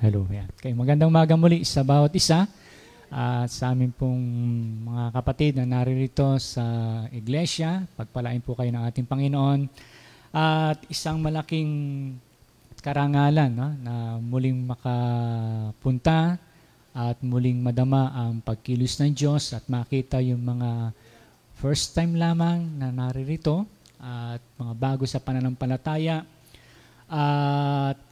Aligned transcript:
Hello. 0.00 0.24
Yan. 0.32 0.48
Okay, 0.56 0.72
magandang 0.72 1.12
umaga 1.12 1.36
muli 1.36 1.60
sa 1.60 1.84
bawat 1.84 2.16
isa 2.16 2.48
at 3.12 3.52
sa 3.52 3.68
amin 3.68 3.92
pong 3.92 4.16
mga 4.88 5.12
kapatid 5.12 5.60
na 5.60 5.68
naririto 5.68 6.40
sa 6.40 6.64
iglesia. 7.12 7.84
Pagpalain 8.00 8.40
po 8.40 8.56
kayo 8.56 8.72
ng 8.72 8.80
ating 8.80 9.04
Panginoon. 9.04 9.68
At 10.32 10.80
isang 10.88 11.20
malaking 11.20 11.68
karangalan 12.80 13.52
no, 13.52 13.76
na 13.76 14.16
muling 14.16 14.64
makapunta 14.64 16.40
at 16.96 17.20
muling 17.20 17.60
madama 17.60 18.08
ang 18.16 18.40
pagkilos 18.40 18.96
ng 19.04 19.12
Diyos 19.12 19.52
at 19.52 19.68
makita 19.68 20.16
yung 20.24 20.40
mga 20.40 20.96
first 21.60 21.92
time 21.92 22.16
lamang 22.16 22.72
na 22.80 22.88
naririto 22.88 23.68
at 24.00 24.40
mga 24.56 24.74
bago 24.80 25.04
sa 25.04 25.20
pananampalataya. 25.20 26.24
At 27.04 28.09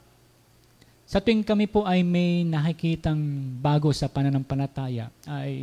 sa 1.09 1.17
tuwing 1.17 1.41
kami 1.41 1.65
po 1.65 1.89
ay 1.89 2.05
may 2.05 2.45
nakikitang 2.45 3.17
bago 3.57 3.89
sa 3.89 4.05
pananampalataya, 4.05 5.09
ay 5.25 5.57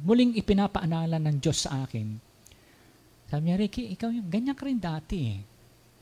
muling 0.00 0.40
ipinapaalala 0.40 1.20
ng 1.20 1.36
Diyos 1.36 1.68
sa 1.68 1.84
akin. 1.84 2.16
Sabi 3.28 3.42
niya, 3.44 3.60
Ricky, 3.60 3.92
ikaw 3.92 4.08
yung 4.08 4.32
ganyan 4.32 4.56
ka 4.56 4.64
rin 4.64 4.80
dati. 4.80 5.36
Eh. 5.36 5.40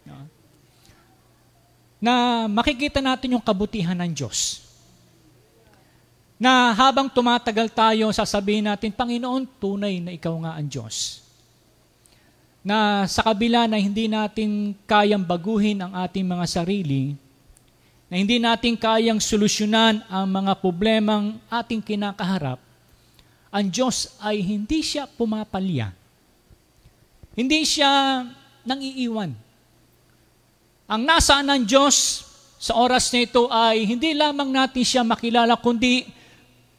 No? 0.07 0.23
Na 1.99 2.47
makikita 2.47 3.03
natin 3.03 3.35
yung 3.35 3.43
kabutihan 3.43 3.99
ng 3.99 4.15
Diyos. 4.15 4.63
Na 6.39 6.71
habang 6.71 7.11
tumatagal 7.11 7.75
tayo, 7.75 8.15
sasabihin 8.15 8.71
natin, 8.71 8.95
Panginoon, 8.95 9.59
tunay 9.59 9.99
na 9.99 10.15
ikaw 10.15 10.39
nga 10.39 10.55
ang 10.55 10.71
Diyos. 10.71 11.27
Na 12.63 13.11
sa 13.11 13.27
kabila 13.27 13.67
na 13.67 13.83
hindi 13.83 14.07
natin 14.07 14.71
kayang 14.87 15.27
baguhin 15.27 15.83
ang 15.83 15.99
ating 15.99 16.23
mga 16.23 16.47
sarili, 16.47 17.19
na 18.09 18.17
hindi 18.17 18.41
natin 18.41 18.73
kayang 18.73 19.21
solusyonan 19.21 20.01
ang 20.09 20.27
mga 20.29 20.53
problemang 20.65 21.37
ating 21.53 21.85
kinakaharap, 21.85 22.57
ang 23.53 23.67
Diyos 23.69 24.17
ay 24.21 24.41
hindi 24.41 24.81
siya 24.81 25.05
pumapalya. 25.09 25.93
Hindi 27.37 27.65
siya 27.69 28.25
nang 28.65 28.81
iiwan. 28.81 29.33
Ang 30.89 31.03
nasaan 31.05 31.47
ng 31.53 31.63
Diyos 31.69 32.25
sa 32.59 32.75
oras 32.81 33.13
na 33.13 33.21
ito 33.23 33.47
ay 33.53 33.85
hindi 33.85 34.17
lamang 34.17 34.51
natin 34.51 34.83
siya 34.83 35.05
makilala, 35.05 35.55
kundi 35.61 36.09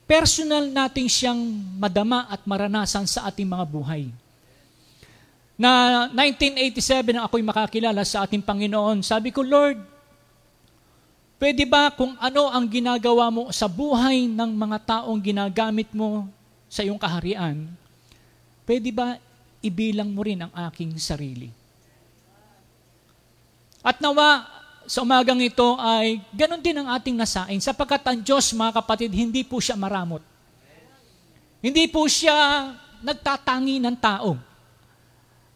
personal 0.09 0.65
natin 0.65 1.05
siyang 1.05 1.37
madama 1.77 2.25
at 2.25 2.41
maranasan 2.43 3.05
sa 3.05 3.29
ating 3.29 3.45
mga 3.45 3.65
buhay. 3.69 4.09
Na 5.53 6.05
1987 6.09 7.13
nang 7.13 7.25
ako'y 7.29 7.45
makakilala 7.45 8.01
sa 8.01 8.25
ating 8.25 8.41
Panginoon, 8.41 9.05
sabi 9.05 9.29
ko, 9.29 9.45
Lord, 9.45 9.98
Pwede 11.39 11.63
ba 11.63 11.87
kung 11.95 12.19
ano 12.19 12.51
ang 12.51 12.67
ginagawa 12.67 13.31
mo 13.31 13.47
sa 13.55 13.71
buhay 13.71 14.27
ng 14.27 14.51
mga 14.59 14.77
taong 14.83 15.19
ginagamit 15.23 15.87
mo 15.95 16.27
sa 16.67 16.83
iyong 16.83 16.99
kaharian, 16.99 17.63
pwede 18.67 18.91
ba 18.91 19.15
ibilang 19.63 20.11
mo 20.11 20.19
rin 20.19 20.43
ang 20.43 20.51
aking 20.67 20.99
sarili? 20.99 21.47
At 23.79 24.03
nawa, 24.03 24.43
sa 24.83 24.99
umagang 24.99 25.39
ito 25.39 25.79
ay 25.79 26.19
ganun 26.35 26.59
din 26.59 26.75
ang 26.75 26.91
ating 26.91 27.15
nasain 27.15 27.63
sapagkat 27.63 28.03
ang 28.03 28.19
Diyos, 28.19 28.51
mga 28.51 28.83
kapatid, 28.83 29.07
hindi 29.15 29.47
po 29.47 29.63
siya 29.63 29.79
maramot. 29.79 30.19
Hindi 31.63 31.87
po 31.87 32.03
siya 32.11 32.67
nagtatangi 32.99 33.79
ng 33.79 33.95
tao. 33.95 34.48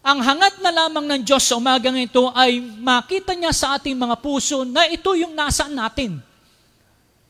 Ang 0.03 0.19
hangat 0.19 0.59
na 0.59 0.67
lamang 0.67 1.07
ng 1.07 1.21
Diyos 1.23 1.47
sa 1.47 1.55
umagang 1.55 1.95
ito 1.95 2.27
ay 2.35 2.59
makita 2.59 3.31
niya 3.39 3.55
sa 3.55 3.79
ating 3.79 3.95
mga 3.95 4.19
puso 4.19 4.67
na 4.67 4.83
ito 4.91 5.15
yung 5.15 5.31
nasa 5.31 5.71
natin. 5.71 6.19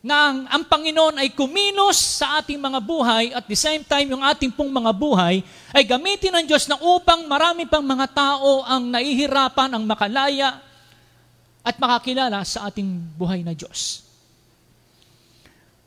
Na 0.01 0.33
ang, 0.33 0.39
ang 0.49 0.63
Panginoon 0.65 1.21
ay 1.21 1.37
kuminos 1.37 2.17
sa 2.17 2.41
ating 2.41 2.57
mga 2.57 2.81
buhay 2.81 3.29
at 3.29 3.45
the 3.45 3.53
same 3.53 3.85
time 3.85 4.09
yung 4.09 4.25
ating 4.25 4.49
pong 4.49 4.73
mga 4.73 4.89
buhay 4.89 5.45
ay 5.69 5.85
gamitin 5.85 6.33
ng 6.33 6.49
Diyos 6.49 6.65
na 6.65 6.81
upang 6.81 7.29
marami 7.29 7.69
pang 7.69 7.85
mga 7.85 8.09
tao 8.09 8.65
ang 8.65 8.89
naihirapan, 8.89 9.69
ang 9.77 9.85
makalaya 9.85 10.57
at 11.61 11.77
makakilala 11.77 12.41
sa 12.41 12.73
ating 12.73 12.89
buhay 13.13 13.45
na 13.45 13.53
Diyos. 13.53 14.01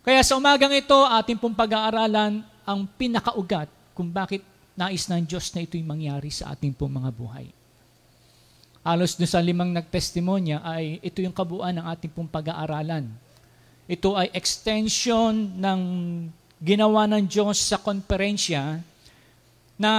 Kaya 0.07 0.23
sa 0.23 0.39
umagang 0.39 0.71
ito, 0.71 0.95
ating 0.95 1.35
pong 1.35 1.59
pag-aaralan 1.59 2.47
ang 2.63 2.81
pinakaugat 2.95 3.67
kung 3.91 4.07
bakit 4.07 4.39
nais 4.77 5.09
ng 5.09 5.25
Diyos 5.25 5.49
na 5.57 5.65
ito'y 5.65 5.83
mangyari 5.83 6.29
sa 6.29 6.53
ating 6.53 6.77
pong 6.77 7.01
mga 7.01 7.11
buhay. 7.17 7.49
Alos 8.87 9.19
doon 9.19 9.27
sa 9.27 9.43
limang 9.43 9.75
nagtestimonya 9.75 10.63
ay 10.63 11.03
ito 11.03 11.19
yung 11.19 11.35
kabuuan 11.35 11.75
ng 11.75 11.87
ating 11.91 12.13
pong 12.13 12.31
pag-aaralan. 12.31 13.11
Ito 13.91 14.15
ay 14.15 14.31
extension 14.31 15.35
ng 15.59 15.81
ginawa 16.63 17.11
ng 17.11 17.27
Diyos 17.27 17.59
sa 17.59 17.83
konferensya 17.83 18.79
na 19.75 19.93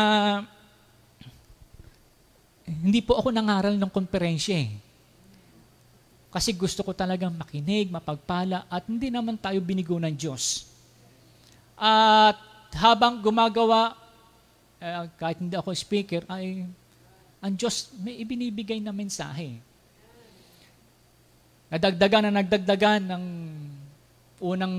hindi 2.64 3.00
po 3.04 3.20
ako 3.20 3.36
nangaral 3.36 3.76
ng 3.76 3.92
konferensya 3.92 4.56
eh. 4.56 4.72
Kasi 6.32 6.54
gusto 6.54 6.84
ko 6.84 6.92
talagang 6.92 7.34
makinig, 7.34 7.92
mapagpala, 7.92 8.68
at 8.68 8.86
hindi 8.86 9.08
naman 9.08 9.40
tayo 9.40 9.58
binigo 9.64 9.96
ng 9.98 10.16
Diyos. 10.16 10.68
At 11.80 12.40
habang 12.76 13.24
gumagawa 13.24 13.96
uh, 14.82 15.06
kahit 15.18 15.38
hindi 15.42 15.56
ako 15.58 15.74
speaker, 15.74 16.24
ay 16.30 16.66
ang 17.42 17.54
Diyos 17.54 17.94
may 18.02 18.18
ibinibigay 18.22 18.82
na 18.82 18.94
mensahe. 18.94 19.62
Nadagdagan 21.68 22.32
na 22.32 22.42
nagdagdagan 22.42 23.02
ng 23.12 23.26
unang 24.38 24.76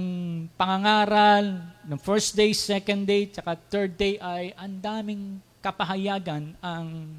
pangangaral, 0.55 1.61
ng 1.87 1.99
first 1.99 2.39
day, 2.39 2.55
second 2.55 3.05
day, 3.05 3.27
tsaka 3.27 3.59
third 3.69 3.99
day 3.99 4.17
ay 4.23 4.55
ang 4.55 4.79
daming 4.79 5.43
kapahayagan 5.59 6.55
ang 6.63 7.19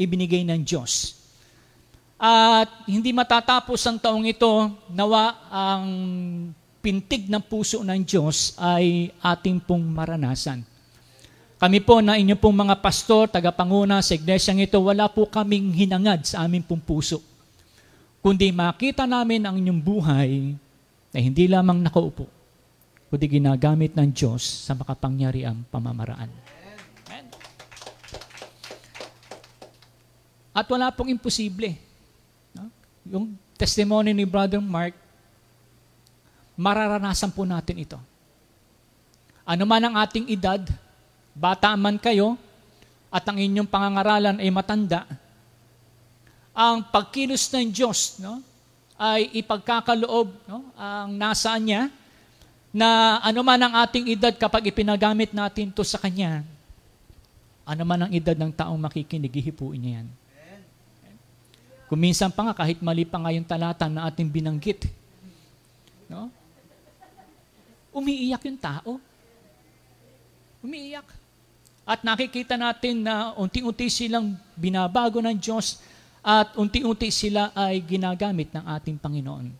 ibinigay 0.00 0.42
ng 0.42 0.64
Diyos. 0.64 1.20
At 2.16 2.88
hindi 2.88 3.12
matatapos 3.12 3.84
ang 3.84 4.00
taong 4.00 4.24
ito, 4.24 4.72
nawa 4.88 5.44
ang 5.52 5.86
pintig 6.80 7.28
ng 7.28 7.44
puso 7.44 7.84
ng 7.84 8.00
Diyos 8.04 8.56
ay 8.56 9.12
ating 9.20 9.60
pong 9.60 9.84
maranasan. 9.84 10.73
Kami 11.64 11.80
po 11.80 12.04
na 12.04 12.20
inyo 12.20 12.36
pong 12.36 12.60
mga 12.60 12.76
pastor, 12.76 13.24
tagapanguna 13.24 14.04
sa 14.04 14.12
iglesyang 14.12 14.60
ito, 14.60 14.76
wala 14.84 15.08
po 15.08 15.24
kaming 15.24 15.72
hinangad 15.72 16.20
sa 16.28 16.44
aming 16.44 16.60
pong 16.60 16.84
puso. 16.84 17.24
Kundi 18.20 18.52
makita 18.52 19.08
namin 19.08 19.40
ang 19.48 19.56
inyong 19.56 19.80
buhay 19.80 20.52
na 21.08 21.18
hindi 21.24 21.48
lamang 21.48 21.80
nakaupo, 21.80 22.28
kundi 23.08 23.40
ginagamit 23.40 23.96
ng 23.96 24.12
Diyos 24.12 24.44
sa 24.44 24.76
makapangyariang 24.76 25.64
pamamaraan. 25.72 26.28
Amen. 26.28 27.26
At 30.52 30.68
wala 30.68 30.92
pong 30.92 31.16
imposible. 31.16 31.80
Yung 33.08 33.40
testimony 33.56 34.12
ni 34.12 34.28
Brother 34.28 34.60
Mark, 34.60 34.92
mararanasan 36.60 37.32
po 37.32 37.48
natin 37.48 37.88
ito. 37.88 37.96
Ano 39.48 39.64
man 39.64 39.80
ang 39.80 39.96
ating 39.96 40.28
edad, 40.28 40.60
bata 41.34 41.74
man 41.74 41.98
kayo 41.98 42.38
at 43.10 43.26
ang 43.26 43.38
inyong 43.38 43.68
pangangaralan 43.68 44.38
ay 44.38 44.50
matanda, 44.50 45.06
ang 46.54 46.86
pagkilos 46.86 47.50
ng 47.50 47.70
Diyos 47.74 48.22
no, 48.22 48.38
ay 48.94 49.30
ipagkakaloob 49.42 50.30
no, 50.46 50.70
ang 50.78 51.10
nasa 51.18 51.54
niya 51.58 51.90
na 52.74 53.18
ano 53.22 53.42
man 53.42 53.58
ang 53.58 53.74
ating 53.86 54.10
edad 54.14 54.34
kapag 54.34 54.70
ipinagamit 54.70 55.30
natin 55.34 55.70
to 55.70 55.82
sa 55.82 55.98
Kanya, 55.98 56.42
ano 57.66 57.82
man 57.86 58.06
ang 58.06 58.12
edad 58.14 58.34
ng 58.34 58.50
taong 58.50 58.78
makikinig, 58.78 59.30
ihipuin 59.30 59.78
niya 59.78 59.92
yan. 60.02 60.08
Kuminsan 61.84 62.34
pa 62.34 62.50
nga, 62.50 62.54
kahit 62.64 62.82
mali 62.82 63.06
pa 63.06 63.20
nga 63.22 63.30
yung 63.30 63.46
talata 63.46 63.86
na 63.86 64.10
ating 64.10 64.26
binanggit, 64.26 64.90
no? 66.10 66.32
umiiyak 67.94 68.42
yung 68.42 68.58
tao. 68.58 68.98
Umiiyak. 70.64 71.23
At 71.84 72.00
nakikita 72.00 72.56
natin 72.56 73.04
na 73.04 73.36
unti-unti 73.36 73.92
silang 73.92 74.32
binabago 74.56 75.20
ng 75.20 75.36
Diyos 75.36 75.80
at 76.24 76.56
unti-unti 76.56 77.12
sila 77.12 77.52
ay 77.52 77.84
ginagamit 77.84 78.48
ng 78.56 78.64
ating 78.64 78.96
Panginoon. 78.96 79.52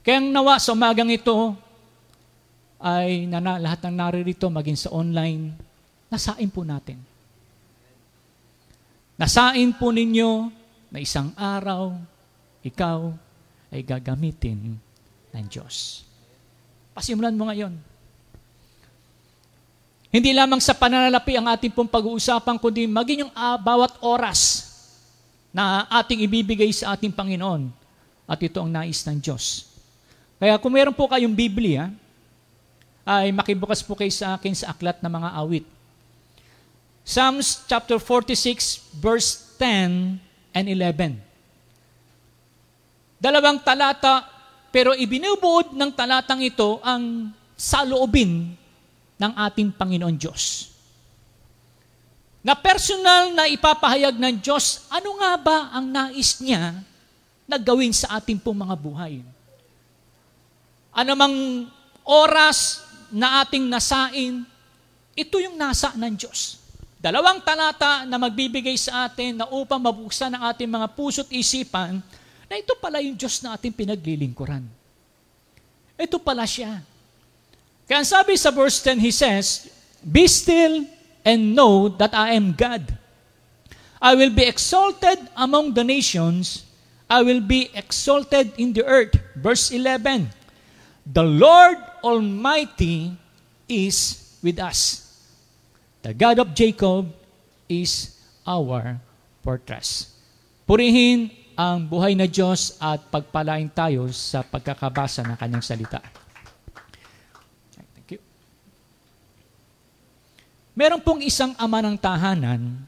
Kaya 0.00 0.24
nawa 0.24 0.56
sa 0.56 0.72
umagang 0.72 1.12
ito 1.12 1.52
ay 2.80 3.28
na, 3.28 3.60
lahat 3.60 3.84
ng 3.84 3.94
naririto 4.00 4.48
maging 4.48 4.78
sa 4.80 4.88
online, 4.96 5.52
nasain 6.08 6.48
po 6.48 6.64
natin. 6.64 6.96
Nasain 9.20 9.68
po 9.76 9.92
ninyo 9.92 10.48
na 10.88 10.98
isang 11.04 11.34
araw, 11.36 11.92
ikaw 12.64 13.12
ay 13.68 13.84
gagamitin 13.84 14.80
ng 15.36 15.46
Diyos. 15.52 16.06
Pasimulan 16.96 17.36
mo 17.36 17.52
ngayon. 17.52 17.76
Hindi 20.08 20.32
lamang 20.32 20.60
sa 20.60 20.72
pananalapi 20.72 21.36
ang 21.36 21.52
ating 21.52 21.72
pong 21.72 21.88
pag-uusapan, 21.88 22.56
kundi 22.56 22.88
maging 22.88 23.28
yung 23.28 23.32
uh, 23.36 23.60
bawat 23.60 23.92
oras 24.00 24.64
na 25.52 25.84
ating 26.00 26.24
ibibigay 26.24 26.72
sa 26.72 26.96
ating 26.96 27.12
Panginoon. 27.12 27.68
At 28.28 28.40
ito 28.40 28.60
ang 28.60 28.72
nais 28.72 29.04
ng 29.04 29.20
Diyos. 29.20 29.68
Kaya 30.40 30.56
kung 30.56 30.72
meron 30.72 30.96
po 30.96 31.08
kayong 31.08 31.32
Biblia, 31.32 31.92
ay 33.08 33.32
makibukas 33.32 33.80
po 33.80 33.96
kayo 33.96 34.12
sa 34.12 34.36
akin 34.36 34.52
sa 34.52 34.72
aklat 34.72 35.00
ng 35.00 35.12
mga 35.12 35.30
awit. 35.40 35.64
Psalms 37.08 37.64
chapter 37.64 37.96
46 37.96 39.00
verse 39.00 39.56
10 39.56 40.20
and 40.52 40.66
11. 40.68 41.16
Dalawang 43.16 43.64
talata 43.64 44.28
pero 44.68 44.92
ibinubuod 44.92 45.72
ng 45.72 45.90
talatang 45.96 46.44
ito 46.44 46.76
ang 46.84 47.32
saloobin 47.56 48.52
ng 49.18 49.32
ating 49.34 49.74
Panginoon 49.74 50.16
Diyos. 50.16 50.72
Na 52.38 52.54
personal 52.54 53.34
na 53.34 53.50
ipapahayag 53.50 54.14
ng 54.14 54.38
Diyos, 54.38 54.86
ano 54.88 55.18
nga 55.18 55.32
ba 55.36 55.58
ang 55.74 55.90
nais 55.90 56.38
niya 56.38 56.80
na 57.44 57.58
gawin 57.58 57.90
sa 57.90 58.16
ating 58.16 58.38
pong 58.38 58.62
mga 58.62 58.76
buhay? 58.78 59.20
Ano 60.94 61.12
mang 61.18 61.66
oras 62.06 62.86
na 63.10 63.42
ating 63.42 63.66
nasain, 63.66 64.46
ito 65.18 65.36
yung 65.42 65.58
nasa 65.58 65.92
ng 65.98 66.14
Diyos. 66.14 66.62
Dalawang 66.98 67.42
talata 67.42 68.02
na 68.06 68.18
magbibigay 68.18 68.74
sa 68.74 69.06
atin 69.06 69.38
na 69.38 69.46
upang 69.50 69.78
mabuksan 69.78 70.34
ang 70.34 70.50
ating 70.50 70.66
mga 70.66 70.86
puso't 70.94 71.30
isipan 71.30 72.02
na 72.50 72.54
ito 72.58 72.74
pala 72.78 72.98
yung 73.02 73.14
Diyos 73.14 73.38
na 73.42 73.54
ating 73.54 73.70
pinaglilingkuran. 73.70 74.66
Ito 75.98 76.16
pala 76.22 76.46
siya. 76.46 76.82
Kaya 77.88 78.04
sabi 78.04 78.36
sa 78.36 78.52
verse 78.52 78.84
10, 78.84 79.00
he 79.00 79.08
says, 79.08 79.72
Be 80.04 80.28
still 80.28 80.84
and 81.24 81.56
know 81.56 81.88
that 81.88 82.12
I 82.12 82.36
am 82.36 82.52
God. 82.52 82.84
I 83.98 84.14
will 84.14 84.30
be 84.30 84.44
exalted 84.44 85.18
among 85.34 85.74
the 85.74 85.82
nations. 85.82 86.68
I 87.08 87.24
will 87.24 87.40
be 87.40 87.72
exalted 87.72 88.52
in 88.60 88.76
the 88.76 88.84
earth. 88.84 89.16
Verse 89.34 89.72
11, 89.72 90.28
The 91.08 91.24
Lord 91.24 91.80
Almighty 92.04 93.16
is 93.66 94.36
with 94.44 94.60
us. 94.60 95.08
The 96.02 96.12
God 96.12 96.38
of 96.38 96.54
Jacob 96.54 97.10
is 97.68 98.14
our 98.46 99.00
fortress. 99.42 100.12
Purihin 100.68 101.32
ang 101.58 101.88
buhay 101.88 102.14
na 102.14 102.28
Diyos 102.28 102.76
at 102.78 103.08
pagpalain 103.10 103.72
tayo 103.72 104.12
sa 104.14 104.44
pagkakabasa 104.44 105.26
ng 105.26 105.36
kanyang 105.40 105.64
salita. 105.64 105.98
Thank 107.74 108.14
you. 108.14 108.20
Meron 110.78 111.02
pong 111.02 111.26
isang 111.26 111.58
ama 111.58 111.82
ng 111.82 111.98
tahanan 111.98 112.78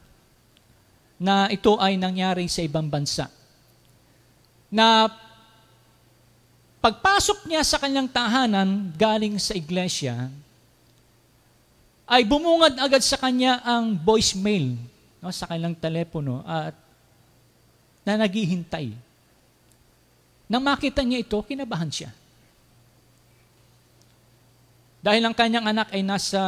na 1.18 1.50
ito 1.50 1.74
ay 1.82 1.98
nangyari 1.98 2.46
sa 2.46 2.62
ibang 2.62 2.86
bansa 2.86 3.26
na 4.70 5.10
Pagpasok 6.80 7.44
niya 7.44 7.60
sa 7.60 7.76
kanyang 7.76 8.08
tahanan 8.08 8.88
galing 8.96 9.36
sa 9.36 9.52
iglesia, 9.52 10.32
ay 12.08 12.24
bumungad 12.24 12.72
agad 12.80 13.04
sa 13.04 13.20
kanya 13.20 13.60
ang 13.60 13.92
voicemail 14.00 14.80
no, 15.20 15.28
sa 15.28 15.44
kanyang 15.44 15.76
telepono 15.76 16.40
at 16.48 16.72
na 18.00 18.16
naghihintay. 18.16 18.96
Nang 20.48 20.64
makita 20.64 21.04
niya 21.04 21.20
ito, 21.20 21.36
kinabahan 21.44 21.92
siya. 21.92 22.10
Dahil 25.00 25.24
ang 25.24 25.32
kanyang 25.32 25.64
anak 25.72 25.88
ay 25.96 26.04
nasa 26.04 26.40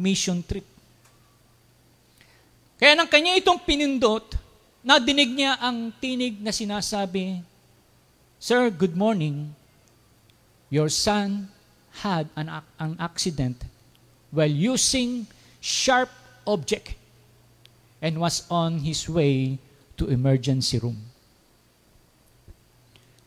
mission 0.00 0.40
trip. 0.40 0.64
Kaya 2.80 2.96
nang 2.96 3.08
kanya 3.08 3.36
itong 3.36 3.60
pinindot, 3.64 4.36
nadinig 4.80 5.32
niya 5.32 5.60
ang 5.60 5.92
tinig 6.00 6.40
na 6.40 6.52
sinasabi, 6.52 7.40
Sir, 8.40 8.68
good 8.68 8.96
morning. 8.96 9.52
Your 10.68 10.92
son 10.92 11.48
had 12.04 12.28
an, 12.36 12.52
an 12.52 12.96
accident 13.00 13.64
while 14.32 14.50
using 14.50 15.24
sharp 15.60 16.12
object 16.44 16.96
and 18.00 18.20
was 18.20 18.44
on 18.52 18.84
his 18.84 19.08
way 19.08 19.56
to 19.96 20.08
emergency 20.12 20.76
room. 20.76 21.00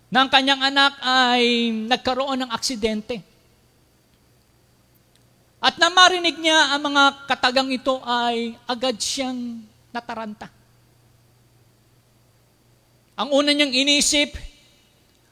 Nang 0.10 0.30
kanyang 0.30 0.62
anak 0.62 0.98
ay 1.02 1.70
nagkaroon 1.86 2.46
ng 2.46 2.52
aksidente. 2.54 3.22
At 5.60 5.76
na 5.76 5.92
marinig 5.92 6.40
niya 6.40 6.72
ang 6.72 6.88
mga 6.88 7.28
katagang 7.28 7.68
ito 7.68 8.00
ay 8.08 8.56
agad 8.64 8.96
siyang 8.96 9.60
nataranta. 9.92 10.48
Ang 13.20 13.36
una 13.36 13.52
niyang 13.52 13.76
inisip, 13.76 14.32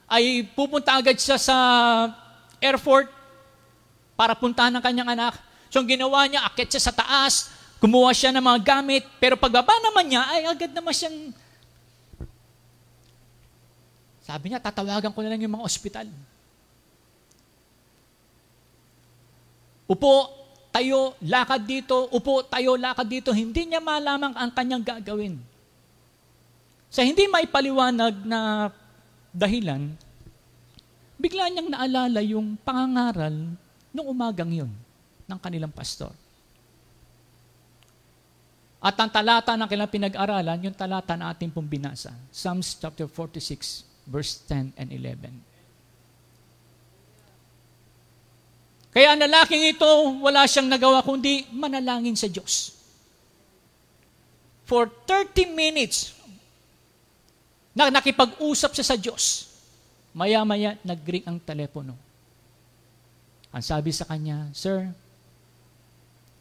ay 0.07 0.43
pupunta 0.51 0.99
agad 0.99 1.15
siya 1.15 1.39
sa 1.39 1.55
airport 2.59 3.07
para 4.15 4.35
puntahan 4.35 4.71
ng 4.75 4.83
kanyang 4.83 5.15
anak. 5.15 5.35
So 5.71 5.79
ang 5.79 5.87
ginawa 5.87 6.27
niya, 6.27 6.43
akit 6.47 6.75
siya 6.75 6.91
sa 6.91 6.95
taas, 6.95 7.51
kumuha 7.79 8.11
siya 8.11 8.35
ng 8.35 8.43
mga 8.43 8.59
gamit, 8.63 9.03
pero 9.19 9.39
pagbaba 9.39 9.75
naman 9.79 10.11
niya, 10.11 10.23
ay 10.27 10.41
agad 10.47 10.71
naman 10.75 10.95
siyang 10.95 11.31
sabi 14.27 14.51
niya, 14.51 14.59
tatawagan 14.59 15.15
ko 15.15 15.23
na 15.23 15.31
lang 15.31 15.39
yung 15.39 15.55
mga 15.55 15.63
ospital. 15.63 16.07
Upo, 19.87 20.27
tayo, 20.69 21.15
lakad 21.23 21.63
dito, 21.63 22.11
upo, 22.11 22.43
tayo, 22.43 22.75
lakad 22.75 23.07
dito. 23.07 23.31
Hindi 23.31 23.71
niya 23.71 23.79
malamang 23.79 24.35
ang 24.35 24.51
kanyang 24.51 24.83
gagawin. 24.83 25.39
Sa 26.91 27.01
hindi 27.03 27.23
maipaliwanag 27.27 28.13
na 28.27 28.67
dahilan, 29.31 29.95
bigla 31.15 31.47
niyang 31.47 31.71
naalala 31.71 32.19
yung 32.19 32.59
pangangaral 32.61 33.35
nung 33.95 34.07
umagang 34.11 34.51
yun 34.51 34.71
ng 35.27 35.39
kanilang 35.39 35.71
pastor. 35.71 36.11
At 38.77 38.93
ang 39.01 39.09
talata 39.09 39.57
na 39.57 39.65
kailang 39.65 39.89
pinag-aralan, 39.89 40.69
yung 40.69 40.77
talata 40.77 41.17
na 41.17 41.33
ating 41.33 41.49
pong 41.49 41.65
binasa. 41.65 42.13
Psalms 42.29 42.77
chapter 42.77 43.09
46, 43.09 43.83
verse 44.05 44.45
10 44.45 44.77
and 44.77 44.89
11. 44.93 45.46
Kaya 48.97 49.13
ang 49.13 49.21
lalaking 49.21 49.77
ito, 49.77 49.85
wala 50.25 50.49
siyang 50.49 50.73
nagawa 50.73 51.05
kundi 51.05 51.45
manalangin 51.53 52.17
sa 52.17 52.25
Diyos. 52.25 52.73
For 54.65 54.89
30 55.05 55.53
minutes, 55.53 56.17
na 57.77 57.93
nakipag-usap 57.93 58.73
siya 58.73 58.85
sa 58.89 58.97
Diyos. 58.97 59.53
Maya-maya, 60.17 60.81
nag-ring 60.81 61.29
ang 61.29 61.37
telepono. 61.37 61.93
Ang 63.53 63.61
sabi 63.61 63.93
sa 63.93 64.09
kanya, 64.09 64.49
Sir, 64.57 64.89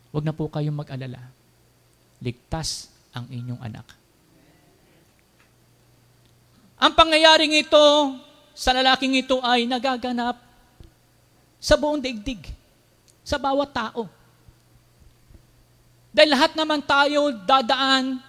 wag 0.09 0.25
na 0.25 0.33
po 0.33 0.49
kayong 0.49 0.81
mag-alala. 0.81 1.29
Ligtas 2.25 2.89
ang 3.13 3.29
inyong 3.29 3.61
anak. 3.61 3.85
Ang 6.81 6.93
pangyayaring 6.97 7.53
ito 7.53 8.17
sa 8.57 8.73
lalaking 8.73 9.21
ito 9.21 9.45
ay 9.45 9.69
nagaganap 9.69 10.46
sa 11.61 11.75
buong 11.75 12.01
daigdig, 12.01 12.53
sa 13.27 13.41
bawat 13.41 13.73
tao. 13.73 14.07
Dahil 16.17 16.33
lahat 16.33 16.57
naman 16.57 16.81
tayo 16.81 17.29
dadaan 17.45 18.23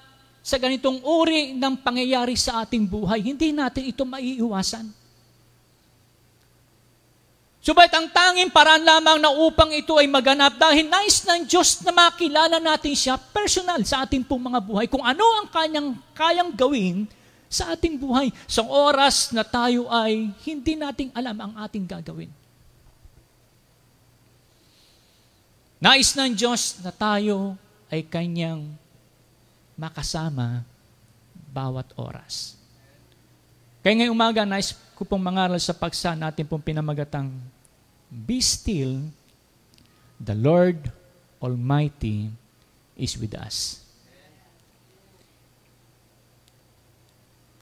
sa 0.43 0.55
ganitong 0.59 1.03
uri 1.03 1.55
ng 1.55 1.75
pangyayari 1.83 2.35
sa 2.35 2.63
ating 2.63 2.87
buhay, 2.87 3.19
hindi 3.19 3.51
natin 3.51 3.91
ito 3.91 4.03
maiiwasan. 4.07 5.07
Subalit 7.67 7.91
ang 7.91 8.07
tanging 8.07 8.47
paraan 8.47 8.79
lamang 8.79 9.19
na 9.19 9.27
upang 9.27 9.67
ito 9.75 9.99
ay 9.99 10.07
maganap 10.07 10.55
dahil 10.55 10.87
nais 10.87 11.19
ng 11.27 11.43
Diyos 11.43 11.83
na 11.83 11.91
makilala 11.91 12.63
natin 12.63 12.95
siya 12.95 13.19
personal 13.19 13.83
sa 13.83 14.07
ating 14.07 14.23
pong 14.23 14.47
mga 14.47 14.63
buhay. 14.63 14.87
Kung 14.87 15.03
ano 15.03 15.27
ang 15.35 15.51
kanyang 15.51 15.99
kayang 16.15 16.55
gawin 16.55 17.11
sa 17.51 17.75
ating 17.75 17.99
buhay 17.99 18.31
sa 18.47 18.63
oras 18.63 19.35
na 19.35 19.43
tayo 19.43 19.91
ay 19.91 20.31
hindi 20.47 20.79
nating 20.79 21.11
alam 21.11 21.35
ang 21.43 21.53
ating 21.59 21.83
gagawin. 21.83 22.31
Nais 25.77 26.17
ng 26.17 26.33
Diyos 26.33 26.81
na 26.81 26.89
tayo 26.89 27.53
ay 27.93 28.01
kanyang 28.01 28.65
makasama 29.77 30.65
bawat 31.53 31.93
oras. 31.93 32.57
Kaya 33.85 33.93
ngayong 34.03 34.17
umaga, 34.17 34.41
nais 34.41 34.73
ko 34.97 35.05
pong 35.05 35.21
mangaral 35.21 35.61
sa 35.61 35.77
paksa 35.77 36.17
natin 36.17 36.49
pong 36.49 36.65
pinamagatang, 36.65 37.29
Be 38.09 38.41
still, 38.41 39.05
the 40.17 40.33
Lord 40.33 40.89
Almighty 41.37 42.33
is 42.97 43.13
with 43.21 43.37
us. 43.37 43.85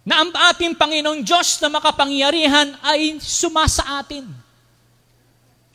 Na 0.05 0.21
ang 0.21 0.31
ating 0.53 0.77
Panginoong 0.77 1.25
Diyos 1.25 1.59
na 1.59 1.67
makapangyarihan 1.67 2.77
ay 2.79 3.17
sumasa 3.19 3.83
atin. 3.99 4.44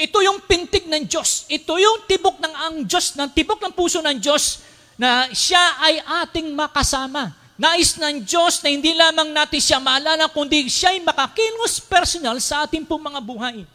Ito 0.01 0.25
yung 0.25 0.41
pintig 0.49 0.89
ng 0.89 1.05
Diyos. 1.05 1.45
Ito 1.45 1.77
yung 1.77 2.09
tibok 2.09 2.41
ng 2.41 2.55
ang 2.57 2.77
Diyos, 2.89 3.13
ng 3.21 3.29
tibok 3.37 3.61
ng 3.61 3.77
puso 3.77 4.01
ng 4.01 4.17
Diyos 4.17 4.65
na 4.97 5.29
siya 5.29 5.77
ay 5.77 6.01
ating 6.25 6.57
makasama. 6.57 7.37
Nais 7.61 8.01
ng 8.01 8.25
Diyos 8.25 8.65
na 8.65 8.73
hindi 8.73 8.97
lamang 8.97 9.29
natin 9.37 9.61
siya 9.61 9.77
maalala, 9.77 10.33
kundi 10.33 10.65
siya'y 10.65 11.05
makakilos 11.05 11.85
personal 11.85 12.41
sa 12.41 12.65
ating 12.65 12.89
pong 12.89 13.13
mga 13.13 13.21
buhay. 13.21 13.69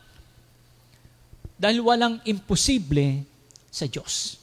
Dahil 1.62 1.86
walang 1.86 2.18
imposible 2.26 3.22
sa 3.70 3.86
Diyos. 3.86 4.42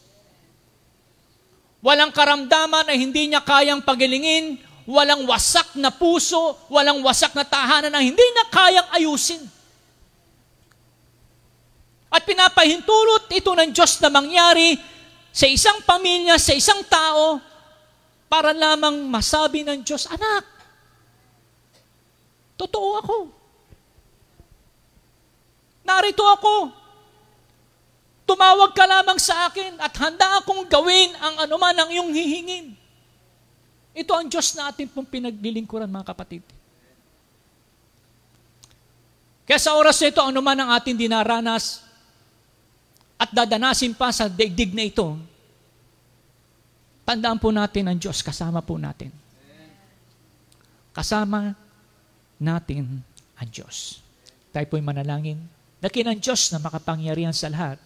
Walang 1.83 2.15
karamdaman 2.15 2.87
na 2.87 2.95
hindi 2.95 3.27
niya 3.27 3.43
kayang 3.43 3.83
pagilingin, 3.83 4.63
walang 4.87 5.27
wasak 5.27 5.75
na 5.75 5.91
puso, 5.91 6.55
walang 6.71 7.03
wasak 7.03 7.35
na 7.35 7.43
tahanan 7.43 7.91
na 7.91 7.99
hindi 7.99 8.23
niya 8.23 8.47
kayang 8.47 8.89
ayusin. 8.95 9.43
At 12.13 12.29
pinapahintulot 12.29 13.33
ito 13.33 13.57
ng 13.57 13.73
Diyos 13.73 13.97
na 14.05 14.13
mangyari 14.13 14.77
sa 15.33 15.49
isang 15.49 15.81
pamilya, 15.81 16.37
sa 16.37 16.53
isang 16.53 16.85
tao, 16.85 17.41
para 18.29 18.53
lamang 18.53 19.09
masabi 19.09 19.65
ng 19.65 19.81
Diyos, 19.81 20.05
Anak, 20.09 20.45
totoo 22.61 22.91
ako. 23.01 23.19
Narito 25.89 26.25
ako. 26.25 26.55
Tumawag 28.29 28.73
ka 28.73 28.85
lamang 28.89 29.21
sa 29.21 29.49
akin 29.49 29.77
at 29.81 29.93
handa 30.01 30.41
akong 30.41 30.65
gawin 30.69 31.13
ang 31.17 31.49
anuman 31.49 31.77
ang 31.77 31.91
iyong 31.93 32.13
hihingin. 32.13 32.77
Ito 33.93 34.13
ang 34.17 34.29
Diyos 34.33 34.57
na 34.57 34.73
ating 34.73 34.89
pong 34.89 35.05
pinaglilingkuran, 35.05 35.89
mga 35.89 36.13
kapatid. 36.13 36.41
Kaya 39.45 39.61
sa 39.61 39.77
oras 39.77 40.01
na 40.01 40.09
ito, 40.09 40.23
anuman 40.25 40.57
ang 40.57 40.71
ating 40.73 40.97
dinaranas 40.97 41.92
at 43.23 43.31
dadanasin 43.31 43.95
pa 43.95 44.11
sa 44.11 44.27
daigdig 44.27 44.75
na 44.75 44.83
ito, 44.83 45.15
Tandaan 47.03 47.39
po 47.43 47.51
natin 47.51 47.91
ang 47.91 47.99
Diyos, 47.99 48.23
kasama 48.23 48.63
po 48.63 48.79
natin. 48.79 49.11
Kasama 50.95 51.51
natin 52.39 53.03
ang 53.35 53.49
Diyos. 53.51 53.99
Tayo 54.55 54.67
po'y 54.71 54.85
manalangin. 54.85 55.41
Dakin 55.83 56.15
ang 56.15 56.19
Diyos 56.23 56.55
na 56.55 56.63
makapangyarihan 56.63 57.35
sa 57.35 57.51
lahat. 57.51 57.77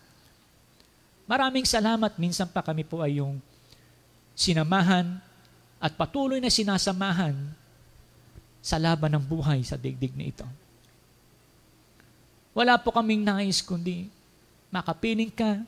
Maraming 1.25 1.65
salamat. 1.65 2.13
Minsan 2.21 2.53
pa 2.53 2.61
kami 2.61 2.85
po 2.85 3.01
ay 3.01 3.25
yung 3.25 3.41
sinamahan 4.37 5.17
at 5.81 5.93
patuloy 5.97 6.37
na 6.37 6.53
sinasamahan 6.53 7.35
sa 8.61 8.77
laban 8.77 9.17
ng 9.17 9.25
buhay 9.25 9.65
sa 9.65 9.81
digdig 9.81 10.13
na 10.13 10.29
ito. 10.29 10.47
Wala 12.53 12.77
po 12.77 12.93
kaming 12.93 13.25
nais 13.25 13.65
kundi 13.65 14.13
makapiling 14.77 15.33
ka, 15.33 15.65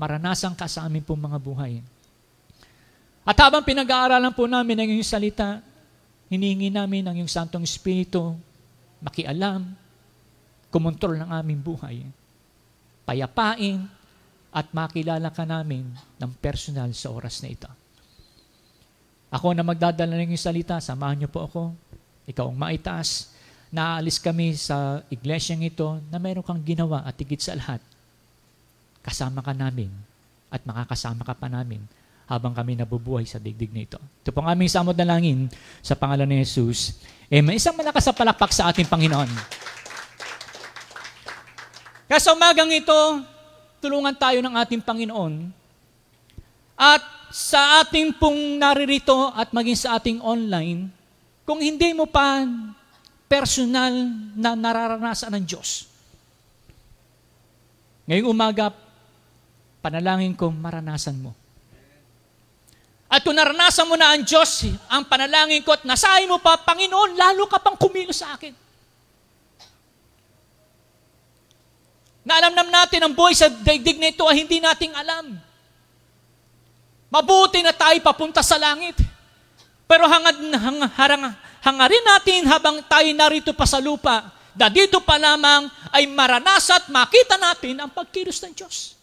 maranasan 0.00 0.56
ka 0.56 0.64
sa 0.64 0.88
aming 0.88 1.04
pong 1.04 1.20
mga 1.20 1.36
buhay. 1.36 1.84
At 3.20 3.36
habang 3.36 3.60
pinag-aaralan 3.60 4.32
po 4.32 4.48
namin 4.48 4.80
ang 4.80 4.88
iyong 4.88 5.04
salita, 5.04 5.60
hiningi 6.32 6.72
namin 6.72 7.04
ang 7.04 7.14
iyong 7.20 7.28
Santong 7.28 7.68
Espiritu, 7.68 8.32
makialam, 9.04 9.76
kumontrol 10.72 11.20
ng 11.20 11.28
aming 11.28 11.60
buhay, 11.60 12.00
payapain, 13.04 13.84
at 14.50 14.66
makilala 14.74 15.30
ka 15.30 15.44
namin 15.44 15.86
ng 16.18 16.32
personal 16.42 16.90
sa 16.96 17.12
oras 17.12 17.38
na 17.44 17.52
ito. 17.52 17.70
Ako 19.30 19.54
na 19.54 19.62
magdadala 19.62 20.16
ng 20.16 20.32
iyong 20.32 20.40
salita, 20.40 20.80
samahan 20.80 21.22
niyo 21.22 21.28
po 21.30 21.46
ako. 21.46 21.62
Ikaw 22.26 22.50
ang 22.50 22.58
maitaas. 22.58 23.30
Naaalis 23.70 24.18
kami 24.18 24.58
sa 24.58 25.06
iglesyang 25.06 25.62
ito 25.62 26.02
na 26.10 26.18
mayroon 26.18 26.42
kang 26.42 26.58
ginawa 26.58 27.06
at 27.06 27.14
higit 27.14 27.38
sa 27.38 27.54
lahat. 27.54 27.78
Kasama 29.00 29.40
ka 29.46 29.54
namin 29.54 29.90
at 30.50 30.66
makakasama 30.66 31.22
ka 31.22 31.38
pa 31.38 31.46
namin 31.46 31.78
habang 32.26 32.54
kami 32.54 32.78
nabubuhay 32.78 33.26
sa 33.26 33.38
digdig 33.38 33.70
na 33.70 33.86
ito. 33.86 33.98
Ito 34.22 34.30
pong 34.34 34.50
aming 34.50 34.70
samod 34.70 34.94
na 34.98 35.06
langin 35.06 35.50
sa 35.82 35.94
pangalan 35.94 36.26
ni 36.26 36.42
Jesus. 36.42 36.98
Eh, 37.30 37.42
may 37.42 37.58
isang 37.58 37.78
malakas 37.78 38.06
na 38.06 38.14
palakpak 38.14 38.50
sa 38.50 38.70
ating 38.70 38.86
Panginoon. 38.90 39.30
Kaya 42.10 42.18
sa 42.18 42.34
umagang 42.34 42.70
ito, 42.74 43.22
tulungan 43.78 44.14
tayo 44.18 44.42
ng 44.42 44.54
ating 44.58 44.82
Panginoon 44.82 45.54
at 46.74 47.02
sa 47.30 47.82
ating 47.82 48.18
pong 48.18 48.58
naririto 48.58 49.30
at 49.30 49.54
maging 49.54 49.78
sa 49.78 49.94
ating 49.98 50.18
online, 50.18 50.90
kung 51.46 51.62
hindi 51.62 51.94
mo 51.94 52.10
pa 52.10 52.42
personal 53.30 53.94
na 54.34 54.58
nararanasan 54.58 55.30
ng 55.38 55.44
Diyos, 55.46 55.86
ngayong 58.10 58.26
umaga, 58.26 58.74
panalangin 59.78 60.34
ko 60.34 60.50
maranasan 60.50 61.14
mo. 61.14 61.30
At 63.06 63.22
kung 63.22 63.38
naranasan 63.38 63.86
mo 63.86 63.94
na 63.94 64.18
ang 64.18 64.26
Diyos, 64.26 64.66
ang 64.90 65.06
panalangin 65.06 65.62
ko 65.62 65.78
at 65.78 65.86
nasahin 65.86 66.26
mo 66.26 66.42
pa, 66.42 66.58
Panginoon, 66.58 67.14
lalo 67.14 67.46
ka 67.46 67.62
pang 67.62 67.78
kumilos 67.78 68.18
sa 68.18 68.34
akin. 68.34 68.54
Naalam 72.26 72.70
natin 72.70 73.02
ang 73.02 73.14
buhay 73.14 73.34
sa 73.34 73.50
daigdig 73.50 73.98
na 73.98 74.10
ito 74.10 74.22
ay 74.26 74.42
hindi 74.42 74.62
nating 74.62 74.94
alam. 74.94 75.38
Mabuti 77.10 77.62
na 77.62 77.74
tayo 77.74 77.98
papunta 77.98 78.42
sa 78.42 78.54
langit. 78.54 78.94
Pero 79.90 80.06
hangad, 80.06 80.38
hang, 80.38 80.80
harang, 80.94 81.34
hangarin 81.66 82.04
natin 82.06 82.46
habang 82.46 82.78
tayo 82.86 83.10
narito 83.10 83.50
pa 83.50 83.66
sa 83.66 83.82
lupa, 83.82 84.30
na 84.54 84.70
dito 84.70 85.02
pa 85.02 85.18
lamang 85.18 85.66
ay 85.90 86.06
maranasan 86.06 86.78
at 86.78 86.86
makita 86.86 87.34
natin 87.34 87.74
ang 87.74 87.90
pagkilos 87.90 88.38
ng 88.38 88.54
Diyos. 88.54 88.94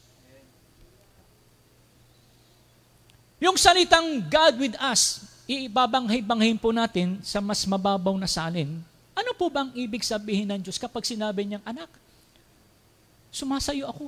Yung 3.44 3.60
salitang 3.60 4.24
God 4.32 4.53
with 4.63 4.75
us, 4.79 5.27
iibabanghay-banghayin 5.44 6.56
po 6.56 6.72
natin 6.72 7.20
sa 7.20 7.44
mas 7.44 7.67
mababaw 7.67 8.15
na 8.15 8.25
salin. 8.25 8.79
Ano 9.12 9.32
po 9.36 9.51
bang 9.51 9.67
ibig 9.75 10.08
sabihin 10.08 10.48
ng 10.56 10.62
Diyos 10.63 10.79
kapag 10.79 11.03
sinabi 11.03 11.44
niyang, 11.44 11.65
anak, 11.67 11.91
sumasayo 13.27 13.91
ako. 13.91 14.08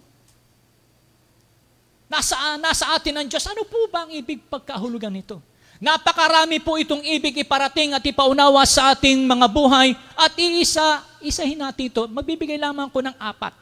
Nasa, 2.08 2.56
nasa 2.56 2.90
atin 2.96 3.20
ang 3.20 3.28
Diyos. 3.28 3.44
Ano 3.52 3.68
po 3.68 3.84
bang 3.92 4.16
ibig 4.16 4.40
pagkahulugan 4.48 5.12
nito? 5.12 5.49
Napakarami 5.80 6.60
po 6.60 6.76
itong 6.76 7.00
ibig 7.08 7.40
iparating 7.40 7.96
at 7.96 8.04
ipaunawa 8.04 8.68
sa 8.68 8.92
ating 8.92 9.24
mga 9.24 9.48
buhay 9.48 9.96
at 10.20 10.36
iisa, 10.36 11.08
isahin 11.24 11.56
natin 11.56 11.88
ito. 11.88 12.04
Magbibigay 12.12 12.60
lamang 12.60 12.92
ko 12.92 13.00
ng 13.00 13.16
apat. 13.16 13.56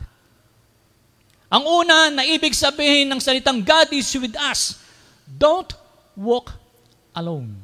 Ang 1.48 1.64
una 1.64 2.10
na 2.10 2.26
ibig 2.26 2.58
sabihin 2.58 3.08
ng 3.08 3.22
salitang 3.22 3.62
God 3.62 3.94
is 3.94 4.10
with 4.18 4.34
us 4.36 4.88
Don't 5.28 5.76
walk 6.16 6.56
alone. 7.12 7.60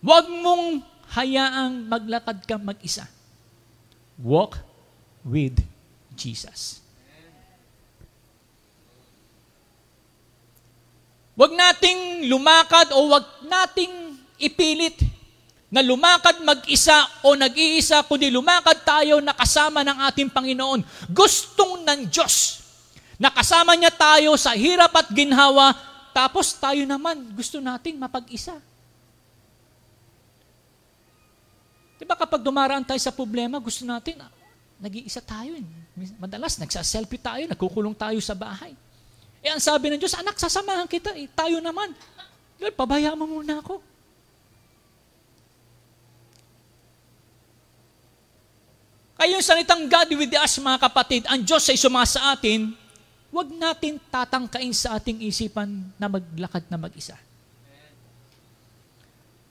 Huwag 0.00 0.24
mong 0.32 0.80
hayaang 1.12 1.84
maglakad 1.84 2.40
ka 2.48 2.56
mag-isa. 2.56 3.04
Walk 4.16 4.56
with 5.20 5.60
Jesus. 6.16 6.80
Huwag 11.38 11.54
nating 11.54 12.26
lumakad 12.26 12.90
o 12.98 13.06
huwag 13.06 13.46
nating 13.46 14.18
ipilit 14.42 14.98
na 15.70 15.86
lumakad 15.86 16.42
mag-isa 16.42 17.06
o 17.22 17.38
nag-iisa, 17.38 18.02
kundi 18.02 18.26
lumakad 18.26 18.82
tayo 18.82 19.22
na 19.22 19.30
kasama 19.30 19.86
ng 19.86 19.98
ating 20.10 20.28
Panginoon. 20.34 20.82
Gustong 21.14 21.86
ng 21.86 22.10
Diyos 22.10 22.58
Nakasama 23.18 23.74
niya 23.74 23.90
tayo 23.90 24.38
sa 24.38 24.54
hirap 24.54 24.94
at 24.94 25.10
ginhawa, 25.10 25.74
tapos 26.14 26.54
tayo 26.54 26.86
naman 26.86 27.18
gusto 27.34 27.58
nating 27.58 27.98
mapag-isa. 27.98 28.54
Di 31.98 32.06
ba 32.06 32.14
kapag 32.14 32.38
dumaraan 32.38 32.86
tayo 32.86 33.02
sa 33.02 33.10
problema, 33.10 33.58
gusto 33.58 33.82
natin, 33.82 34.22
ah, 34.22 34.30
nag-iisa 34.78 35.18
tayo. 35.18 35.50
Eh. 35.58 35.66
Madalas, 36.14 36.62
nagsa-selfie 36.62 37.18
tayo, 37.18 37.42
nagkukulong 37.50 37.98
tayo 37.98 38.22
sa 38.22 38.38
bahay. 38.38 38.70
Eh, 39.48 39.50
ang 39.56 39.62
sabi 39.64 39.88
ng 39.88 39.96
Diyos, 39.96 40.12
anak, 40.12 40.36
sasamahan 40.36 40.84
kita. 40.84 41.16
Eh, 41.16 41.24
tayo 41.32 41.56
naman. 41.64 41.96
Lord, 42.60 42.76
pabaya 42.76 43.16
mo 43.16 43.24
muna 43.24 43.64
ako. 43.64 43.80
Kaya 49.16 49.34
yung 49.34 49.42
salitang 49.42 49.88
God 49.88 50.08
with 50.14 50.36
us, 50.36 50.60
mga 50.60 50.78
kapatid, 50.78 51.22
ang 51.26 51.40
Diyos 51.42 51.64
ay 51.72 51.80
sumasa 51.80 52.20
atin, 52.36 52.76
Huwag 53.28 53.52
natin 53.52 54.00
tatangkain 54.08 54.72
sa 54.72 54.96
ating 54.96 55.20
isipan 55.20 55.92
na 56.00 56.08
maglakad 56.08 56.64
na 56.72 56.80
mag-isa. 56.80 57.16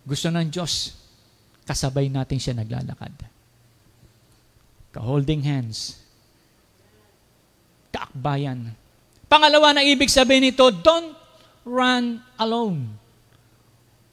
Gusto 0.02 0.34
ng 0.34 0.50
Diyos, 0.50 0.98
kasabay 1.68 2.10
natin 2.10 2.42
siya 2.42 2.58
naglalakad. 2.58 3.14
Ka-holding 4.98 5.46
hands. 5.46 6.02
Kaakbayan. 7.94 8.74
Pangalawa 9.28 9.76
na 9.76 9.84
ibig 9.84 10.08
sabihin 10.08 10.52
nito, 10.52 10.72
don't 10.72 11.12
run 11.68 12.24
alone. 12.40 12.88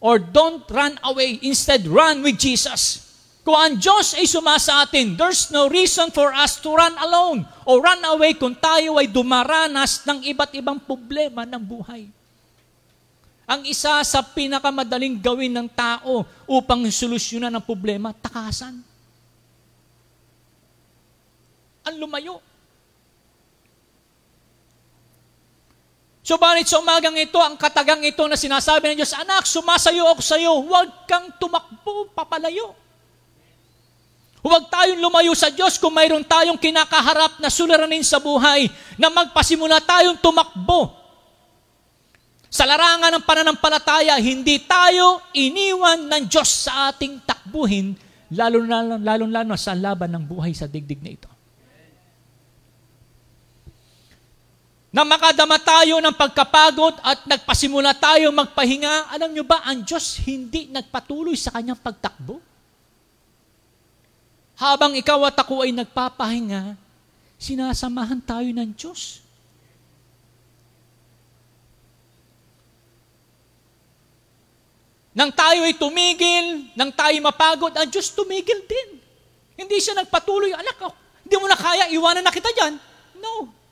Or 0.02 0.18
don't 0.18 0.66
run 0.68 0.98
away. 1.06 1.38
Instead, 1.46 1.86
run 1.86 2.20
with 2.20 2.36
Jesus. 2.36 3.04
Kung 3.44 3.60
ang 3.60 3.76
Diyos 3.76 4.16
ay 4.16 4.24
sumasa 4.24 4.80
atin, 4.82 5.20
there's 5.20 5.52
no 5.52 5.68
reason 5.68 6.08
for 6.08 6.32
us 6.32 6.56
to 6.64 6.72
run 6.72 6.96
alone 6.96 7.44
o 7.68 7.76
run 7.76 8.00
away 8.08 8.32
kung 8.40 8.56
tayo 8.56 8.96
ay 8.96 9.04
dumaranas 9.04 10.00
ng 10.08 10.24
iba't 10.32 10.52
ibang 10.56 10.80
problema 10.80 11.44
ng 11.44 11.60
buhay. 11.60 12.08
Ang 13.44 13.68
isa 13.68 14.00
sa 14.00 14.20
pinakamadaling 14.24 15.20
gawin 15.20 15.52
ng 15.52 15.68
tao 15.68 16.24
upang 16.48 16.88
solusyonan 16.88 17.52
ang 17.52 17.60
problema, 17.60 18.16
takasan. 18.16 18.80
Ang 21.84 21.96
lumayo. 22.00 22.40
Subalit 26.24 26.64
sa 26.64 26.80
umagang 26.80 27.12
ito, 27.20 27.36
ang 27.36 27.52
katagang 27.52 28.00
ito 28.00 28.24
na 28.24 28.32
sinasabi 28.32 28.88
ng 28.88 29.04
Diyos, 29.04 29.12
Anak, 29.12 29.44
sumasayo 29.44 30.08
ako 30.08 30.24
sa 30.24 30.40
iyo, 30.40 30.56
huwag 30.56 31.04
kang 31.04 31.28
tumakbo, 31.36 32.08
papalayo. 32.16 32.72
Huwag 34.40 34.72
tayong 34.72 35.04
lumayo 35.04 35.36
sa 35.36 35.52
Diyos 35.52 35.76
kung 35.76 35.92
mayroon 35.92 36.24
tayong 36.24 36.56
kinakaharap 36.56 37.44
na 37.44 37.52
suliranin 37.52 38.00
sa 38.00 38.24
buhay, 38.24 38.72
na 38.96 39.12
magpasimula 39.12 39.84
tayong 39.84 40.16
tumakbo. 40.16 40.96
Sa 42.48 42.64
larangan 42.64 43.20
ng 43.20 43.24
pananampalataya, 43.28 44.16
hindi 44.16 44.64
tayo 44.64 45.20
iniwan 45.36 46.08
ng 46.08 46.24
Diyos 46.24 46.48
sa 46.48 46.88
ating 46.88 47.20
takbuhin, 47.28 47.92
lalo 48.32 48.64
na 48.64 48.96
lalo, 48.96 49.28
lalo 49.28 49.60
sa 49.60 49.76
laban 49.76 50.08
ng 50.16 50.24
buhay 50.24 50.56
sa 50.56 50.64
digdig 50.64 51.04
na 51.04 51.12
ito. 51.12 51.33
Na 54.94 55.02
makadama 55.02 55.58
tayo 55.58 55.98
ng 55.98 56.14
pagkapagod 56.14 57.02
at 57.02 57.26
nagpasimula 57.26 57.98
tayo 57.98 58.30
magpahinga, 58.30 59.10
alam 59.10 59.34
nyo 59.34 59.42
ba, 59.42 59.66
ang 59.66 59.82
Diyos 59.82 60.22
hindi 60.22 60.70
nagpatuloy 60.70 61.34
sa 61.34 61.50
kanyang 61.50 61.82
pagtakbo? 61.82 62.38
Habang 64.54 64.94
ikaw 64.94 65.18
at 65.26 65.34
ako 65.34 65.66
ay 65.66 65.74
nagpapahinga, 65.74 66.78
sinasamahan 67.34 68.22
tayo 68.22 68.46
ng 68.54 68.70
Diyos. 68.70 69.18
Nang 75.10 75.34
tayo 75.34 75.66
ay 75.66 75.74
tumigil, 75.74 76.70
nang 76.78 76.94
tayo 76.94 77.18
mapagod, 77.18 77.74
ang 77.74 77.90
Diyos 77.90 78.14
tumigil 78.14 78.62
din. 78.62 79.02
Hindi 79.58 79.82
siya 79.82 79.98
nagpatuloy, 79.98 80.54
anak, 80.54 80.86
oh, 80.86 80.94
hindi 81.26 81.34
mo 81.34 81.50
na 81.50 81.58
kaya, 81.58 81.90
iwanan 81.90 82.22
na 82.22 82.30
kita 82.30 82.54
dyan. 82.54 82.78
No 83.18 83.63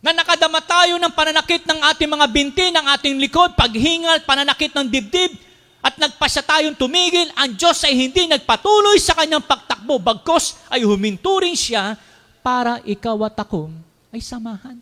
na 0.00 0.16
nakadama 0.16 0.64
tayo 0.64 0.96
ng 0.96 1.12
pananakit 1.12 1.62
ng 1.68 1.80
ating 1.92 2.08
mga 2.08 2.26
binti, 2.32 2.66
ng 2.72 2.86
ating 2.96 3.20
likod, 3.20 3.52
paghingal, 3.52 4.24
pananakit 4.24 4.72
ng 4.72 4.88
dibdib, 4.88 5.36
at 5.80 5.96
nagpasya 5.96 6.44
tayong 6.44 6.76
tumigil, 6.76 7.28
ang 7.36 7.56
Diyos 7.56 7.80
ay 7.88 7.96
hindi 7.96 8.28
nagpatuloy 8.28 9.00
sa 9.00 9.16
kanyang 9.16 9.44
pagtakbo, 9.44 9.96
bagkos 10.00 10.56
ay 10.68 10.84
huminto 10.84 11.40
rin 11.40 11.56
siya 11.56 11.96
para 12.44 12.80
ikaw 12.84 13.16
at 13.28 13.36
ako 13.40 13.72
ay 14.12 14.20
samahan. 14.20 14.76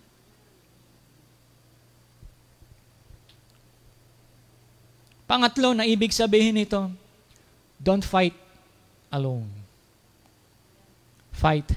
Pangatlo 5.29 5.77
na 5.77 5.85
ibig 5.85 6.11
sabihin 6.11 6.57
nito, 6.57 6.89
don't 7.79 8.03
fight 8.03 8.35
alone. 9.13 9.51
Fight 11.31 11.69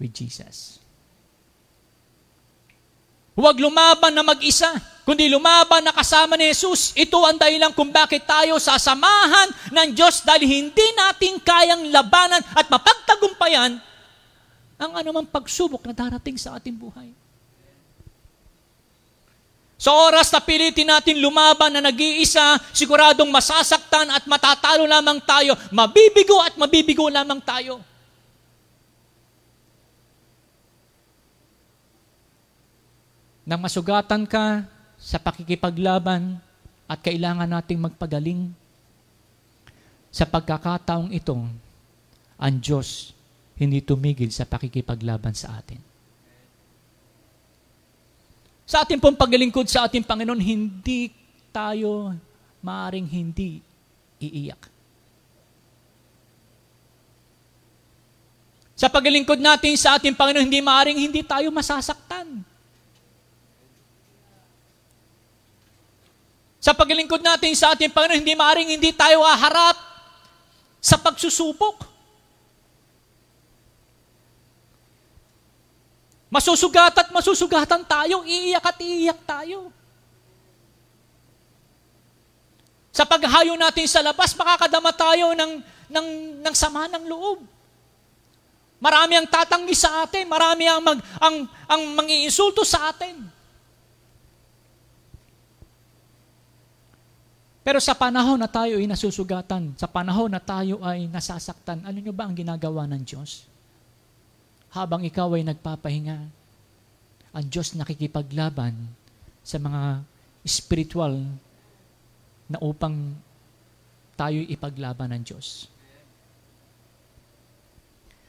with 0.00 0.10
Jesus. 0.10 0.85
Huwag 3.36 3.60
lumaban 3.60 4.16
na 4.16 4.24
mag-isa, 4.24 4.72
kundi 5.04 5.28
lumaban 5.28 5.84
na 5.84 5.92
kasama 5.92 6.40
ni 6.40 6.48
Jesus. 6.48 6.96
Ito 6.96 7.20
ang 7.20 7.36
dahilan 7.36 7.76
kung 7.76 7.92
bakit 7.92 8.24
tayo 8.24 8.56
sasamahan 8.56 9.52
ng 9.76 9.88
Diyos 9.92 10.24
dahil 10.24 10.48
hindi 10.48 10.86
natin 10.96 11.36
kayang 11.44 11.92
labanan 11.92 12.40
at 12.56 12.64
mapagtagumpayan 12.72 13.76
ang 14.80 14.92
anumang 14.96 15.28
pagsubok 15.28 15.84
na 15.84 15.92
darating 15.92 16.40
sa 16.40 16.56
ating 16.56 16.72
buhay. 16.72 17.12
Sa 19.76 19.92
oras 19.92 20.32
na 20.32 20.40
pilitin 20.40 20.88
natin 20.88 21.20
lumaban 21.20 21.68
na 21.68 21.84
nag-iisa, 21.84 22.56
siguradong 22.72 23.28
masasaktan 23.28 24.08
at 24.08 24.24
matatalo 24.24 24.88
lamang 24.88 25.20
tayo, 25.20 25.52
mabibigo 25.68 26.40
at 26.40 26.56
mabibigo 26.56 27.04
lamang 27.12 27.44
tayo. 27.44 27.84
Nang 33.46 33.62
masugatan 33.62 34.26
ka 34.26 34.66
sa 34.98 35.22
pakikipaglaban 35.22 36.42
at 36.90 36.98
kailangan 36.98 37.46
nating 37.46 37.78
magpagaling. 37.78 38.50
Sa 40.10 40.26
pagkakataong 40.26 41.14
ito, 41.14 41.38
ang 42.36 42.56
Diyos 42.58 43.14
hindi 43.56 43.80
tumigil 43.80 44.28
sa 44.34 44.44
pakikipaglaban 44.44 45.32
sa 45.32 45.56
atin. 45.56 45.80
Sa 48.66 48.82
ating 48.82 48.98
pong 48.98 49.14
paglingkod 49.14 49.70
sa 49.70 49.86
ating 49.86 50.02
Panginoon, 50.02 50.42
hindi 50.42 51.14
tayo 51.54 52.12
maaring 52.60 53.06
hindi 53.06 53.62
iiyak. 54.18 54.62
Sa 58.76 58.92
paglingkod 58.92 59.40
natin 59.40 59.72
sa 59.78 59.96
ating 59.96 60.12
Panginoon, 60.12 60.44
hindi 60.50 60.60
maaring 60.60 60.98
hindi 60.98 61.22
tayo 61.24 61.48
masasaktan. 61.54 62.55
Sa 66.66 66.74
paglingkod 66.74 67.22
natin 67.22 67.54
sa 67.54 67.78
ating 67.78 67.94
Panginoon, 67.94 68.26
hindi 68.26 68.34
maaring 68.34 68.74
hindi 68.74 68.90
tayo 68.90 69.22
aharap 69.22 69.78
sa 70.82 70.98
pagsusubok. 70.98 71.86
Masusugat 76.26 76.90
at 76.90 77.14
masusugatan 77.14 77.86
tayo, 77.86 78.26
iiyak 78.26 78.66
at 78.66 78.82
iiyak 78.82 79.20
tayo. 79.22 79.70
Sa 82.90 83.06
paghayo 83.06 83.54
natin 83.54 83.86
sa 83.86 84.02
labas, 84.02 84.34
makakadama 84.34 84.90
tayo 84.90 85.38
ng, 85.38 85.62
ng, 85.86 86.08
ng 86.42 86.54
sama 86.58 86.90
ng 86.90 87.06
loob. 87.06 87.46
Marami 88.82 89.14
ang 89.14 89.30
tatanggi 89.30 89.78
sa 89.78 90.02
atin, 90.02 90.26
marami 90.26 90.66
ang, 90.66 90.82
mag, 90.82 90.98
ang, 90.98 91.46
ang 91.70 91.82
mangiinsulto 91.94 92.66
sa 92.66 92.90
atin. 92.90 93.35
Pero 97.66 97.82
sa 97.82 97.98
panahon 97.98 98.38
na 98.38 98.46
tayo 98.46 98.78
ay 98.78 98.86
nasusugatan, 98.86 99.74
sa 99.74 99.90
panahon 99.90 100.30
na 100.30 100.38
tayo 100.38 100.78
ay 100.86 101.10
nasasaktan, 101.10 101.82
ano 101.82 101.98
nyo 101.98 102.14
ba 102.14 102.30
ang 102.30 102.38
ginagawa 102.38 102.86
ng 102.86 103.02
Diyos? 103.02 103.42
Habang 104.70 105.02
ikaw 105.02 105.34
ay 105.34 105.42
nagpapahinga, 105.42 106.18
ang 107.34 107.46
Diyos 107.50 107.74
nakikipaglaban 107.74 108.70
sa 109.42 109.58
mga 109.58 110.06
spiritual 110.46 111.26
na 112.46 112.62
upang 112.62 113.18
tayo 114.14 114.38
ipaglaban 114.46 115.10
ng 115.18 115.22
Diyos. 115.26 115.66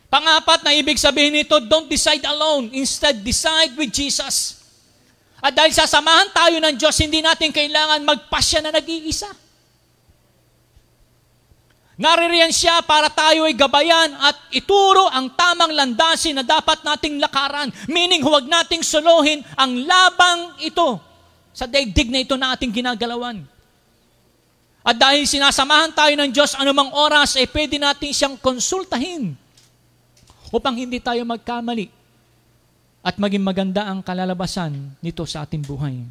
Pangapat 0.10 0.65
na 0.65 0.73
ibig 0.73 0.97
sabihin 0.97 1.38
nito, 1.38 1.62
don't 1.62 1.86
decide 1.86 2.26
alone. 2.26 2.73
Instead, 2.73 3.21
decide 3.21 3.78
with 3.78 3.93
Jesus. 3.93 4.57
At 5.38 5.54
dahil 5.54 5.69
sasamahan 5.69 6.34
tayo 6.34 6.58
ng 6.58 6.76
Diyos, 6.76 6.97
hindi 6.97 7.21
natin 7.21 7.54
kailangan 7.54 8.02
magpasya 8.02 8.65
na 8.65 8.73
nag-iisa. 8.73 9.30
Naririyan 11.97 12.54
siya 12.54 12.86
para 12.86 13.10
tayo 13.10 13.50
ay 13.50 13.58
gabayan 13.58 14.13
at 14.21 14.38
ituro 14.54 15.10
ang 15.10 15.34
tamang 15.34 15.73
landasin 15.73 16.38
na 16.38 16.45
dapat 16.45 16.86
nating 16.86 17.17
lakaran. 17.17 17.73
Meaning, 17.89 18.21
huwag 18.21 18.45
nating 18.45 18.86
suluhin 18.86 19.41
ang 19.58 19.73
labang 19.82 20.62
ito 20.62 21.02
sa 21.54 21.65
daigdig 21.65 22.13
na 22.13 22.21
ito 22.21 22.38
na 22.38 22.54
ating 22.54 22.69
ginagalawan. 22.69 23.41
At 24.86 24.93
dahil 24.93 25.26
sinasamahan 25.26 25.89
tayo 25.89 26.13
ng 26.21 26.30
Diyos 26.30 26.54
anumang 26.54 26.93
oras, 26.93 27.34
eh 27.34 27.50
pwede 27.50 27.82
natin 27.82 28.13
siyang 28.13 28.38
konsultahin 28.38 29.34
upang 30.54 30.78
hindi 30.78 31.02
tayo 31.02 31.26
magkamali 31.26 31.96
at 33.08 33.15
maging 33.15 33.39
maganda 33.39 33.88
ang 33.88 34.04
kalalabasan 34.04 35.00
nito 35.00 35.24
sa 35.24 35.48
ating 35.48 35.63
buhay. 35.63 36.04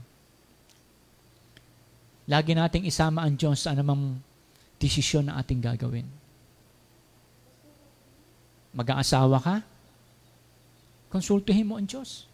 Lagi 2.24 2.56
nating 2.56 2.88
isama 2.88 3.20
ang 3.20 3.36
Diyos 3.36 3.60
sa 3.60 3.76
anumang 3.76 4.16
desisyon 4.80 5.28
na 5.28 5.36
ating 5.36 5.60
gagawin. 5.60 6.08
Mag-aasawa 8.72 9.38
ka? 9.44 9.56
Konsultuhin 11.12 11.68
mo 11.68 11.76
ang 11.76 11.84
Diyos. 11.84 12.24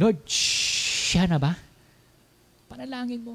Lord, 0.00 0.24
siya 0.28 1.28
na 1.28 1.36
ba? 1.36 1.52
Panalangin 2.72 3.20
mo. 3.20 3.34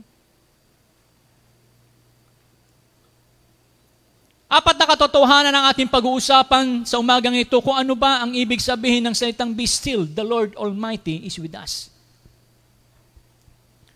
Apat 4.51 4.75
na 4.75 4.83
katotohanan 4.83 5.55
ang 5.55 5.71
ating 5.71 5.87
pag-uusapan 5.87 6.83
sa 6.83 6.99
umagang 6.99 7.31
ito 7.39 7.55
kung 7.63 7.71
ano 7.71 7.95
ba 7.95 8.19
ang 8.19 8.35
ibig 8.35 8.59
sabihin 8.59 8.99
ng 9.07 9.15
salitang 9.15 9.55
be 9.55 9.63
still, 9.63 10.03
the 10.03 10.27
Lord 10.27 10.51
Almighty 10.59 11.23
is 11.23 11.39
with 11.39 11.55
us. 11.55 11.87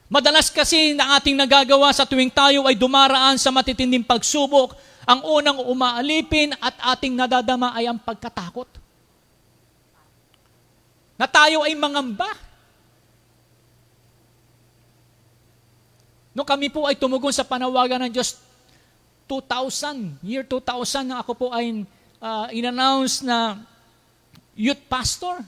Madalas 0.07 0.47
kasi 0.47 0.95
na 0.95 1.19
ating 1.19 1.35
nagagawa 1.35 1.91
sa 1.91 2.07
tuwing 2.07 2.31
tayo 2.31 2.63
ay 2.71 2.79
dumaraan 2.79 3.35
sa 3.35 3.51
matitinding 3.51 4.07
pagsubok, 4.07 4.79
ang 5.03 5.27
unang 5.27 5.59
umaalipin 5.59 6.55
at 6.63 6.79
ating 6.95 7.19
nadadama 7.19 7.75
ay 7.75 7.91
ang 7.91 7.99
pagkatakot. 7.99 8.71
Na 11.19 11.27
tayo 11.27 11.67
ay 11.67 11.75
mangamba. 11.75 12.31
Noong 16.31 16.47
kami 16.47 16.71
po 16.71 16.87
ay 16.87 16.95
tumugon 16.95 17.35
sa 17.35 17.43
panawagan 17.43 18.07
ng 18.07 18.11
Diyos, 18.15 18.39
2000, 19.25 20.21
year 20.21 20.45
2000 20.45 21.05
na 21.09 21.21
ako 21.25 21.31
po 21.33 21.47
ay 21.49 21.85
uh, 22.21 22.47
in-announce 22.53 23.25
na 23.25 23.57
youth 24.53 24.81
pastor. 24.85 25.41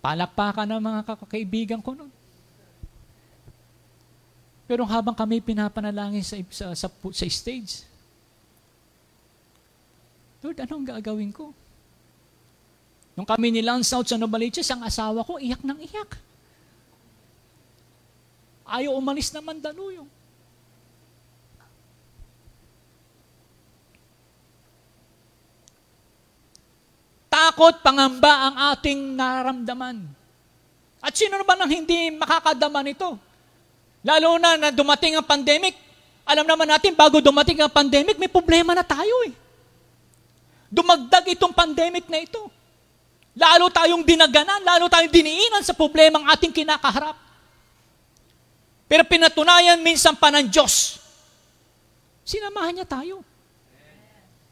Palakpakan 0.00 0.64
ng 0.64 0.80
mga 0.80 1.00
kakaibigan 1.04 1.80
ko 1.84 1.92
noon. 1.92 2.12
Pero 4.70 4.86
habang 4.86 5.12
kami 5.18 5.42
pinapanalangin 5.42 6.22
sa, 6.22 6.38
sa, 6.48 6.66
sa, 6.72 6.88
sa 6.88 7.26
stage, 7.26 7.84
Lord, 10.40 10.56
anong 10.64 10.88
gagawin 10.88 11.34
ko? 11.34 11.52
Nung 13.12 13.28
kami 13.28 13.52
ni 13.52 13.60
Lance 13.60 13.92
out 13.92 14.08
sa 14.08 14.16
Novaliches, 14.16 14.70
ang 14.72 14.80
asawa 14.80 15.20
ko, 15.20 15.36
iyak 15.36 15.60
ng 15.60 15.78
iyak. 15.84 16.29
Ayaw 18.70 18.94
umalis 18.94 19.34
na 19.34 19.42
Mandaluyong. 19.42 20.06
Takot, 27.30 27.78
pangamba 27.82 28.50
ang 28.50 28.54
ating 28.74 29.14
naramdaman. 29.14 30.02
At 30.98 31.14
sino 31.14 31.38
naman 31.38 31.58
ang 31.62 31.70
hindi 31.70 32.10
makakadama 32.14 32.82
nito? 32.82 33.14
Lalo 34.02 34.34
na 34.38 34.58
na 34.58 34.68
dumating 34.74 35.14
ang 35.14 35.26
pandemic. 35.26 35.78
Alam 36.26 36.46
naman 36.46 36.66
natin, 36.66 36.94
bago 36.98 37.22
dumating 37.22 37.62
ang 37.62 37.70
pandemic, 37.70 38.18
may 38.18 38.30
problema 38.30 38.74
na 38.74 38.82
tayo 38.82 39.14
eh. 39.30 39.34
Dumagdag 40.70 41.26
itong 41.34 41.54
pandemic 41.54 42.06
na 42.10 42.22
ito. 42.22 42.50
Lalo 43.34 43.70
tayong 43.70 44.02
dinaganan, 44.02 44.62
lalo 44.66 44.90
tayong 44.90 45.10
diniinan 45.10 45.62
sa 45.62 45.74
problema 45.74 46.18
ang 46.18 46.26
ating 46.34 46.50
kinakaharap. 46.50 47.29
Pero 48.90 49.06
pinatunayan 49.06 49.78
minsan 49.78 50.18
pa 50.18 50.34
ng 50.34 50.50
Diyos. 50.50 50.98
Sinamahan 52.26 52.74
niya 52.74 52.86
tayo. 52.90 53.22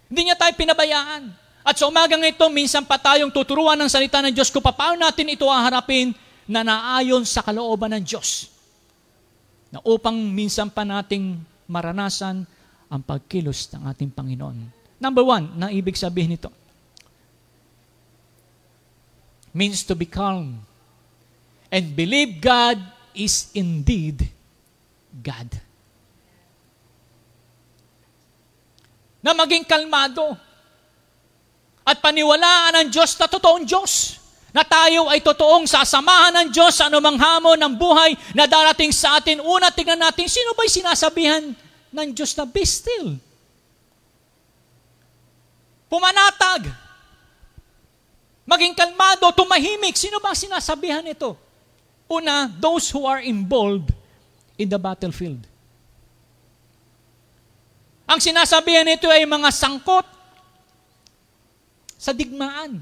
Hindi 0.07 0.31
niya 0.31 0.39
tayo 0.39 0.55
pinabayaan. 0.55 1.35
At 1.67 1.75
sa 1.75 1.91
umagang 1.91 2.23
ito, 2.23 2.47
minsan 2.47 2.87
pa 2.87 3.03
tayong 3.03 3.35
tuturuan 3.35 3.75
ng 3.75 3.91
salita 3.91 4.23
ng 4.23 4.31
Diyos 4.31 4.55
kung 4.55 4.63
paano 4.63 4.95
natin 4.95 5.35
ito 5.35 5.43
haharapin 5.51 6.15
na 6.47 6.63
naayon 6.63 7.27
sa 7.27 7.43
kalooban 7.43 7.99
ng 7.99 8.03
Diyos. 8.07 8.47
Na 9.75 9.83
upang 9.83 10.15
minsan 10.15 10.71
pa 10.71 10.87
nating 10.87 11.35
maranasan 11.67 12.47
ang 12.89 13.03
pagkilos 13.03 13.69
ng 13.75 13.91
ating 13.91 14.15
Panginoon. 14.15 14.57
Number 15.03 15.27
one, 15.27 15.51
na 15.59 15.69
ibig 15.75 15.99
sabihin 15.99 16.39
nito, 16.39 16.55
means 19.51 19.83
to 19.83 19.99
be 19.99 20.07
calm 20.07 20.63
and 21.75 21.85
believe 21.99 22.39
God 22.39 22.79
is 23.19 23.51
indeed 23.51 24.23
God. 25.11 25.51
Na 29.19 29.35
maging 29.35 29.67
kalmado, 29.67 30.39
at 31.89 31.99
paniwalaan 32.05 32.85
ng 32.85 32.89
Diyos 32.93 33.17
na 33.17 33.27
totoong 33.27 33.65
Diyos. 33.65 34.21
Na 34.53 34.61
tayo 34.61 35.09
ay 35.09 35.25
totoong 35.25 35.65
sasamahan 35.65 36.33
ng 36.33 36.49
Diyos 36.53 36.77
sa 36.77 36.93
anumang 36.93 37.17
hamon 37.17 37.57
ng 37.57 37.75
buhay 37.77 38.13
na 38.37 38.45
darating 38.45 38.93
sa 38.93 39.17
atin. 39.17 39.41
Una, 39.41 39.73
tingnan 39.73 39.97
natin, 39.97 40.29
sino 40.29 40.53
ba'y 40.53 40.69
sinasabihan 40.69 41.53
ng 41.93 42.09
Diyos 42.13 42.37
na 42.37 42.45
be 42.45 42.65
still? 42.65 43.17
Pumanatag. 45.89 46.69
Maging 48.45 48.77
kalmado, 48.77 49.33
tumahimik. 49.33 49.97
Sino 49.97 50.21
ba 50.21 50.37
sinasabihan 50.37 51.05
ito? 51.09 51.48
Una, 52.09 52.49
those 52.49 52.89
who 52.89 53.05
are 53.05 53.21
involved 53.21 53.93
in 54.57 54.67
the 54.67 54.81
battlefield. 54.81 55.45
Ang 58.09 58.19
sinasabihan 58.25 58.89
nito 58.89 59.05
ay 59.13 59.29
mga 59.29 59.53
sangkot, 59.53 60.09
sa 61.99 62.15
digmaan. 62.17 62.81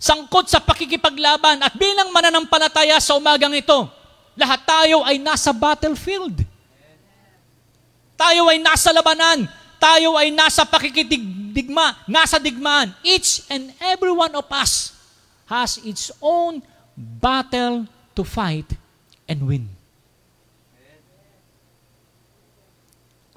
Sangkot 0.00 0.48
sa 0.48 0.64
pakikipaglaban 0.64 1.60
at 1.60 1.76
bilang 1.76 2.08
mananampalataya 2.08 2.96
sa 3.02 3.20
umagang 3.20 3.52
ito, 3.52 3.84
lahat 4.38 4.64
tayo 4.64 5.04
ay 5.04 5.20
nasa 5.20 5.52
battlefield. 5.52 6.40
Tayo 8.16 8.48
ay 8.48 8.62
nasa 8.62 8.94
labanan. 8.96 9.44
Tayo 9.80 10.16
ay 10.16 10.32
nasa 10.32 10.64
pakikidigma, 10.64 12.04
nasa 12.08 12.40
digmaan. 12.40 12.92
Each 13.04 13.44
and 13.52 13.72
every 13.80 14.12
one 14.12 14.32
of 14.32 14.44
us 14.48 14.92
has 15.48 15.80
its 15.84 16.12
own 16.20 16.64
battle 16.96 17.84
to 18.14 18.22
fight 18.26 18.66
and 19.26 19.42
win. 19.46 19.66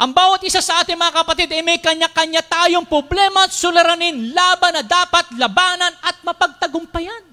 Ang 0.04 0.12
bawat 0.12 0.44
isa 0.44 0.60
sa 0.60 0.84
ating 0.84 1.00
mga 1.00 1.16
kapatid 1.16 1.48
ay 1.54 1.64
may 1.64 1.80
kanya-kanya 1.80 2.44
tayong 2.44 2.84
problema 2.84 3.48
at 3.48 3.56
suliranin, 3.56 4.36
laban 4.36 4.76
na 4.76 4.84
dapat 4.84 5.32
labanan 5.40 5.94
at 6.04 6.20
mapagtagumpayan. 6.26 7.24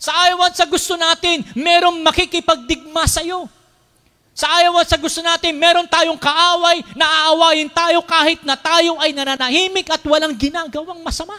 Sa 0.00 0.14
ayaw 0.14 0.46
at 0.48 0.54
sa 0.56 0.64
gusto 0.64 0.94
natin, 0.94 1.44
merong 1.58 2.00
makikipagdigma 2.00 3.04
sa 3.04 3.20
iyo. 3.20 3.50
Sa 4.32 4.48
ayaw 4.48 4.80
at 4.80 4.88
sa 4.88 4.96
gusto 4.96 5.20
natin, 5.20 5.58
meron 5.58 5.90
tayong 5.90 6.16
kaaway, 6.16 6.80
naaawayin 6.94 7.68
tayo 7.74 8.00
kahit 8.06 8.40
na 8.46 8.56
tayo 8.56 8.96
ay 9.02 9.12
nananahimik 9.12 9.90
at 9.90 10.00
walang 10.06 10.38
ginagawang 10.38 11.02
masama. 11.02 11.36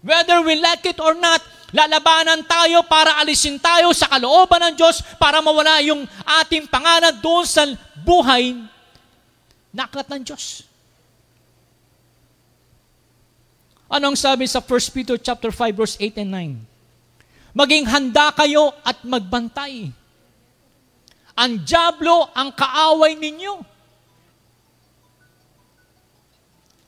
Whether 0.00 0.46
we 0.46 0.56
like 0.62 0.86
it 0.86 1.02
or 1.02 1.18
not, 1.18 1.42
Lalabanan 1.74 2.46
tayo 2.46 2.86
para 2.86 3.18
alisin 3.18 3.58
tayo 3.58 3.90
sa 3.90 4.06
kalooban 4.06 4.70
ng 4.70 4.74
Diyos 4.78 5.02
para 5.18 5.42
mawala 5.42 5.82
yung 5.82 6.06
ating 6.42 6.70
pangalan 6.70 7.14
doon 7.18 7.42
sa 7.42 7.66
buhay 8.06 8.54
na 9.74 9.90
aklat 9.90 10.06
ng 10.14 10.22
Diyos. 10.22 10.62
Anong 13.90 14.18
sabi 14.18 14.46
sa 14.46 14.62
1 14.62 14.94
Peter 14.94 15.18
chapter 15.18 15.50
5 15.50 15.74
verse 15.74 15.94
8 15.98 16.22
and 16.22 16.30
9? 17.54 17.56
Maging 17.56 17.84
handa 17.86 18.30
kayo 18.34 18.74
at 18.86 19.02
magbantay. 19.02 19.90
Ang 21.36 21.52
Diablo 21.62 22.30
ang 22.34 22.50
kaaway 22.54 23.14
ninyo 23.18 23.75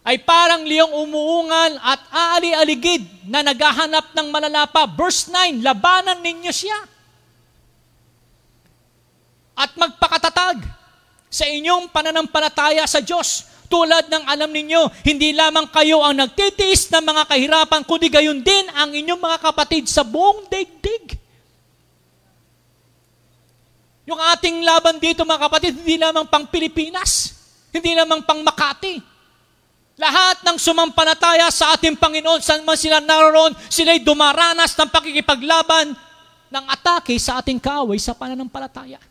ay 0.09 0.25
parang 0.25 0.65
liyong 0.65 0.89
umuungal 1.05 1.77
at 1.85 2.01
aali-aligid 2.09 3.29
na 3.29 3.45
naghahanap 3.45 4.17
ng 4.17 4.33
malalapa. 4.33 4.89
Verse 4.89 5.29
9, 5.29 5.61
labanan 5.61 6.25
ninyo 6.25 6.49
siya. 6.49 6.81
At 9.53 9.77
magpakatatag 9.77 10.65
sa 11.29 11.45
inyong 11.45 11.93
pananampalataya 11.93 12.89
sa 12.89 13.05
Diyos. 13.05 13.45
Tulad 13.69 14.09
ng 14.09 14.25
alam 14.25 14.49
ninyo, 14.49 15.05
hindi 15.05 15.37
lamang 15.37 15.69
kayo 15.69 16.01
ang 16.01 16.17
nagtitiis 16.17 16.89
ng 16.89 17.05
mga 17.05 17.23
kahirapan, 17.29 17.85
kundi 17.85 18.09
gayon 18.09 18.41
din 18.41 18.65
ang 18.73 18.89
inyong 18.89 19.21
mga 19.21 19.45
kapatid 19.45 19.93
sa 19.93 20.09
buong 20.09 20.49
daigdig. 20.49 21.21
Yung 24.09 24.17
ating 24.17 24.65
laban 24.65 24.97
dito 24.97 25.21
mga 25.29 25.53
kapatid, 25.53 25.77
hindi 25.85 26.01
lamang 26.01 26.25
pang 26.33 26.49
Pilipinas, 26.49 27.37
hindi 27.69 27.93
lamang 27.93 28.25
pang 28.25 28.41
Makati, 28.41 29.08
lahat 29.99 30.47
ng 30.47 30.57
sumampalataya 30.57 31.51
sa 31.51 31.75
ating 31.75 31.99
Panginoon, 31.99 32.39
saan 32.39 32.63
man 32.63 32.79
sila 32.79 33.03
naroon, 33.03 33.51
sila'y 33.67 33.99
dumaranas 34.07 34.79
ng 34.79 34.89
pakikipaglaban 34.95 35.91
ng 36.49 36.65
atake 36.71 37.19
sa 37.19 37.43
ating 37.43 37.59
kaaway 37.59 37.99
sa 37.99 38.15
pananampalataya. 38.15 39.03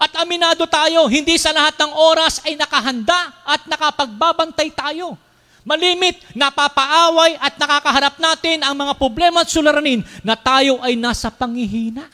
At 0.00 0.12
aminado 0.20 0.64
tayo, 0.68 1.08
hindi 1.08 1.36
sa 1.40 1.52
lahat 1.52 1.76
ng 1.76 1.92
oras 1.92 2.40
ay 2.44 2.56
nakahanda 2.56 3.44
at 3.44 3.64
nakapagbabantay 3.68 4.72
tayo. 4.72 5.16
Malimit, 5.60 6.20
napapaaway 6.32 7.36
at 7.36 7.60
nakakaharap 7.60 8.16
natin 8.16 8.64
ang 8.64 8.76
mga 8.76 8.96
problema 8.96 9.44
at 9.44 9.52
suliranin 9.52 10.00
na 10.24 10.36
tayo 10.36 10.80
ay 10.80 10.96
nasa 10.96 11.28
pangihina. 11.28 12.08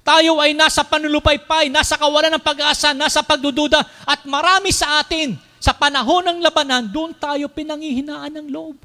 Tayo 0.00 0.40
ay 0.40 0.56
nasa 0.56 0.80
panulupaypay, 0.80 1.68
nasa 1.68 2.00
kawalan 2.00 2.32
ng 2.36 2.44
pag-asa, 2.44 2.96
nasa 2.96 3.20
pagdududa, 3.20 3.84
at 4.08 4.24
marami 4.24 4.72
sa 4.72 5.04
atin, 5.04 5.36
sa 5.60 5.76
panahon 5.76 6.24
ng 6.24 6.38
labanan, 6.40 6.88
doon 6.88 7.12
tayo 7.12 7.44
pinangihinaan 7.52 8.32
ng 8.32 8.48
loob. 8.48 8.80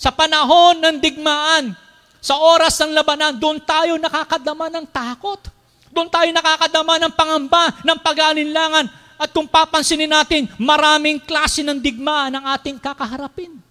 Sa 0.00 0.08
panahon 0.12 0.80
ng 0.80 0.96
digmaan, 1.00 1.76
sa 2.24 2.40
oras 2.40 2.76
ng 2.80 2.92
labanan, 2.92 3.36
doon 3.36 3.60
tayo 3.60 4.00
nakakadama 4.00 4.72
ng 4.72 4.84
takot. 4.88 5.40
Doon 5.92 6.08
tayo 6.08 6.28
nakakadama 6.32 6.96
ng 7.00 7.12
pangamba, 7.12 7.64
ng 7.84 7.98
pag-aalinlangan. 8.00 8.88
At 9.20 9.30
kung 9.32 9.48
papansinin 9.48 10.10
natin, 10.10 10.48
maraming 10.60 11.20
klase 11.22 11.64
ng 11.64 11.80
digmaan 11.80 12.36
ang 12.36 12.44
ating 12.52 12.80
kakaharapin. 12.80 13.63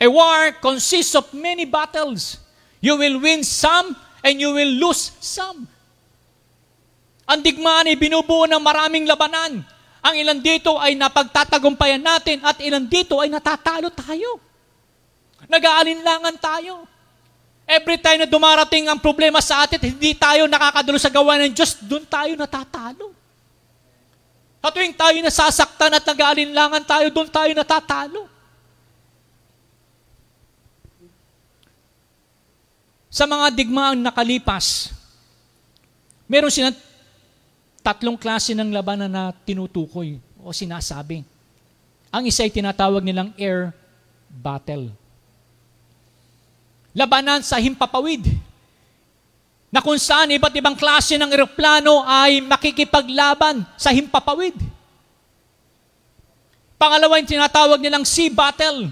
A 0.00 0.08
war 0.08 0.56
consists 0.64 1.12
of 1.12 1.28
many 1.36 1.68
battles. 1.68 2.40
You 2.80 2.96
will 2.96 3.20
win 3.20 3.44
some 3.44 3.92
and 4.24 4.40
you 4.40 4.56
will 4.56 4.72
lose 4.80 5.12
some. 5.20 5.68
Ang 7.28 7.44
digmaan 7.44 7.86
ay 7.86 8.00
binubuo 8.00 8.48
ng 8.48 8.58
maraming 8.58 9.04
labanan. 9.04 9.60
Ang 10.00 10.14
ilan 10.16 10.40
dito 10.40 10.80
ay 10.80 10.96
napagtatagumpayan 10.96 12.00
natin 12.00 12.40
at 12.40 12.56
ilan 12.64 12.88
dito 12.88 13.20
ay 13.20 13.28
natatalo 13.28 13.92
tayo. 13.92 14.40
Nag-aalinlangan 15.44 16.36
tayo. 16.40 16.88
Every 17.68 18.00
time 18.00 18.24
na 18.24 18.26
dumarating 18.26 18.88
ang 18.90 18.98
problema 18.98 19.38
sa 19.38 19.62
atin, 19.62 19.94
hindi 19.94 20.16
tayo 20.16 20.48
nakakadulo 20.50 20.98
sa 20.98 21.12
gawa 21.12 21.38
ng 21.38 21.54
Diyos, 21.54 21.78
doon 21.84 22.02
tayo 22.08 22.34
natatalo. 22.34 23.14
At 24.58 24.74
tuwing 24.74 24.96
tayo 24.96 25.14
nasasaktan 25.22 25.92
at 25.94 26.02
nag-aalinlangan 26.02 26.82
tayo, 26.82 27.06
doon 27.14 27.30
tayo 27.30 27.52
natatalo. 27.54 28.39
Sa 33.10 33.26
mga 33.26 33.50
digmaang 33.50 33.98
nakalipas, 33.98 34.94
meron 36.30 36.46
silang 36.46 36.78
tatlong 37.82 38.14
klase 38.14 38.54
ng 38.54 38.70
labanan 38.70 39.10
na 39.10 39.34
tinutukoy 39.34 40.22
o 40.38 40.54
sinasabi. 40.54 41.26
Ang 42.14 42.22
isa 42.30 42.46
ay 42.46 42.54
tinatawag 42.54 43.02
nilang 43.02 43.34
air 43.34 43.74
battle. 44.30 44.94
Labanan 46.94 47.42
sa 47.42 47.58
himpapawid 47.58 48.30
na 49.70 49.82
kung 49.82 49.98
saan 49.98 50.30
iba't 50.30 50.54
ibang 50.54 50.78
klase 50.78 51.18
ng 51.18 51.30
eroplano 51.30 52.06
ay 52.06 52.42
makikipaglaban 52.42 53.62
sa 53.74 53.90
himpapawid. 53.90 54.54
Pangalawa 56.78 57.18
yung 57.18 57.30
tinatawag 57.30 57.78
nilang 57.82 58.06
sea 58.06 58.30
battle, 58.30 58.90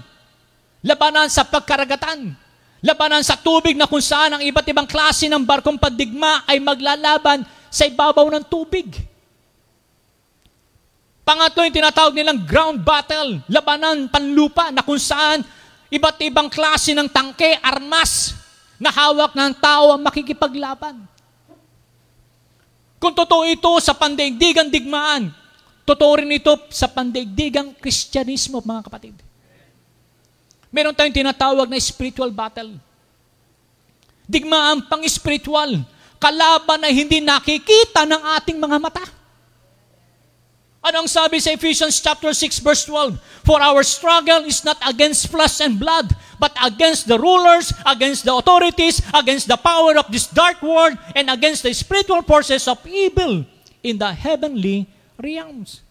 labanan 0.83 1.31
sa 1.31 1.47
pagkaragatan. 1.47 2.35
Labanan 2.79 3.19
sa 3.27 3.35
tubig 3.35 3.75
na 3.75 3.91
kung 3.91 3.99
saan 3.99 4.39
ang 4.39 4.43
iba't 4.43 4.63
ibang 4.71 4.87
klase 4.87 5.27
ng 5.27 5.43
barkong 5.43 5.75
pandigma 5.75 6.47
ay 6.47 6.63
maglalaban 6.63 7.43
sa 7.67 7.83
ibabaw 7.83 8.31
ng 8.31 8.45
tubig. 8.47 8.87
Pangatlo 11.27 11.61
yung 11.61 11.75
tinatawag 11.75 12.15
nilang 12.15 12.41
ground 12.41 12.81
battle, 12.81 13.43
labanan 13.51 14.07
panlupa 14.09 14.71
na 14.71 14.81
kung 14.81 14.97
saan 14.97 15.43
iba't 15.91 16.17
ibang 16.25 16.47
klase 16.47 16.95
ng 16.95 17.05
tangke, 17.11 17.59
armas 17.61 18.33
na 18.79 18.89
hawak 18.89 19.35
ng 19.35 19.53
tao 19.59 19.93
ang 19.93 20.01
makikipaglaban. 20.01 21.03
Kung 22.97 23.11
totoo 23.11 23.43
ito 23.45 23.69
sa 23.83 23.91
pandaigdigang 23.91 24.71
digmaan, 24.71 25.35
totoo 25.83 26.23
rin 26.23 26.31
ito 26.31 26.55
sa 26.71 26.87
pandaigdigang 26.87 27.75
kristyanismo, 27.75 28.63
mga 28.63 28.87
kapatid. 28.87 29.28
Meron 30.69 30.93
tayong 30.93 31.13
tinatawag 31.13 31.65
na 31.65 31.81
spiritual 31.81 32.29
battle. 32.29 32.77
Digmaan 34.29 34.85
pang-spiritual. 34.85 35.81
Kalaban 36.21 36.85
na 36.85 36.93
hindi 36.93 37.17
nakikita 37.17 38.05
ng 38.05 38.21
ating 38.37 38.61
mga 38.61 38.77
mata. 38.77 39.05
Anong 40.79 41.11
sabi 41.11 41.43
sa 41.43 41.51
Ephesians 41.51 41.99
chapter 41.99 42.31
6 42.31 42.63
verse 42.63 42.87
12? 42.87 43.19
For 43.43 43.59
our 43.59 43.83
struggle 43.83 44.47
is 44.47 44.63
not 44.63 44.79
against 44.87 45.27
flesh 45.27 45.59
and 45.59 45.75
blood, 45.75 46.07
but 46.39 46.55
against 46.63 47.09
the 47.09 47.19
rulers, 47.19 47.75
against 47.83 48.23
the 48.23 48.31
authorities, 48.31 49.03
against 49.11 49.51
the 49.51 49.59
power 49.59 49.99
of 49.99 50.07
this 50.07 50.31
dark 50.31 50.61
world, 50.63 50.95
and 51.17 51.27
against 51.27 51.67
the 51.67 51.73
spiritual 51.75 52.23
forces 52.23 52.63
of 52.69 52.79
evil 52.87 53.43
in 53.83 53.99
the 53.99 54.07
heavenly 54.13 54.87
realms. 55.19 55.83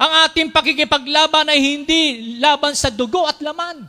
Ang 0.00 0.12
ating 0.24 0.48
pakikipaglaban 0.48 1.52
ay 1.52 1.60
hindi 1.60 2.32
laban 2.40 2.72
sa 2.72 2.88
dugo 2.88 3.28
at 3.28 3.36
laman, 3.44 3.84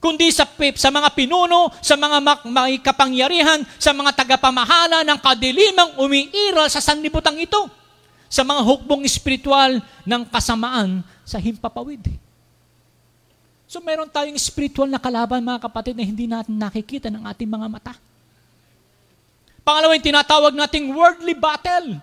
kundi 0.00 0.32
sa, 0.32 0.48
sa 0.80 0.88
mga 0.88 1.12
pinuno, 1.12 1.68
sa 1.84 1.92
mga 1.92 2.48
may 2.48 2.80
kapangyarihan, 2.80 3.60
sa 3.76 3.92
mga 3.92 4.16
tagapamahala 4.16 5.04
ng 5.04 5.18
kadilimang 5.20 5.92
umiiral 6.00 6.72
sa 6.72 6.80
sanlibutan 6.80 7.36
ito, 7.36 7.68
sa 8.32 8.40
mga 8.48 8.64
hukbong 8.64 9.04
espiritual 9.04 9.76
ng 10.08 10.22
kasamaan 10.32 11.04
sa 11.20 11.36
himpapawid. 11.36 12.08
So 13.68 13.84
meron 13.84 14.08
tayong 14.08 14.40
spiritual 14.40 14.88
na 14.88 14.96
kalaban 14.96 15.44
mga 15.44 15.68
kapatid 15.68 16.00
na 16.00 16.08
hindi 16.08 16.24
natin 16.24 16.56
nakikita 16.56 17.12
ng 17.12 17.28
ating 17.28 17.44
mga 17.44 17.68
mata. 17.68 17.92
Pangalawa 19.60 20.00
yung 20.00 20.08
tinatawag 20.08 20.56
nating 20.56 20.96
worldly 20.96 21.36
battle 21.36 22.00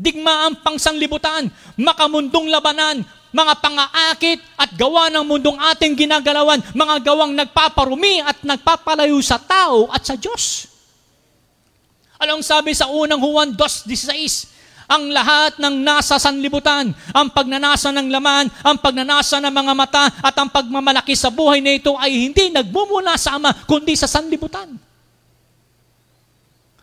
digmaan 0.00 0.56
pang 0.64 0.80
sanglibutan, 0.80 1.52
makamundong 1.76 2.48
labanan, 2.48 3.04
mga 3.30 3.54
pangaakit 3.60 4.40
at 4.56 4.72
gawa 4.74 5.12
ng 5.12 5.24
mundong 5.28 5.60
ating 5.76 5.92
ginagalawan, 5.94 6.58
mga 6.72 6.96
gawang 7.04 7.36
nagpaparumi 7.36 8.24
at 8.24 8.40
nagpapalayo 8.40 9.20
sa 9.20 9.36
tao 9.36 9.92
at 9.92 10.02
sa 10.02 10.16
Diyos. 10.16 10.66
Anong 12.16 12.40
sabi 12.40 12.72
sa 12.72 12.88
unang 12.88 13.20
Juan 13.20 13.52
2.16? 13.52 14.58
Ang 14.90 15.14
lahat 15.14 15.62
ng 15.62 15.86
nasa 15.86 16.18
sanlibutan, 16.18 16.90
ang 17.14 17.30
pagnanasa 17.30 17.94
ng 17.94 18.10
laman, 18.10 18.50
ang 18.66 18.74
pagnanasa 18.74 19.38
ng 19.38 19.54
mga 19.54 19.72
mata, 19.78 20.10
at 20.18 20.34
ang 20.34 20.50
pagmamalaki 20.50 21.14
sa 21.14 21.30
buhay 21.30 21.62
na 21.62 21.78
ito 21.78 21.94
ay 21.94 22.26
hindi 22.26 22.50
nagbumula 22.50 23.14
sa 23.14 23.38
Ama, 23.38 23.54
kundi 23.70 23.94
sa 23.94 24.10
sanlibutan. 24.10 24.74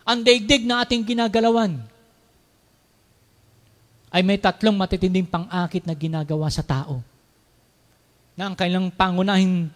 Ang 0.07 0.23
daigdig 0.23 0.63
na 0.63 0.87
ating 0.87 1.03
ginagalawan, 1.03 1.75
ay 4.11 4.21
may 4.23 4.39
tatlong 4.39 4.75
matitinding 4.75 5.27
pang-akit 5.27 5.83
na 5.83 5.95
ginagawa 5.95 6.47
sa 6.47 6.63
tao. 6.63 7.03
Na 8.37 8.47
ang 8.47 8.55
kailang 8.55 8.87
pangunahing 8.93 9.67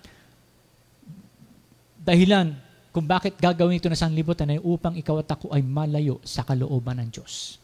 dahilan 2.01 2.55
kung 2.91 3.07
bakit 3.07 3.39
gagawin 3.39 3.79
ito 3.79 3.87
na 3.87 3.99
sanlibutan 3.99 4.51
ay 4.51 4.59
upang 4.59 4.95
ikaw 4.99 5.19
at 5.23 5.31
ako 5.31 5.51
ay 5.55 5.63
malayo 5.63 6.19
sa 6.23 6.43
kalooban 6.43 6.99
ng 6.99 7.09
Diyos. 7.11 7.59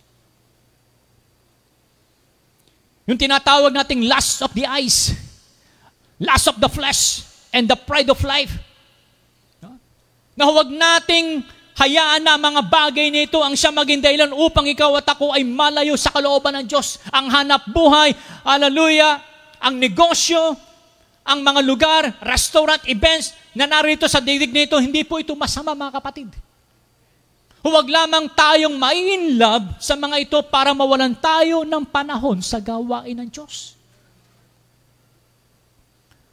Yung 3.07 3.19
tinatawag 3.19 3.71
nating 3.71 4.03
lust 4.03 4.43
of 4.43 4.51
the 4.51 4.67
eyes, 4.67 5.15
lust 6.19 6.51
of 6.51 6.59
the 6.59 6.67
flesh, 6.67 7.23
and 7.55 7.63
the 7.67 7.79
pride 7.79 8.11
of 8.11 8.19
life. 8.23 8.51
Na 10.35 10.43
huwag 10.43 10.67
nating 10.69 11.47
Hayaan 11.77 12.25
na 12.25 12.41
mga 12.41 12.61
bagay 12.65 13.13
nito 13.13 13.37
ang 13.37 13.53
siya 13.53 13.69
maging 13.69 14.01
dahilan 14.01 14.33
upang 14.33 14.65
ikaw 14.65 14.97
at 14.97 15.05
ako 15.13 15.29
ay 15.29 15.45
malayo 15.45 15.93
sa 15.93 16.09
kalooban 16.09 16.57
ng 16.57 16.65
Diyos. 16.65 16.97
Ang 17.13 17.29
hanap 17.29 17.69
buhay, 17.69 18.17
hallelujah, 18.41 19.21
ang 19.61 19.77
negosyo, 19.77 20.57
ang 21.21 21.45
mga 21.45 21.61
lugar, 21.61 22.03
restaurant, 22.25 22.81
events 22.89 23.37
na 23.53 23.69
narito 23.69 24.09
sa 24.09 24.17
digdig 24.17 24.49
nito, 24.49 24.73
hindi 24.81 25.05
po 25.05 25.21
ito 25.21 25.37
masama 25.37 25.77
mga 25.77 26.01
kapatid. 26.01 26.33
Huwag 27.61 27.85
lamang 27.85 28.25
tayong 28.33 28.73
mai 28.73 29.37
love 29.37 29.77
sa 29.77 29.93
mga 29.93 30.17
ito 30.23 30.39
para 30.49 30.73
mawalan 30.73 31.13
tayo 31.13 31.61
ng 31.61 31.83
panahon 31.85 32.41
sa 32.41 32.57
gawain 32.57 33.21
ng 33.21 33.29
Diyos. 33.29 33.77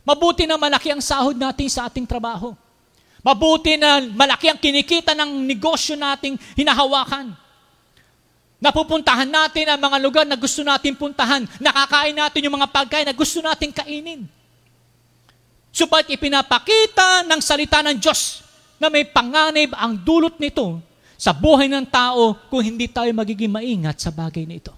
Mabuti 0.09 0.49
na 0.49 0.57
malaki 0.57 0.89
ang 0.89 1.05
sahod 1.05 1.37
natin 1.37 1.69
sa 1.69 1.85
ating 1.85 2.09
trabaho. 2.09 2.64
Mabuti 3.25 3.81
na 3.81 4.05
malaki 4.05 4.53
ang 4.53 4.61
kinikita 4.61 5.17
ng 5.17 5.49
negosyo 5.49 5.97
nating 5.97 6.37
hinahawakan. 6.61 7.33
Napupuntahan 8.61 9.29
natin 9.29 9.65
ang 9.73 9.81
mga 9.81 9.99
lugar 10.01 10.25
na 10.29 10.37
gusto 10.37 10.61
natin 10.61 10.93
puntahan. 10.93 11.49
Nakakain 11.57 12.13
natin 12.13 12.45
yung 12.45 12.57
mga 12.61 12.69
pagkain 12.69 13.09
na 13.09 13.17
gusto 13.17 13.41
natin 13.41 13.73
kainin. 13.73 14.29
Subalit 15.73 16.13
ipinapakita 16.13 17.25
ng 17.25 17.41
salita 17.41 17.81
ng 17.81 17.97
Diyos 17.97 18.45
na 18.77 18.93
may 18.93 19.09
panganib 19.09 19.73
ang 19.73 19.97
dulot 19.97 20.37
nito 20.37 20.79
sa 21.17 21.33
buhay 21.33 21.67
ng 21.67 21.89
tao 21.89 22.37
kung 22.53 22.61
hindi 22.61 22.87
tayo 22.93 23.09
magiging 23.17 23.51
maingat 23.51 24.05
sa 24.05 24.13
bagay 24.13 24.45
na 24.45 24.61
ito. 24.61 24.77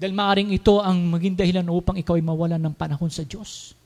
Dahil 0.00 0.12
maaaring 0.16 0.50
ito 0.50 0.82
ang 0.82 0.98
maging 1.14 1.38
dahilan 1.38 1.66
upang 1.70 1.94
ikaw 1.94 2.18
ay 2.18 2.24
mawalan 2.24 2.60
ng 2.60 2.74
panahon 2.74 3.08
sa 3.08 3.22
Diyos. 3.22 3.78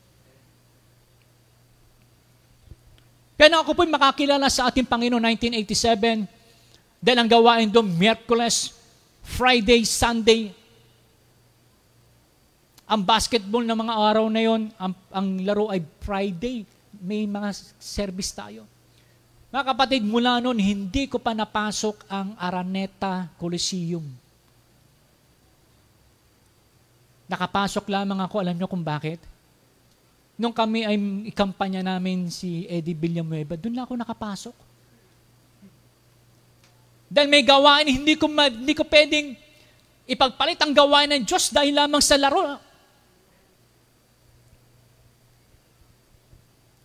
Kaya 3.34 3.50
ako 3.58 3.74
po'y 3.74 3.90
makakilala 3.90 4.46
sa 4.46 4.70
ating 4.70 4.86
Panginoon 4.86 5.18
1987 5.18 7.02
dahil 7.02 7.18
ang 7.18 7.28
gawain 7.28 7.66
doon, 7.66 7.90
Miyerkules, 7.90 8.72
Friday, 9.20 9.82
Sunday. 9.82 10.54
Ang 12.86 13.02
basketball 13.02 13.66
ng 13.66 13.74
mga 13.74 13.94
araw 13.96 14.26
na 14.30 14.40
yon, 14.40 14.70
ang, 14.78 14.94
ang 15.10 15.26
laro 15.42 15.66
ay 15.68 15.82
Friday. 16.00 16.62
May 17.02 17.26
mga 17.26 17.50
service 17.76 18.30
tayo. 18.30 18.64
Mga 19.50 19.64
kapatid, 19.66 20.02
mula 20.06 20.38
noon, 20.38 20.56
hindi 20.62 21.10
ko 21.10 21.18
pa 21.18 21.34
napasok 21.34 22.06
ang 22.06 22.38
Araneta 22.38 23.28
Coliseum. 23.36 24.06
Nakapasok 27.26 27.84
lamang 27.90 28.20
ako, 28.22 28.34
alam 28.38 28.54
niyo 28.54 28.70
kung 28.70 28.84
bakit? 28.84 29.33
Nung 30.34 30.50
kami 30.50 30.82
ay 30.82 30.96
ikampanya 31.30 31.94
namin 31.94 32.26
si 32.26 32.66
Eddie 32.66 32.98
Villanueva, 32.98 33.54
doon 33.54 33.74
lang 33.78 33.84
ako 33.86 33.94
nakapasok. 33.94 34.56
Dahil 37.06 37.30
may 37.30 37.46
gawain, 37.46 37.86
hindi 37.86 38.18
ko, 38.18 38.26
hindi 38.26 38.74
ko 38.74 38.82
pwedeng 38.90 39.38
ipagpalit 40.10 40.58
ang 40.58 40.74
gawain 40.74 41.06
ng 41.14 41.22
Diyos 41.22 41.54
dahil 41.54 41.70
lamang 41.70 42.02
sa 42.02 42.18
laro. 42.18 42.58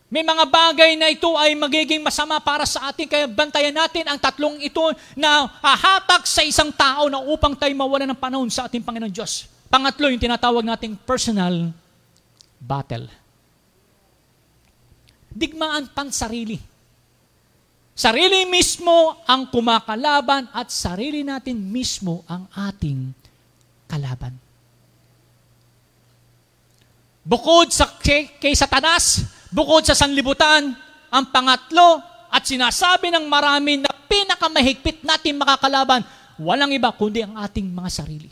May 0.09 0.25
mga 0.25 0.45
bagay 0.49 0.97
na 0.97 1.09
ito 1.09 1.29
ay 1.37 1.53
magiging 1.53 2.01
masama 2.01 2.41
para 2.41 2.65
sa 2.65 2.89
atin, 2.89 3.05
kaya 3.05 3.29
bantayan 3.29 3.73
natin 3.73 4.09
ang 4.09 4.17
tatlong 4.17 4.57
ito 4.57 4.81
na 5.13 5.45
hahatak 5.61 6.25
sa 6.25 6.41
isang 6.41 6.73
tao 6.73 7.09
na 7.09 7.21
upang 7.21 7.53
tayo 7.53 7.73
mawala 7.77 8.09
ng 8.09 8.17
panahon 8.17 8.49
sa 8.49 8.65
ating 8.65 8.81
Panginoon 8.81 9.13
Diyos. 9.13 9.45
Pangatlo, 9.69 10.09
yung 10.09 10.21
tinatawag 10.21 10.65
nating 10.65 10.97
personal 11.05 11.69
battle. 12.57 13.05
Digmaan 15.29 15.93
pansarili. 15.93 16.57
Sarili 17.99 18.47
mismo 18.47 19.19
ang 19.27 19.51
kumakalaban 19.51 20.47
at 20.55 20.71
sarili 20.71 21.19
natin 21.19 21.59
mismo 21.59 22.23
ang 22.31 22.47
ating 22.55 23.11
kalaban. 23.91 24.31
Bukod 27.27 27.75
sa 27.75 27.91
kay, 27.99 28.39
kay 28.39 28.55
Satanas, 28.55 29.27
bukod 29.51 29.83
sa 29.83 29.93
sanlibutan, 29.93 30.71
ang 31.11 31.25
pangatlo 31.27 31.99
at 32.31 32.47
sinasabi 32.47 33.11
ng 33.11 33.27
marami 33.27 33.83
na 33.83 33.91
pinakamahigpit 33.91 35.03
natin 35.03 35.35
makakalaban, 35.35 36.01
walang 36.39 36.71
iba 36.71 36.95
kundi 36.95 37.21
ang 37.21 37.35
ating 37.35 37.67
mga 37.67 37.89
sarili. 37.91 38.31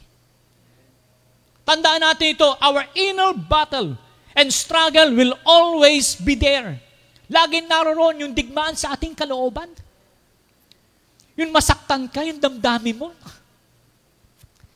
Tandaan 1.67 2.07
natin 2.07 2.39
ito, 2.39 2.47
our 2.63 2.88
inner 2.95 3.36
battle 3.36 3.99
and 4.31 4.47
struggle 4.47 5.12
will 5.12 5.36
always 5.43 6.15
be 6.15 6.39
there. 6.39 6.79
Laging 7.27 7.67
naroon 7.67 8.23
yung 8.23 8.33
digmaan 8.33 8.75
sa 8.75 8.95
ating 8.95 9.11
kalooban. 9.11 9.67
Yung 11.35 11.51
masaktan 11.51 12.07
ka, 12.07 12.23
yung 12.23 12.39
damdami 12.39 12.95
mo. 12.95 13.11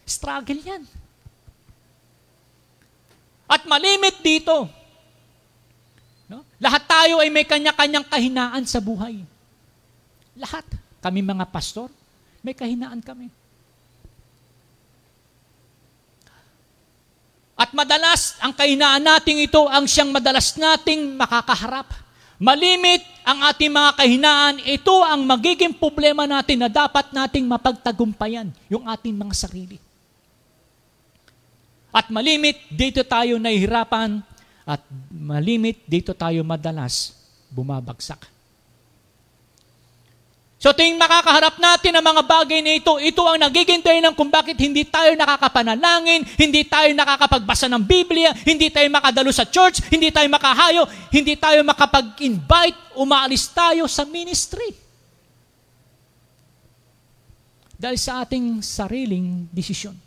Struggle 0.03 0.59
yan. 0.59 0.83
At 3.51 3.67
malimit 3.67 4.23
dito, 4.23 4.67
no? 6.31 6.47
lahat 6.55 6.87
tayo 6.87 7.19
ay 7.19 7.27
may 7.27 7.43
kanya-kanyang 7.43 8.07
kahinaan 8.07 8.63
sa 8.63 8.79
buhay. 8.79 9.23
Lahat. 10.39 10.63
Kami 11.01 11.19
mga 11.19 11.49
pastor, 11.49 11.89
may 12.45 12.55
kahinaan 12.55 13.01
kami. 13.03 13.27
At 17.61 17.77
madalas, 17.77 18.37
ang 18.41 18.57
kahinaan 18.57 19.05
nating 19.05 19.45
ito 19.45 19.65
ang 19.69 19.85
siyang 19.85 20.09
madalas 20.09 20.57
nating 20.57 21.13
makakaharap. 21.13 22.00
Malimit 22.41 23.06
ang 23.21 23.45
ating 23.54 23.69
mga 23.69 23.91
kahinaan, 24.01 24.56
ito 24.65 25.06
ang 25.06 25.21
magiging 25.30 25.77
problema 25.77 26.25
natin 26.25 26.65
na 26.65 26.73
dapat 26.73 27.13
nating 27.13 27.45
mapagtagumpayan, 27.45 28.49
yung 28.65 28.89
ating 28.89 29.13
mga 29.13 29.34
sarili. 29.38 29.77
At 31.93 32.10
malimit, 32.10 32.58
dito 32.73 33.06
tayo 33.06 33.38
nahihirapan 33.38 34.25
at 34.65 34.82
malimit, 35.13 35.86
dito 35.86 36.17
tayo 36.17 36.41
madalas 36.41 37.13
bumabagsak. 37.54 38.25
So 40.62 40.69
tuwing 40.78 40.93
makakaharap 40.93 41.58
natin 41.58 41.97
ang 41.97 42.06
mga 42.06 42.21
bagay 42.21 42.62
na 42.62 42.78
ito, 42.78 43.02
ito 43.02 43.26
ang 43.26 43.41
nagiging 43.41 43.82
dahilan 43.82 44.13
kung 44.13 44.30
bakit 44.30 44.54
hindi 44.62 44.86
tayo 44.86 45.10
nakakapanalangin, 45.17 46.21
hindi 46.38 46.62
tayo 46.69 46.93
nakakapagbasa 46.93 47.65
ng 47.65 47.82
Biblia, 47.82 48.30
hindi 48.45 48.69
tayo 48.69 48.86
makadalo 48.93 49.34
sa 49.34 49.50
church, 49.50 49.82
hindi 49.89 50.13
tayo 50.13 50.30
makahayo, 50.30 50.86
hindi 51.10 51.34
tayo 51.34 51.65
makapag-invite, 51.65 52.93
umaalis 52.93 53.50
tayo 53.50 53.89
sa 53.89 54.06
ministry. 54.06 54.69
Dahil 57.74 57.97
sa 57.97 58.21
ating 58.21 58.62
sariling 58.62 59.50
desisyon. 59.50 59.97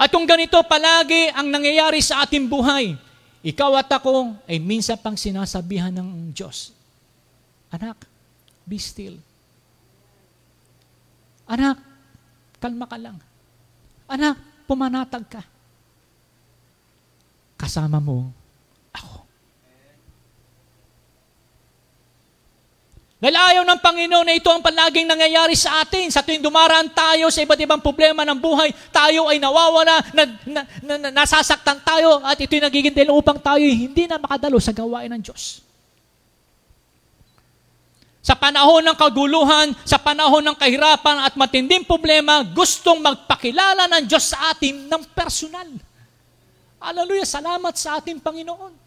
At 0.00 0.08
kung 0.08 0.24
ganito 0.24 0.56
palagi 0.64 1.36
ang 1.36 1.52
nangyayari 1.52 2.00
sa 2.00 2.24
ating 2.24 2.48
buhay, 2.48 2.96
ikaw 3.42 3.74
at 3.78 3.90
ako 3.90 4.38
ay 4.46 4.62
minsan 4.62 4.98
pang 4.98 5.18
sinasabihan 5.18 5.90
ng 5.90 6.30
Diyos, 6.30 6.70
Anak, 7.72 8.04
be 8.68 8.76
still. 8.76 9.16
Anak, 11.48 11.80
kalma 12.60 12.84
ka 12.84 13.00
lang. 13.00 13.16
Anak, 14.06 14.36
pumanatag 14.68 15.24
ka. 15.24 15.42
Kasama 17.56 17.96
mo 17.96 18.41
Dahil 23.22 23.38
ayaw 23.38 23.62
ng 23.62 23.78
Panginoon 23.78 24.26
na 24.26 24.34
ito 24.34 24.50
ang 24.50 24.58
palaging 24.58 25.06
nangyayari 25.06 25.54
sa 25.54 25.86
atin. 25.86 26.10
Sa 26.10 26.26
tuwing 26.26 26.42
dumaraan 26.42 26.90
tayo 26.90 27.30
sa 27.30 27.38
iba't 27.38 27.54
ibang 27.62 27.78
problema 27.78 28.26
ng 28.26 28.34
buhay, 28.34 28.74
tayo 28.90 29.30
ay 29.30 29.38
nawawala, 29.38 29.94
na, 30.10 30.22
na, 30.42 30.60
na, 30.82 30.94
na, 30.98 31.08
nasasaktan 31.22 31.78
tayo, 31.86 32.18
at 32.26 32.34
ito'y 32.34 32.58
nagiging 32.58 32.90
dahil 32.90 33.14
upang 33.14 33.38
tayo 33.38 33.62
hindi 33.62 34.10
na 34.10 34.18
makadalo 34.18 34.58
sa 34.58 34.74
gawain 34.74 35.06
ng 35.06 35.22
Diyos. 35.22 35.62
Sa 38.26 38.34
panahon 38.34 38.82
ng 38.90 38.98
kaguluhan, 38.98 39.70
sa 39.86 40.02
panahon 40.02 40.42
ng 40.42 40.58
kahirapan 40.58 41.22
at 41.22 41.38
matinding 41.38 41.86
problema, 41.86 42.42
gustong 42.42 42.98
magpakilala 42.98 43.86
ng 43.86 44.02
Diyos 44.02 44.34
sa 44.34 44.50
atin 44.50 44.90
ng 44.90 45.02
personal. 45.14 45.70
Hallelujah, 46.82 47.26
salamat 47.38 47.74
sa 47.78 48.02
ating 48.02 48.18
Panginoon. 48.18 48.81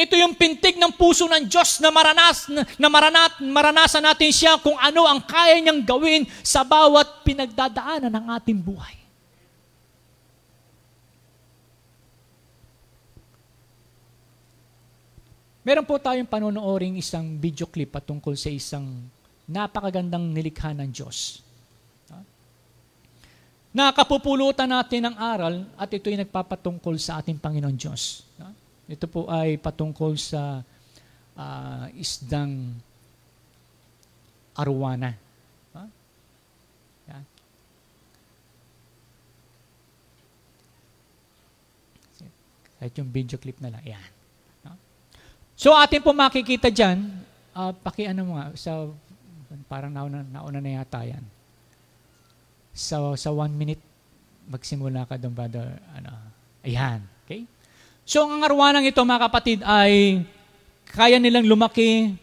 Ito 0.00 0.16
yung 0.16 0.32
pintig 0.32 0.80
ng 0.80 0.96
puso 0.96 1.28
ng 1.28 1.44
Diyos 1.44 1.76
na, 1.76 1.92
maranas, 1.92 2.48
na 2.80 2.88
maranat, 2.88 3.36
maranasan 3.44 4.00
natin 4.00 4.32
siya 4.32 4.56
kung 4.56 4.80
ano 4.80 5.04
ang 5.04 5.20
kaya 5.20 5.60
niyang 5.60 5.84
gawin 5.84 6.24
sa 6.40 6.64
bawat 6.64 7.20
pinagdadaanan 7.20 8.08
ng 8.08 8.26
ating 8.40 8.56
buhay. 8.56 8.96
Meron 15.60 15.84
po 15.84 16.00
tayong 16.00 16.24
panonooring 16.24 16.96
isang 16.96 17.36
video 17.36 17.68
clip 17.68 17.92
patungkol 17.92 18.32
sa 18.32 18.48
isang 18.48 19.04
napakagandang 19.44 20.32
nilikha 20.32 20.72
ng 20.72 20.88
Diyos. 20.88 21.44
Nakapupulutan 23.70 24.66
natin 24.66 25.12
ng 25.12 25.16
aral 25.20 25.68
at 25.76 25.92
ito'y 25.92 26.16
nagpapatungkol 26.24 26.96
sa 26.96 27.20
ating 27.20 27.36
Panginoon 27.36 27.76
Diyos. 27.76 28.24
Ito 28.90 29.06
po 29.06 29.30
ay 29.30 29.54
patungkol 29.54 30.18
sa 30.18 30.66
uh, 31.38 31.86
isdang 31.94 32.74
arwana. 34.58 35.14
Huh? 35.70 35.88
Yan. 37.06 37.22
Kahit 42.82 42.94
yung 42.98 43.10
video 43.14 43.38
clip 43.38 43.62
na 43.62 43.70
lang. 43.70 43.84
Yan. 43.86 44.10
No? 44.66 44.74
So 45.54 45.70
atin 45.78 46.02
po 46.02 46.10
makikita 46.10 46.66
dyan, 46.66 47.06
uh, 47.54 47.70
paki 47.70 48.10
ano 48.10 48.34
mga, 48.34 48.58
sa, 48.58 48.90
parang 49.70 49.94
nauna, 49.94 50.26
nauna 50.26 50.58
na 50.58 50.82
yata 50.82 51.06
yan. 51.06 51.22
So, 52.70 53.18
sa 53.18 53.34
one 53.34 53.54
minute, 53.54 53.82
magsimula 54.46 55.06
ka 55.06 55.18
doon, 55.18 55.34
brother. 55.34 55.78
Ano, 55.94 56.10
ayan. 56.62 57.02
Okay? 57.26 57.44
So 58.10 58.26
ang 58.26 58.42
arwanang 58.42 58.90
ito 58.90 58.98
mga 59.06 59.22
kapatid 59.30 59.62
ay 59.62 60.26
kaya 60.90 61.22
nilang 61.22 61.46
lumaki 61.46 62.18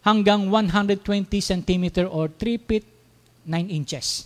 hanggang 0.00 0.48
120 0.48 1.04
cm 1.44 2.08
or 2.08 2.32
3 2.32 2.56
feet 2.56 2.88
9 3.44 3.68
inches. 3.68 4.24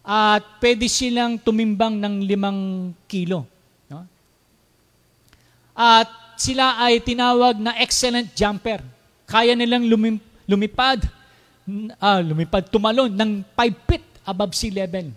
At 0.00 0.40
pwede 0.64 0.88
silang 0.88 1.36
tumimbang 1.36 2.00
ng 2.00 2.24
5 2.24 3.04
kilo. 3.04 3.44
No? 3.92 4.08
At 5.76 6.08
sila 6.40 6.80
ay 6.80 7.04
tinawag 7.04 7.60
na 7.60 7.76
excellent 7.76 8.32
jumper. 8.32 8.80
Kaya 9.28 9.52
nilang 9.52 9.84
lumim- 9.84 10.24
lumipad, 10.48 11.04
uh, 12.00 12.24
lumipad, 12.24 12.64
tumalon 12.72 13.12
ng 13.12 13.44
5 13.52 13.76
feet 13.84 14.04
above 14.24 14.56
sea 14.56 14.72
level. 14.72 15.12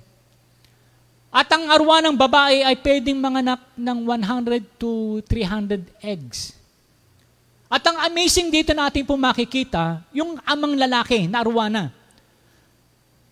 At 1.30 1.46
ang 1.54 1.70
arwa 1.70 2.02
ng 2.02 2.18
babae 2.18 2.66
ay 2.66 2.76
pwedeng 2.82 3.22
manganak 3.22 3.62
ng 3.78 3.98
100 4.02 4.82
to 4.82 5.22
300 5.30 5.86
eggs. 6.02 6.58
At 7.70 7.86
ang 7.86 8.02
amazing 8.02 8.50
dito 8.50 8.74
natin 8.74 9.06
po 9.06 9.14
makikita, 9.14 10.02
yung 10.10 10.42
amang 10.42 10.74
lalaki 10.74 11.30
na 11.30 11.46
arwana. 11.46 11.94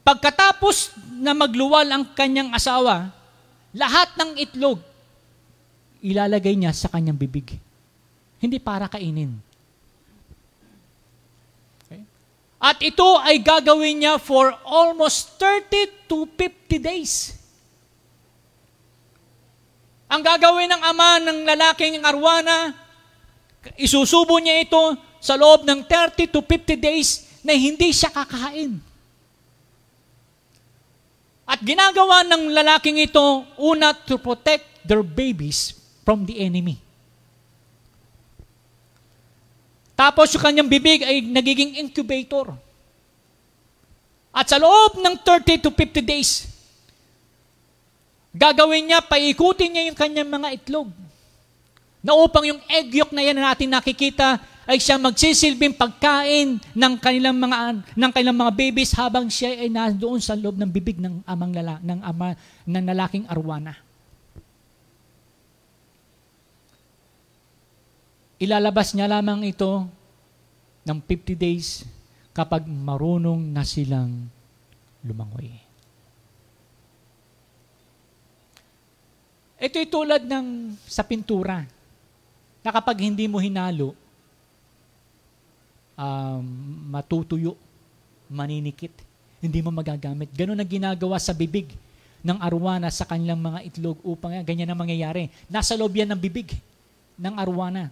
Pagkatapos 0.06 0.94
na 1.18 1.34
magluwal 1.34 1.90
ang 1.90 2.06
kanyang 2.14 2.54
asawa, 2.54 3.10
lahat 3.74 4.14
ng 4.14 4.38
itlog, 4.38 4.78
ilalagay 6.06 6.54
niya 6.54 6.70
sa 6.78 6.94
kanyang 6.94 7.18
bibig. 7.18 7.58
Hindi 8.38 8.62
para 8.62 8.86
kainin. 8.86 9.34
Okay? 11.82 12.06
At 12.62 12.78
ito 12.86 13.18
ay 13.18 13.42
gagawin 13.42 14.06
niya 14.06 14.22
for 14.22 14.54
almost 14.62 15.42
30 15.42 16.06
to 16.06 16.30
50 16.30 16.78
days. 16.78 17.37
Ang 20.08 20.24
gagawin 20.24 20.72
ng 20.72 20.82
ama 20.88 21.20
ng 21.20 21.40
lalaking 21.44 22.00
arwana, 22.00 22.72
isusubo 23.76 24.40
niya 24.40 24.64
ito 24.64 24.96
sa 25.20 25.36
loob 25.36 25.68
ng 25.68 25.84
30 25.84 26.32
to 26.32 26.40
50 26.40 26.80
days 26.80 27.28
na 27.44 27.52
hindi 27.52 27.92
siya 27.92 28.08
kakain. 28.08 28.80
At 31.48 31.60
ginagawa 31.64 32.24
ng 32.28 32.52
lalaking 32.56 33.04
ito, 33.04 33.44
una, 33.60 33.92
to 33.92 34.20
protect 34.20 34.64
their 34.88 35.04
babies 35.04 35.76
from 36.08 36.24
the 36.24 36.40
enemy. 36.40 36.80
Tapos 39.92 40.32
yung 40.32 40.44
kanyang 40.44 40.72
bibig 40.72 41.04
ay 41.04 41.20
nagiging 41.20 41.84
incubator. 41.84 42.56
At 44.32 44.48
sa 44.48 44.56
loob 44.56 45.04
ng 45.04 45.16
30 45.20 45.68
to 45.68 45.70
50 45.74 46.00
days, 46.00 46.47
gagawin 48.38 48.94
niya, 48.94 49.02
paikutin 49.02 49.70
niya 49.74 49.84
yung 49.90 49.98
kanyang 49.98 50.30
mga 50.30 50.50
itlog. 50.62 50.90
Na 52.06 52.14
upang 52.14 52.46
yung 52.46 52.62
egg 52.70 52.94
yolk 52.94 53.12
na 53.12 53.26
yan 53.26 53.36
na 53.36 53.52
natin 53.52 53.74
nakikita 53.74 54.38
ay 54.68 54.78
siya 54.84 55.00
magsisilbing 55.00 55.74
pagkain 55.74 56.60
ng 56.76 56.94
kanilang 57.00 57.40
mga 57.40 57.88
ng 57.96 58.12
kanilang 58.12 58.38
mga 58.38 58.54
babies 58.54 58.92
habang 58.94 59.32
siya 59.32 59.56
ay 59.56 59.72
nandoon 59.72 60.20
sa 60.20 60.36
loob 60.36 60.60
ng 60.60 60.68
bibig 60.68 61.00
ng 61.00 61.24
amang 61.24 61.56
lala, 61.56 61.80
ng 61.80 62.04
ama 62.04 62.36
ng 62.68 62.86
lalaking 62.86 63.26
arwana. 63.32 63.80
Ilalabas 68.38 68.94
niya 68.94 69.10
lamang 69.10 69.42
ito 69.50 69.88
ng 70.86 71.00
50 71.02 71.34
days 71.34 71.82
kapag 72.36 72.70
marunong 72.70 73.42
na 73.50 73.66
silang 73.66 74.30
lumangoy. 75.02 75.67
Ito'y 79.68 79.88
tulad 79.92 80.24
ng 80.24 80.80
sa 80.88 81.04
pintura 81.04 81.68
na 82.64 82.72
kapag 82.72 83.04
hindi 83.04 83.28
mo 83.28 83.36
hinalo, 83.36 83.92
um, 86.00 86.44
matutuyo, 86.88 87.60
maninikit, 88.32 88.96
hindi 89.44 89.60
mo 89.60 89.76
magagamit. 89.76 90.32
Ganun 90.32 90.60
ang 90.60 90.68
ginagawa 90.72 91.20
sa 91.20 91.36
bibig 91.36 91.76
ng 92.24 92.40
arwana 92.40 92.88
sa 92.88 93.04
kanilang 93.04 93.44
mga 93.44 93.60
itlog 93.68 94.00
upang 94.08 94.40
ganyan 94.48 94.72
ang 94.72 94.80
mangyayari. 94.80 95.28
Nasa 95.52 95.76
loob 95.76 95.96
yan 96.00 96.16
ng 96.16 96.22
bibig 96.22 96.56
ng 97.20 97.36
arwana. 97.36 97.92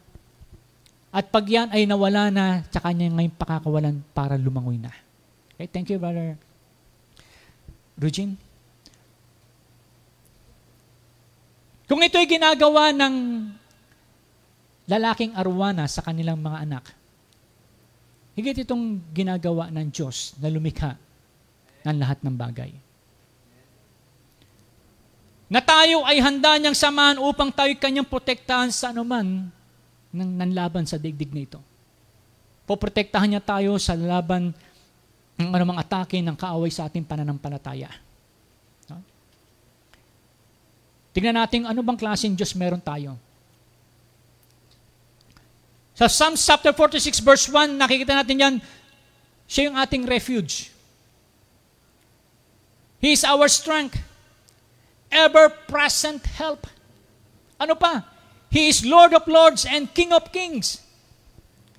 At 1.12 1.32
pag 1.32 1.48
yan 1.48 1.72
ay 1.72 1.88
nawala 1.88 2.28
na, 2.28 2.64
tsaka 2.68 2.92
niya 2.92 3.12
ngayon 3.12 3.36
pakakawalan 3.36 3.96
para 4.12 4.36
lumangoy 4.36 4.76
na. 4.76 4.92
Okay, 5.56 5.68
thank 5.72 5.88
you, 5.88 6.00
Brother 6.00 6.36
Rugin. 7.96 8.36
Kung 11.86 12.02
ito 12.02 12.18
ay 12.18 12.26
ginagawa 12.26 12.90
ng 12.90 13.16
lalaking 14.90 15.34
arwana 15.38 15.86
sa 15.86 16.02
kanilang 16.02 16.42
mga 16.42 16.58
anak, 16.66 16.86
higit 18.38 18.66
itong 18.66 19.02
ginagawa 19.14 19.70
ng 19.70 19.88
Diyos 19.90 20.34
na 20.42 20.50
lumikha 20.50 20.98
ng 21.86 21.98
lahat 21.98 22.20
ng 22.26 22.36
bagay. 22.36 22.72
Na 25.46 25.62
tayo 25.62 26.02
ay 26.10 26.18
handa 26.26 26.58
niyang 26.58 26.74
samahan 26.74 27.22
upang 27.22 27.54
tayo 27.54 27.70
kanyang 27.78 28.10
protektahan 28.10 28.74
sa 28.74 28.90
anuman 28.90 29.46
ng 30.10 30.32
nanlaban 30.42 30.90
sa 30.90 30.98
digdig 30.98 31.30
na 31.30 31.46
ito. 31.46 31.62
Poprotektahan 32.66 33.30
niya 33.30 33.44
tayo 33.46 33.78
sa 33.78 33.94
laban 33.94 34.50
ng 35.38 35.50
anumang 35.54 35.78
atake 35.78 36.18
ng 36.24 36.34
kaaway 36.34 36.74
sa 36.74 36.90
ating 36.90 37.06
pananampalataya. 37.06 37.94
No? 38.90 38.98
Tingnan 41.16 41.40
natin 41.40 41.64
ano 41.64 41.80
bang 41.80 41.96
klaseng 41.96 42.36
Diyos 42.36 42.52
meron 42.60 42.84
tayo. 42.84 43.16
Sa 45.96 46.12
Psalms 46.12 46.44
chapter 46.44 46.76
46 46.76 47.24
verse 47.24 47.48
1, 47.48 47.80
nakikita 47.80 48.20
natin 48.20 48.36
yan, 48.36 48.56
siya 49.48 49.72
yung 49.72 49.80
ating 49.80 50.04
refuge. 50.04 50.76
He 53.00 53.16
is 53.16 53.24
our 53.24 53.48
strength, 53.48 53.96
ever-present 55.08 56.28
help. 56.36 56.68
Ano 57.56 57.80
pa? 57.80 58.04
He 58.52 58.68
is 58.68 58.84
Lord 58.84 59.16
of 59.16 59.24
Lords 59.24 59.64
and 59.64 59.88
King 59.96 60.12
of 60.12 60.36
Kings. 60.36 60.84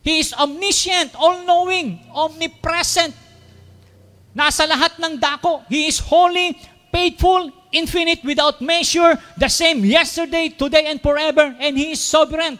He 0.00 0.24
is 0.24 0.32
omniscient, 0.32 1.12
all-knowing, 1.12 2.08
omnipresent. 2.08 3.12
Nasa 4.32 4.64
lahat 4.64 4.96
ng 4.96 5.20
dako. 5.20 5.64
He 5.68 5.88
is 5.88 6.00
holy, 6.00 6.56
faithful, 6.88 7.52
infinite, 7.72 8.22
without 8.22 8.60
measure, 8.60 9.18
the 9.36 9.48
same 9.48 9.84
yesterday, 9.84 10.48
today, 10.50 10.86
and 10.86 11.00
forever. 11.00 11.54
And 11.58 11.76
He 11.76 11.92
is 11.92 12.02
sovereign. 12.02 12.58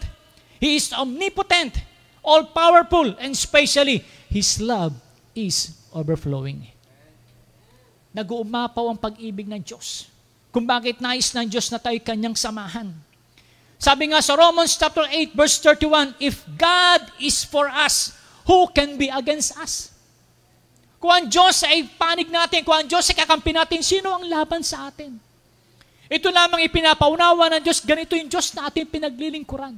He 0.61 0.77
is 0.77 0.93
omnipotent, 0.93 1.81
all-powerful, 2.25 3.17
and 3.21 3.33
especially, 3.33 4.05
His 4.29 4.61
love 4.61 4.97
is 5.37 5.77
overflowing. 5.93 6.67
Nag-uumapaw 8.17 8.85
ang 8.89 9.01
pag-ibig 9.01 9.45
ng 9.45 9.61
Diyos. 9.61 10.09
Kung 10.49 10.65
bakit 10.65 11.05
nais 11.05 11.37
ng 11.37 11.45
Diyos 11.53 11.69
na 11.69 11.77
tayo 11.77 12.01
kanyang 12.01 12.33
samahan. 12.33 12.97
Sabi 13.77 14.09
nga 14.09 14.25
sa 14.25 14.33
Romans 14.41 14.73
chapter 14.73 15.05
8 15.05 15.37
verse 15.37 15.61
31, 15.61 16.17
if 16.17 16.41
God 16.57 17.05
is 17.21 17.45
for 17.45 17.69
us, 17.69 18.17
who 18.49 18.65
can 18.73 18.97
be 18.97 19.13
against 19.13 19.53
us? 19.61 19.93
Kung 20.97 21.13
ang 21.13 21.27
Diyos 21.29 21.61
ay 21.65 21.85
panig 21.97 22.33
natin, 22.33 22.65
kung 22.65 22.77
ang 22.77 22.89
Diyos 22.89 23.05
ay 23.13 23.17
kakampi 23.17 23.53
natin, 23.53 23.85
sino 23.85 24.17
ang 24.17 24.25
laban 24.25 24.65
sa 24.65 24.89
atin? 24.89 25.13
Ito 26.07 26.31
lamang 26.31 26.63
ipinapaunawa 26.65 27.51
ng 27.59 27.63
Diyos, 27.63 27.83
ganito 27.83 28.15
yung 28.15 28.31
Diyos 28.31 28.55
na 28.55 28.71
ating 28.71 28.87
pinaglilingkuran. 28.89 29.77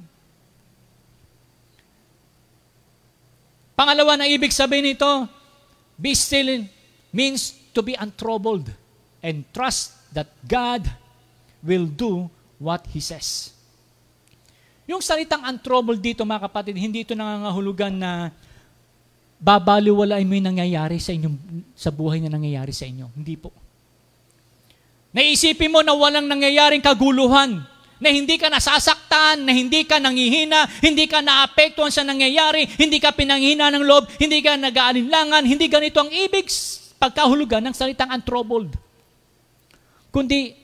Pangalawa 3.78 4.18
na 4.18 4.26
ibig 4.26 4.50
sabihin 4.50 4.92
nito, 4.92 5.06
be 5.94 6.12
still 6.14 6.66
means 7.14 7.54
to 7.70 7.80
be 7.80 7.94
untroubled 7.94 8.70
and 9.22 9.46
trust 9.54 9.94
that 10.12 10.30
God 10.46 10.86
will 11.62 11.86
do 11.86 12.26
what 12.58 12.86
He 12.90 12.98
says. 12.98 13.54
Yung 14.88 15.04
salitang 15.04 15.44
untroubled 15.44 16.00
dito 16.00 16.24
mga 16.24 16.48
kapatid, 16.48 16.74
hindi 16.74 17.04
ito 17.04 17.12
nangangahulugan 17.14 17.92
na 17.92 18.12
babaliwalain 19.38 20.26
mo 20.26 20.34
yung 20.34 20.50
nangyayari 20.54 20.98
sa 20.98 21.14
inyong, 21.14 21.36
sa 21.78 21.94
buhay 21.94 22.18
na 22.18 22.30
nangyayari 22.30 22.74
sa 22.74 22.84
inyo. 22.84 23.06
Hindi 23.14 23.38
po. 23.38 23.54
Naisipin 25.14 25.72
mo 25.72 25.80
na 25.80 25.94
walang 25.94 26.26
nangyayaring 26.26 26.82
kaguluhan, 26.82 27.62
na 27.98 28.14
hindi 28.14 28.38
ka 28.38 28.46
nasasaktan, 28.46 29.42
na 29.42 29.50
hindi 29.50 29.82
ka 29.82 29.98
nangihina, 29.98 30.70
hindi 30.78 31.10
ka 31.10 31.18
naapektuhan 31.18 31.90
sa 31.90 32.06
nangyayari, 32.06 32.66
hindi 32.78 33.02
ka 33.02 33.10
pinanghina 33.10 33.74
ng 33.74 33.82
loob, 33.82 34.06
hindi 34.22 34.38
ka 34.38 34.54
nag-aalinlangan, 34.54 35.42
hindi 35.42 35.66
ganito 35.66 35.98
ang 35.98 36.10
ibig 36.10 36.46
pagkahulugan 36.98 37.62
ng 37.66 37.74
salitang 37.74 38.10
untroubled. 38.14 38.70
Kundi, 40.14 40.54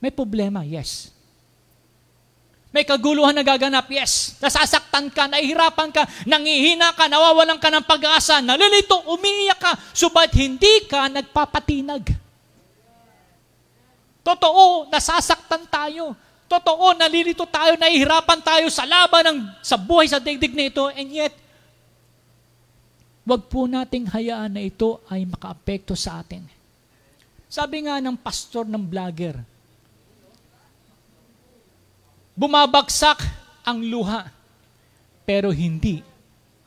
may 0.00 0.12
problema, 0.12 0.64
yes. 0.64 1.12
May 2.76 2.84
kaguluhan 2.84 3.32
na 3.32 3.40
gaganap, 3.40 3.88
yes. 3.88 4.36
Nasasaktan 4.36 5.08
ka, 5.08 5.24
nahihirapan 5.32 5.88
ka, 5.88 6.04
nangihina 6.28 6.92
ka, 6.92 7.08
nawawalan 7.08 7.56
ka 7.56 7.72
ng 7.72 7.88
pag-asa, 7.88 8.44
nalilito, 8.44 9.00
umiiyak 9.16 9.56
ka, 9.56 9.72
subalit 9.96 10.36
hindi 10.36 10.84
ka 10.84 11.08
nagpapatinag. 11.08 12.12
Totoo, 14.20 14.92
nasasaktan 14.92 15.64
tayo. 15.72 16.12
Totoo, 16.44 16.92
nalilito 16.92 17.48
tayo, 17.48 17.80
nahihirapan 17.80 18.44
tayo 18.44 18.68
sa 18.68 18.84
laban 18.84 19.24
ng, 19.24 19.38
sa 19.64 19.80
buhay 19.80 20.12
sa 20.12 20.20
digdig 20.20 20.52
na 20.52 20.68
ito, 20.68 20.84
and 20.92 21.08
yet, 21.08 21.32
wag 23.24 23.40
po 23.48 23.64
nating 23.64 24.04
hayaan 24.12 24.52
na 24.52 24.60
ito 24.60 25.00
ay 25.08 25.24
makaapekto 25.24 25.96
sa 25.96 26.20
atin. 26.20 26.44
Sabi 27.48 27.88
nga 27.88 28.04
ng 28.04 28.20
pastor 28.20 28.68
ng 28.68 28.84
vlogger, 28.84 29.55
Bumabagsak 32.36 33.24
ang 33.64 33.80
luha, 33.80 34.28
pero 35.24 35.48
hindi 35.50 36.04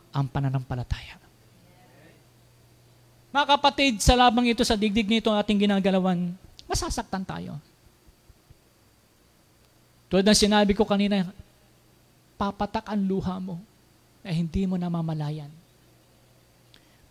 ang 0.09 0.25
pananampalataya. 0.25 1.21
Mga 3.29 3.45
kapatid, 3.45 3.93
sa 4.01 4.17
labang 4.17 4.49
ito, 4.49 4.65
sa 4.65 4.73
digdig 4.73 5.05
nito 5.05 5.29
ating 5.29 5.69
ginagalawan, 5.69 6.33
masasaktan 6.65 7.21
tayo. 7.21 7.61
Tulad 10.09 10.25
ng 10.25 10.33
sinabi 10.33 10.73
ko 10.73 10.81
kanina, 10.89 11.29
papatak 12.33 12.89
ang 12.89 13.05
luha 13.05 13.37
mo 13.37 13.61
na 14.25 14.33
hindi 14.33 14.65
mo 14.65 14.73
namamalayan. 14.73 15.53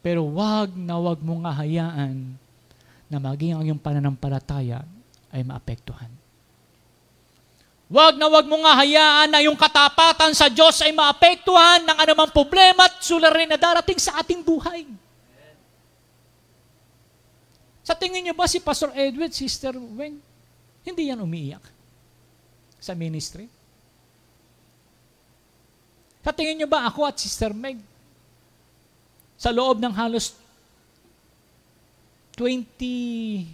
Pero 0.02 0.26
wag 0.34 0.74
na 0.74 0.98
wag 0.98 1.22
mong 1.22 1.46
ahayaan 1.46 2.34
na 3.06 3.18
maging 3.22 3.54
ang 3.54 3.62
iyong 3.62 3.78
pananampalataya 3.78 4.82
ay 5.30 5.46
maapektuhan. 5.46 6.10
Huwag 7.88 8.20
na 8.20 8.28
huwag 8.28 8.44
mo 8.44 8.60
nga 8.60 8.84
hayaan 8.84 9.32
na 9.32 9.40
yung 9.40 9.56
katapatan 9.56 10.36
sa 10.36 10.52
Diyos 10.52 10.76
ay 10.84 10.92
maapektuhan 10.92 11.88
ng 11.88 11.96
anumang 11.96 12.28
problema 12.28 12.84
at 12.84 13.00
suliranin 13.00 13.48
na 13.48 13.56
darating 13.56 13.96
sa 13.96 14.20
ating 14.20 14.44
buhay. 14.44 14.84
Sa 17.80 17.96
tingin 17.96 18.28
niyo 18.28 18.36
ba 18.36 18.44
si 18.44 18.60
Pastor 18.60 18.92
Edward, 18.92 19.32
Sister 19.32 19.72
Wen, 19.72 20.20
hindi 20.84 21.08
yan 21.08 21.24
umiiyak 21.24 21.64
sa 22.76 22.92
ministry? 22.92 23.48
Sa 26.20 26.36
tingin 26.36 26.60
niyo 26.60 26.68
ba 26.68 26.84
ako 26.84 27.08
at 27.08 27.16
Sister 27.16 27.56
Meg, 27.56 27.80
sa 29.40 29.48
loob 29.48 29.80
ng 29.80 29.94
halos 29.96 30.36
20 32.36 33.48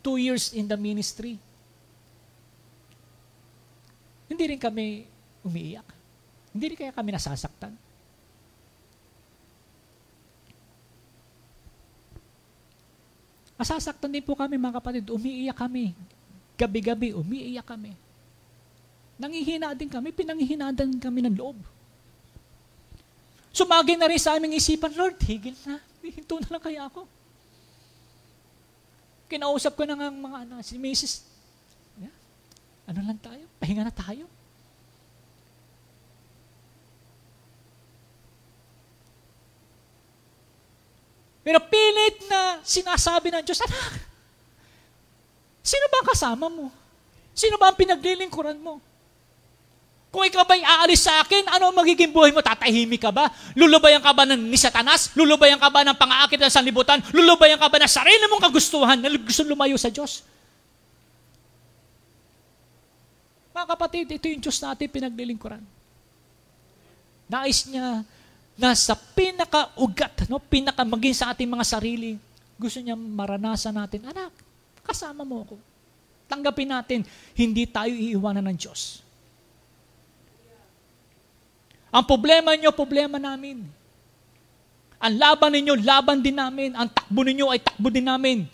two 0.00 0.16
years 0.16 0.56
in 0.56 0.64
the 0.64 0.76
ministry. 0.80 1.36
Hindi 4.34 4.50
rin 4.50 4.58
kami 4.58 5.06
umiiyak. 5.46 5.86
Hindi 6.50 6.64
rin 6.74 6.78
kaya 6.82 6.90
kami 6.90 7.14
nasasaktan. 7.14 7.70
Masasaktan 13.54 14.10
din 14.10 14.26
po 14.26 14.34
kami 14.34 14.58
mga 14.58 14.82
kapatid. 14.82 15.06
Umiiyak 15.06 15.54
kami. 15.54 15.94
Gabi-gabi, 16.58 17.14
umiiyak 17.14 17.62
kami. 17.62 17.94
Nangihina 19.14 19.70
din 19.78 19.86
kami, 19.86 20.10
pinangihina 20.10 20.74
din 20.74 20.98
kami 20.98 21.22
ng 21.22 21.38
loob. 21.38 21.54
Sumagi 23.54 23.94
na 23.94 24.10
rin 24.10 24.18
sa 24.18 24.34
aming 24.34 24.58
isipan, 24.58 24.90
Lord, 24.98 25.14
higil 25.22 25.54
na. 25.62 25.78
Hinto 26.02 26.42
na 26.42 26.58
lang 26.58 26.64
kaya 26.66 26.90
ako. 26.90 27.06
Kinausap 29.30 29.78
ko 29.78 29.86
na 29.86 29.94
nga 29.94 30.10
mga 30.10 30.38
anak, 30.42 30.66
si 30.66 30.74
Mrs. 30.74 31.33
Ano 32.84 33.00
lang 33.00 33.18
tayo? 33.20 33.44
Pahinga 33.60 33.84
na 33.88 33.94
tayo. 33.94 34.28
Pero 41.44 41.60
pilit 41.68 42.24
na 42.24 42.64
sinasabi 42.64 43.28
ng 43.28 43.44
Diyos, 43.44 43.60
anak, 43.60 44.00
sino 45.60 45.84
ba 45.92 46.00
ang 46.00 46.08
kasama 46.08 46.48
mo? 46.48 46.72
Sino 47.36 47.60
ba 47.60 47.68
ang 47.68 47.76
pinaglilingkuran 47.76 48.56
mo? 48.56 48.80
Kung 50.08 50.24
ikaw 50.24 50.46
ba'y 50.46 50.62
aalis 50.62 51.04
sa 51.04 51.20
akin, 51.20 51.44
ano 51.50 51.68
ang 51.68 51.76
magiging 51.76 52.14
buhay 52.14 52.30
mo? 52.30 52.38
Tatahimik 52.38 53.02
ka 53.02 53.10
ba? 53.10 53.28
Lulubayan 53.58 53.98
ka 53.98 54.14
ba 54.14 54.22
ng 54.24 54.46
ni 54.46 54.54
Satanas? 54.54 55.10
Lulubayan 55.18 55.58
ka 55.58 55.68
ba 55.68 55.82
ng 55.82 55.98
pangaakit 55.98 56.38
ng 56.38 56.54
sanlibutan? 56.54 57.02
Lulubayan 57.10 57.58
ka 57.58 57.66
ba 57.66 57.82
ng 57.82 57.90
sarili 57.90 58.24
mong 58.30 58.46
kagustuhan 58.48 58.94
na 59.02 59.10
gusto 59.10 59.42
lumayo 59.42 59.74
sa 59.74 59.90
Diyos? 59.90 60.22
Mga 63.54 63.66
kapatid, 63.70 64.06
ito 64.10 64.26
yung 64.26 64.42
Diyos 64.42 64.58
natin 64.58 64.90
pinaglilingkuran. 64.90 65.62
Nais 67.30 67.62
niya 67.70 68.02
na 68.58 68.74
sa 68.74 68.98
pinaka-ugat, 68.98 70.26
no, 70.26 70.42
pinaka 70.42 70.82
maging 70.82 71.14
sa 71.14 71.30
ating 71.30 71.46
mga 71.46 71.62
sarili, 71.62 72.18
gusto 72.58 72.82
niya 72.82 72.98
maranasan 72.98 73.74
natin, 73.74 74.10
anak, 74.10 74.34
kasama 74.82 75.22
mo 75.22 75.46
ako. 75.46 75.56
Tanggapin 76.26 76.70
natin, 76.70 77.06
hindi 77.38 77.62
tayo 77.70 77.94
iiwanan 77.94 78.42
ng 78.50 78.58
Diyos. 78.58 79.02
Ang 81.94 82.04
problema 82.10 82.58
niyo, 82.58 82.74
problema 82.74 83.22
namin. 83.22 83.62
Ang 84.98 85.14
laban 85.14 85.52
ninyo, 85.54 85.78
laban 85.78 86.18
din 86.18 86.34
namin. 86.34 86.74
Ang 86.74 86.90
takbo 86.90 87.22
ninyo 87.22 87.46
ay 87.54 87.62
takbo 87.62 87.86
din 87.86 88.02
namin. 88.02 88.50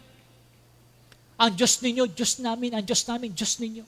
Ang 1.41 1.51
Diyos 1.57 1.81
ninyo, 1.81 2.05
Diyos 2.11 2.37
namin. 2.37 2.77
Ang 2.77 2.85
Diyos 2.85 3.01
namin, 3.09 3.33
Diyos 3.33 3.57
ninyo. 3.57 3.85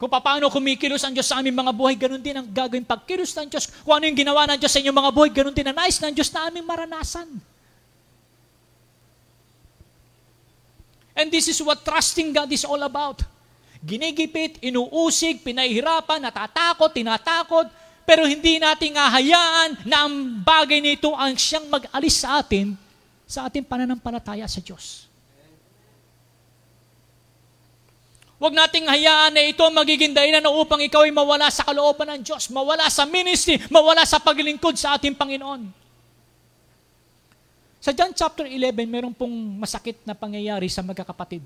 Kung 0.00 0.08
paano 0.08 0.48
kumikilos 0.48 1.04
ang 1.04 1.12
Diyos 1.12 1.28
sa 1.28 1.44
aming 1.44 1.60
mga 1.60 1.76
buhay, 1.76 1.92
ganun 1.92 2.24
din 2.24 2.32
ang 2.32 2.48
gagawin 2.48 2.88
pagkilos 2.88 3.36
ng 3.36 3.52
Diyos. 3.52 3.68
Kung 3.84 4.00
ano 4.00 4.08
yung 4.08 4.16
ginawa 4.16 4.48
ng 4.48 4.56
Diyos 4.56 4.72
sa 4.72 4.80
inyong 4.80 4.96
mga 4.96 5.12
buhay, 5.12 5.28
ganun 5.28 5.52
din 5.52 5.68
ang 5.68 5.76
nais 5.76 6.00
ng 6.00 6.08
Diyos 6.16 6.32
na 6.32 6.48
aming 6.48 6.64
maranasan. 6.64 7.28
And 11.12 11.28
this 11.28 11.52
is 11.52 11.60
what 11.60 11.84
trusting 11.84 12.32
God 12.32 12.48
is 12.48 12.64
all 12.64 12.80
about. 12.80 13.20
Ginigipit, 13.84 14.64
inuusig, 14.64 15.44
pinahihirapan, 15.44 16.24
natatakot, 16.24 16.96
tinatakot, 16.96 17.68
pero 18.08 18.24
hindi 18.24 18.56
natin 18.56 18.96
hahayaan 18.96 19.84
na 19.84 20.08
ang 20.08 20.40
bagay 20.40 20.80
nito 20.80 21.12
ang 21.12 21.36
siyang 21.36 21.68
mag-alis 21.68 22.24
sa 22.24 22.40
atin 22.40 22.72
sa 23.28 23.52
ating 23.52 23.68
pananampalataya 23.68 24.48
sa 24.48 24.64
Diyos. 24.64 25.09
Huwag 28.40 28.56
nating 28.56 28.88
hayaan 28.88 29.36
na 29.36 29.44
ito 29.44 29.60
magiging 29.68 30.16
dahilan 30.16 30.40
na 30.40 30.48
upang 30.48 30.80
ikaw 30.80 31.04
ay 31.04 31.12
mawala 31.12 31.52
sa 31.52 31.60
kalooban 31.60 32.08
ng 32.16 32.24
Diyos, 32.24 32.48
mawala 32.48 32.88
sa 32.88 33.04
ministry, 33.04 33.60
mawala 33.68 34.00
sa 34.08 34.16
paglingkod 34.16 34.80
sa 34.80 34.96
ating 34.96 35.12
Panginoon. 35.12 35.68
Sa 37.84 37.92
John 37.92 38.16
chapter 38.16 38.48
11, 38.48 38.72
meron 38.88 39.12
pong 39.12 39.60
masakit 39.60 40.00
na 40.08 40.16
pangyayari 40.16 40.72
sa 40.72 40.80
magkakapatid. 40.80 41.44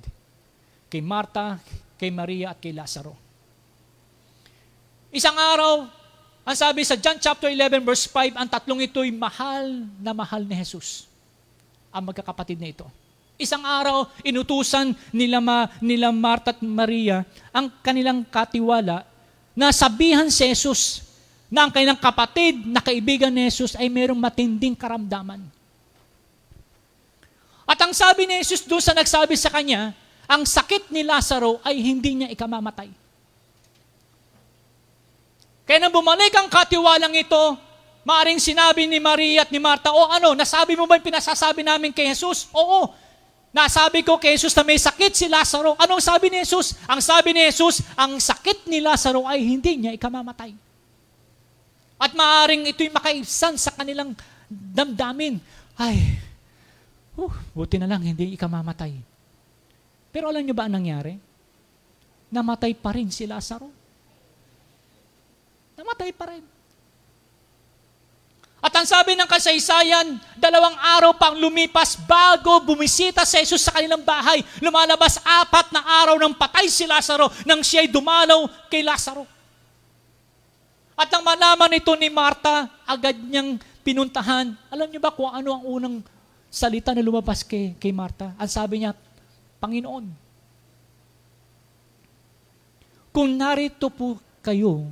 Kay 0.87 1.03
Marta, 1.03 1.59
kay 1.99 2.15
Maria 2.15 2.55
at 2.55 2.63
kay 2.63 2.71
Lazaro. 2.71 3.19
Isang 5.11 5.35
araw, 5.35 5.91
ang 6.47 6.57
sabi 6.59 6.87
sa 6.87 6.95
John 6.95 7.19
chapter 7.19 7.51
11 7.51 7.83
verse 7.83 8.07
5, 8.07 8.39
ang 8.39 8.47
tatlong 8.47 8.87
ito'y 8.87 9.11
mahal 9.11 9.83
na 9.99 10.15
mahal 10.15 10.47
ni 10.47 10.55
Jesus. 10.55 11.11
Ang 11.91 12.15
magkakapatid 12.15 12.63
na 12.63 12.71
ito. 12.71 12.87
Isang 13.35 13.67
araw, 13.67 14.07
inutusan 14.23 14.95
nila, 15.11 15.43
Ma, 15.43 15.67
nila 15.83 16.15
Marta 16.15 16.55
at 16.55 16.63
Maria 16.63 17.27
ang 17.51 17.67
kanilang 17.83 18.23
katiwala 18.23 19.03
na 19.59 19.75
sabihan 19.75 20.31
si 20.31 20.47
Jesus 20.47 21.03
na 21.51 21.67
ang 21.67 21.71
kanilang 21.75 21.99
kapatid 21.99 22.63
na 22.67 22.79
kaibigan 22.79 23.35
ni 23.35 23.47
Jesus 23.51 23.75
ay 23.75 23.91
mayroong 23.91 24.19
matinding 24.19 24.75
karamdaman. 24.79 25.43
At 27.67 27.79
ang 27.83 27.91
sabi 27.91 28.27
ni 28.27 28.39
Jesus 28.39 28.63
doon 28.67 28.83
sa 28.83 28.95
nagsabi 28.95 29.35
sa 29.35 29.51
kanya, 29.51 29.91
ang 30.31 30.47
sakit 30.47 30.95
ni 30.95 31.03
Lazaro 31.03 31.59
ay 31.67 31.83
hindi 31.83 32.23
niya 32.23 32.31
ikamamatay. 32.31 32.91
Kaya 35.65 35.79
nang 35.81 35.95
bumalik 35.95 36.31
ang 36.37 36.47
katiwalang 36.47 37.17
ito, 37.17 37.57
maaring 38.05 38.39
sinabi 38.39 38.85
ni 38.85 39.01
Maria 39.01 39.49
at 39.49 39.51
ni 39.51 39.59
Marta, 39.59 39.91
o 39.91 40.07
ano, 40.13 40.37
nasabi 40.37 40.77
mo 40.77 40.85
ba 40.85 41.01
yung 41.01 41.09
pinasasabi 41.09 41.65
namin 41.65 41.91
kay 41.91 42.13
Jesus? 42.13 42.47
Oo, 42.53 42.93
Nasabi 43.55 44.03
ko 44.03 44.19
kay 44.19 44.35
Jesus 44.35 44.51
na 44.59 44.67
may 44.67 44.75
sakit 44.75 45.15
si 45.15 45.31
Lazaro. 45.31 45.79
Anong 45.79 46.03
sabi 46.03 46.27
ni 46.27 46.43
Jesus? 46.43 46.75
Ang 46.91 46.99
sabi 46.99 47.31
ni 47.31 47.47
Jesus, 47.47 47.87
ang 47.95 48.19
sakit 48.19 48.67
ni 48.67 48.83
Lazaro 48.83 49.23
ay 49.31 49.47
hindi 49.47 49.79
niya 49.79 49.95
ikamamatay. 49.95 50.51
At 51.95 52.11
maaring 52.19 52.67
ito'y 52.75 52.91
makaibsan 52.91 53.55
sa 53.55 53.71
kanilang 53.71 54.11
damdamin. 54.51 55.39
Ay, 55.79 56.19
uh, 57.15 57.31
buti 57.55 57.79
na 57.79 57.87
lang 57.87 58.03
hindi 58.03 58.35
ikamamatay. 58.35 58.91
Pero 60.11 60.35
alam 60.35 60.43
niyo 60.43 60.59
ba 60.59 60.67
ang 60.67 60.75
nangyari? 60.75 61.15
Namatay 62.35 62.75
pa 62.75 62.91
rin 62.91 63.15
si 63.15 63.23
Lazaro. 63.23 63.71
Namatay 65.79 66.11
pa 66.11 66.27
rin. 66.35 66.54
At 68.65 68.73
ang 68.81 68.89
sabi 68.89 69.13
ng 69.13 69.29
kasaysayan, 69.29 70.17
dalawang 70.41 70.73
araw 70.81 71.13
pang 71.21 71.37
lumipas 71.37 72.01
bago 72.01 72.65
bumisita 72.65 73.21
si 73.29 73.37
Jesus 73.45 73.61
sa 73.61 73.77
kanilang 73.77 74.01
bahay. 74.01 74.41
Lumalabas 74.65 75.21
apat 75.21 75.69
na 75.69 75.85
araw 75.85 76.17
ng 76.17 76.33
patay 76.33 76.73
si 76.73 76.89
Lazaro 76.89 77.29
nang 77.45 77.61
siya'y 77.61 77.93
dumalaw 77.93 78.49
kay 78.73 78.81
Lazaro. 78.81 79.29
At 80.97 81.13
nang 81.13 81.21
malaman 81.21 81.77
ito 81.77 81.93
ni 81.93 82.09
Marta, 82.09 82.73
agad 82.89 83.13
niyang 83.21 83.61
pinuntahan. 83.85 84.57
Alam 84.73 84.89
niyo 84.89 85.01
ba 85.05 85.13
kung 85.13 85.29
ano 85.29 85.53
ang 85.53 85.65
unang 85.69 85.97
salita 86.49 86.97
na 86.97 87.05
lumabas 87.05 87.45
kay, 87.45 87.77
kay 87.77 87.93
Marta? 87.93 88.33
Ang 88.41 88.49
sabi 88.49 88.81
niya, 88.81 88.97
Panginoon, 89.61 90.09
kung 93.13 93.29
narito 93.37 93.93
po 93.93 94.17
kayo, 94.41 94.89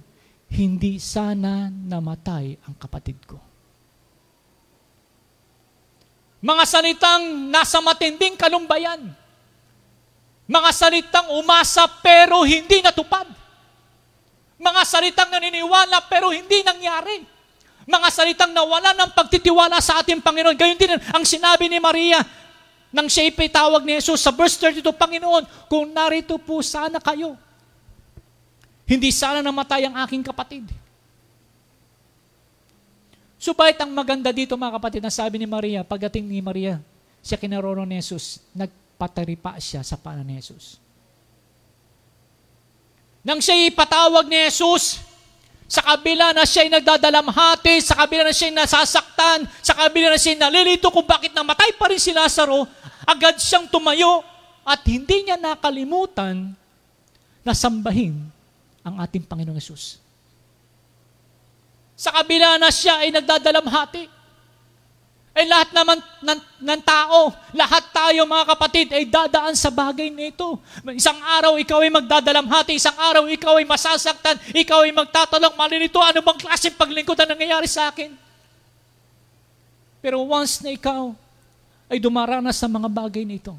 hindi 0.52 1.00
sana 1.00 1.72
namatay 1.72 2.60
ang 2.68 2.76
kapatid 2.76 3.16
ko. 3.24 3.51
Mga 6.42 6.64
salitang 6.66 7.22
nasa 7.54 7.78
matinding 7.78 8.34
kalumbayan. 8.34 8.98
Mga 10.50 10.70
salitang 10.74 11.30
umasa 11.38 11.86
pero 12.02 12.42
hindi 12.42 12.82
natupad. 12.82 13.30
Mga 14.58 14.82
salitang 14.82 15.30
naniniwala 15.30 16.02
pero 16.10 16.34
hindi 16.34 16.66
nangyari. 16.66 17.22
Mga 17.86 18.08
salitang 18.10 18.50
nawala 18.50 18.90
ng 18.90 19.10
pagtitiwala 19.14 19.78
sa 19.78 20.02
ating 20.02 20.18
Panginoon. 20.18 20.58
Gayun 20.58 20.78
din 20.78 20.98
ang 21.14 21.22
sinabi 21.22 21.70
ni 21.70 21.78
Maria 21.78 22.18
nang 22.92 23.08
siya 23.08 23.24
ipitawag 23.24 23.80
ni 23.88 23.96
Jesus 23.96 24.20
sa 24.20 24.28
verse 24.28 24.60
32, 24.60 24.84
Panginoon, 24.92 25.48
kung 25.64 25.88
narito 25.88 26.36
po 26.36 26.60
sana 26.60 27.00
kayo, 27.00 27.40
hindi 28.84 29.08
sana 29.08 29.40
namatay 29.40 29.88
ang 29.88 29.96
aking 30.04 30.20
kapatid. 30.20 30.68
Subalit 33.42 33.74
ang 33.82 33.90
maganda 33.90 34.30
dito 34.30 34.54
mga 34.54 34.78
kapatid, 34.78 35.02
na 35.02 35.10
sabi 35.10 35.42
ni 35.42 35.50
Maria, 35.50 35.82
pagdating 35.82 36.30
ni 36.30 36.38
Maria, 36.38 36.78
siya 37.26 37.34
kinaroro 37.34 37.82
ni 37.82 37.98
Jesus, 37.98 38.38
nagpataripa 38.54 39.58
siya 39.58 39.82
sa 39.82 39.98
paanan 39.98 40.22
ni 40.22 40.38
Jesus. 40.38 40.78
Nang 43.26 43.42
siya 43.42 43.58
ipatawag 43.66 44.30
ni 44.30 44.46
Jesus, 44.46 45.02
sa 45.66 45.82
kabila 45.82 46.30
na 46.30 46.46
siya'y 46.46 46.70
nagdadalamhati, 46.70 47.82
sa 47.82 47.98
kabila 47.98 48.28
na 48.28 48.34
siya'y 48.36 48.54
nasasaktan, 48.54 49.48
sa 49.58 49.74
kabila 49.74 50.14
na 50.14 50.20
siya'y 50.20 50.38
nalilito 50.38 50.92
kung 50.94 51.08
bakit 51.08 51.34
namatay 51.34 51.74
pa 51.74 51.90
rin 51.90 51.98
si 51.98 52.14
Lazaro, 52.14 52.62
agad 53.02 53.42
siyang 53.42 53.66
tumayo 53.66 54.22
at 54.62 54.84
hindi 54.86 55.26
niya 55.26 55.40
nakalimutan 55.40 56.54
na 57.42 57.52
sambahin 57.56 58.22
ang 58.86 59.02
ating 59.02 59.26
Panginoong 59.26 59.58
Yesus. 59.58 60.01
Sa 62.02 62.10
kabila 62.10 62.58
na 62.58 62.66
siya 62.74 63.06
ay 63.06 63.14
nagdadalamhati. 63.14 64.10
Ay 65.32 65.46
lahat 65.46 65.70
naman 65.70 66.02
ng, 66.18 66.40
ng 66.66 66.80
tao, 66.82 67.30
lahat 67.54 67.94
tayo 67.94 68.26
mga 68.26 68.44
kapatid 68.52 68.90
ay 68.90 69.06
dadaan 69.06 69.54
sa 69.54 69.70
bagay 69.70 70.10
nito. 70.10 70.58
Isang 70.98 71.22
araw 71.22 71.54
ikaw 71.62 71.78
ay 71.78 71.94
magdadalamhati, 71.94 72.74
isang 72.74 72.98
araw 72.98 73.30
ikaw 73.30 73.54
ay 73.56 73.64
masasaktan, 73.64 74.34
ikaw 74.50 74.82
ay 74.82 74.90
magtatanong, 74.90 75.54
malinito, 75.54 76.02
ano 76.02 76.20
bang 76.26 76.42
klase 76.42 76.74
paglingkod 76.74 77.14
na 77.22 77.38
nangyayari 77.38 77.70
sa 77.70 77.94
akin? 77.94 78.12
Pero 80.02 80.26
once 80.26 80.58
na 80.58 80.74
ikaw 80.74 81.14
ay 81.86 82.02
dumaranas 82.02 82.58
sa 82.58 82.66
mga 82.66 82.90
bagay 82.90 83.22
nito, 83.22 83.54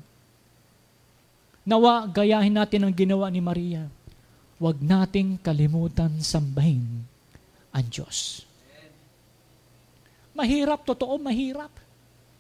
nawa 1.64 2.06
gayahin 2.12 2.60
natin 2.60 2.86
ang 2.86 2.94
ginawa 2.94 3.32
ni 3.32 3.40
Maria. 3.40 3.88
Huwag 4.60 4.84
nating 4.84 5.40
kalimutan 5.42 6.12
sambahin 6.22 7.13
ang 7.74 7.86
Diyos. 7.90 8.46
Mahirap, 10.38 10.86
totoo, 10.86 11.18
mahirap. 11.18 11.74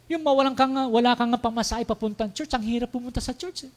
Yung 0.05 0.21
mawalan 0.21 0.53
ka 0.53 0.69
nga, 0.69 0.85
wala 0.85 1.17
kang 1.17 1.33
pamasahe 1.33 1.85
papuntang 1.85 2.29
church, 2.29 2.53
ang 2.53 2.61
hirap 2.61 2.93
pumunta 2.93 3.17
sa 3.17 3.33
church. 3.33 3.65
Eh. 3.65 3.73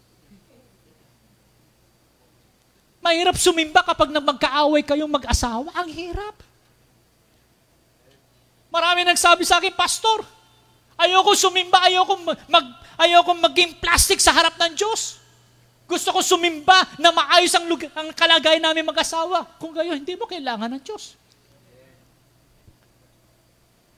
Mahirap 3.00 3.38
sumimba 3.38 3.80
kapag 3.86 4.12
magkaaway 4.12 4.82
kayong 4.82 5.08
mag-asawa. 5.08 5.70
Ang 5.78 5.88
hirap. 5.94 6.36
Marami 8.68 9.06
nagsabi 9.06 9.46
sa 9.46 9.62
akin, 9.62 9.72
Pastor, 9.72 10.26
ayoko 10.98 11.32
sumimba, 11.38 11.86
ayoko, 11.86 12.18
mag, 12.50 12.66
ayoko 13.00 13.32
maging 13.36 13.78
plastic 13.78 14.20
sa 14.20 14.34
harap 14.34 14.58
ng 14.58 14.74
Diyos. 14.74 15.22
Gusto 15.86 16.10
ko 16.10 16.18
sumimba 16.18 16.82
na 16.98 17.14
maayos 17.14 17.54
ang, 17.54 17.70
ang 17.94 18.08
kalagayan 18.10 18.64
namin 18.64 18.82
mag-asawa. 18.82 19.46
Kung 19.62 19.70
gayon, 19.70 20.02
hindi 20.02 20.18
mo 20.18 20.26
kailangan 20.26 20.66
ng 20.76 20.82
Diyos. 20.82 21.14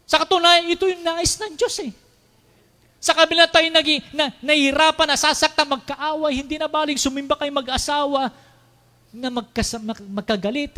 Sa 0.09 0.17
katunayan, 0.25 0.73
ito 0.73 0.89
yung 0.89 1.05
nais 1.05 1.37
ng 1.37 1.53
Diyos 1.53 1.77
eh. 1.85 1.93
Sa 2.97 3.13
kabila 3.13 3.45
tayo 3.45 3.69
nag, 3.69 3.89
na, 4.11 4.33
nahihirapan, 4.41 5.13
nasasakta, 5.13 5.69
magkaaway, 5.69 6.33
hindi 6.33 6.57
na 6.57 6.65
baling 6.67 6.97
sumimba 6.97 7.37
kayo 7.37 7.53
mag-asawa 7.53 8.33
na 9.13 9.29
magkas, 9.29 9.77
mag, 9.77 10.01
magkagalit. 10.01 10.73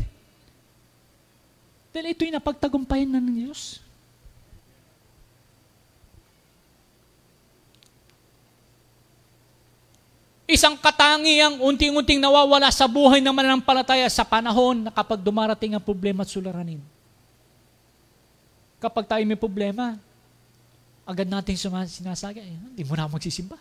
Dahil 1.95 2.11
ito 2.11 2.27
yung 2.27 2.37
napagtagumpayan 2.43 3.07
ng 3.07 3.27
Diyos. 3.39 3.79
Isang 10.51 10.75
katangiang 10.75 11.63
unting-unting 11.63 12.19
nawawala 12.19 12.67
sa 12.75 12.91
buhay 12.91 13.23
ng 13.23 13.31
mananampalataya 13.31 14.11
sa 14.11 14.27
panahon 14.27 14.83
na 14.83 14.91
kapag 14.91 15.23
dumarating 15.23 15.79
ang 15.79 15.83
problema 15.83 16.27
at 16.27 16.35
suliranin. 16.35 16.83
Kapag 18.81 19.05
tayo 19.05 19.23
may 19.29 19.37
problema, 19.37 20.01
agad 21.05 21.29
nating 21.29 21.61
sinasaga, 21.85 22.41
eh, 22.41 22.49
hindi 22.49 22.81
mo 22.81 22.97
na 22.97 23.05
magsisimba. 23.07 23.61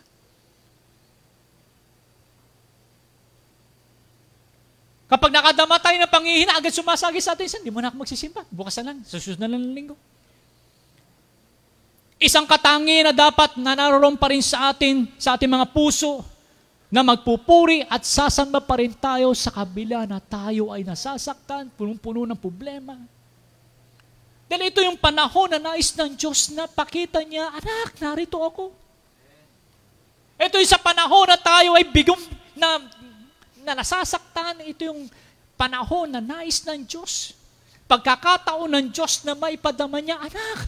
Kapag 5.10 5.34
nakadama 5.34 5.76
tayo 5.82 5.98
ng 5.98 6.08
pangihina, 6.08 6.56
agad 6.56 6.70
sumasagi 6.70 7.18
sa 7.20 7.34
atin, 7.34 7.60
hindi 7.60 7.74
mo 7.74 7.82
na 7.82 7.92
ako 7.92 8.06
magsisimba. 8.06 8.46
Bukas 8.48 8.78
na 8.80 8.94
lang, 8.94 9.04
susunod 9.04 9.42
na 9.42 9.50
lang 9.50 9.60
ng 9.60 9.74
linggo. 9.74 9.96
Isang 12.16 12.46
katangi 12.46 13.04
na 13.04 13.12
dapat 13.12 13.58
na 13.58 13.76
pa 14.16 14.26
rin 14.30 14.40
sa 14.40 14.70
atin, 14.70 15.04
sa 15.18 15.34
ating 15.34 15.50
mga 15.50 15.68
puso, 15.74 16.24
na 16.90 17.02
magpupuri 17.06 17.86
at 17.86 18.02
sasamba 18.02 18.58
pa 18.58 18.78
rin 18.78 18.90
tayo 18.94 19.30
sa 19.34 19.50
kabila 19.52 20.06
na 20.08 20.18
tayo 20.18 20.74
ay 20.74 20.82
nasasaktan, 20.82 21.70
punong-puno 21.74 22.26
ng 22.26 22.38
problema, 22.38 22.98
dahil 24.50 24.66
ito 24.66 24.82
yung 24.82 24.98
panahon 24.98 25.46
na 25.46 25.62
nais 25.62 25.94
ng 25.94 26.10
Diyos 26.18 26.50
na 26.50 26.66
pakita 26.66 27.22
niya, 27.22 27.54
anak, 27.54 27.94
narito 28.02 28.42
ako. 28.42 28.74
Ito 30.34 30.58
yung 30.58 30.72
sa 30.74 30.82
panahon 30.82 31.30
na 31.30 31.38
tayo 31.38 31.78
ay 31.78 31.86
bigong 31.86 32.18
na, 32.58 32.82
na 33.62 33.78
nasasaktan. 33.78 34.66
Ito 34.66 34.90
yung 34.90 35.06
panahon 35.54 36.10
na 36.10 36.18
nais 36.18 36.66
ng 36.66 36.82
Diyos. 36.82 37.30
Pagkakataon 37.86 38.74
ng 38.74 38.86
Diyos 38.90 39.22
na 39.22 39.38
maipadama 39.38 40.02
niya, 40.02 40.18
anak, 40.18 40.66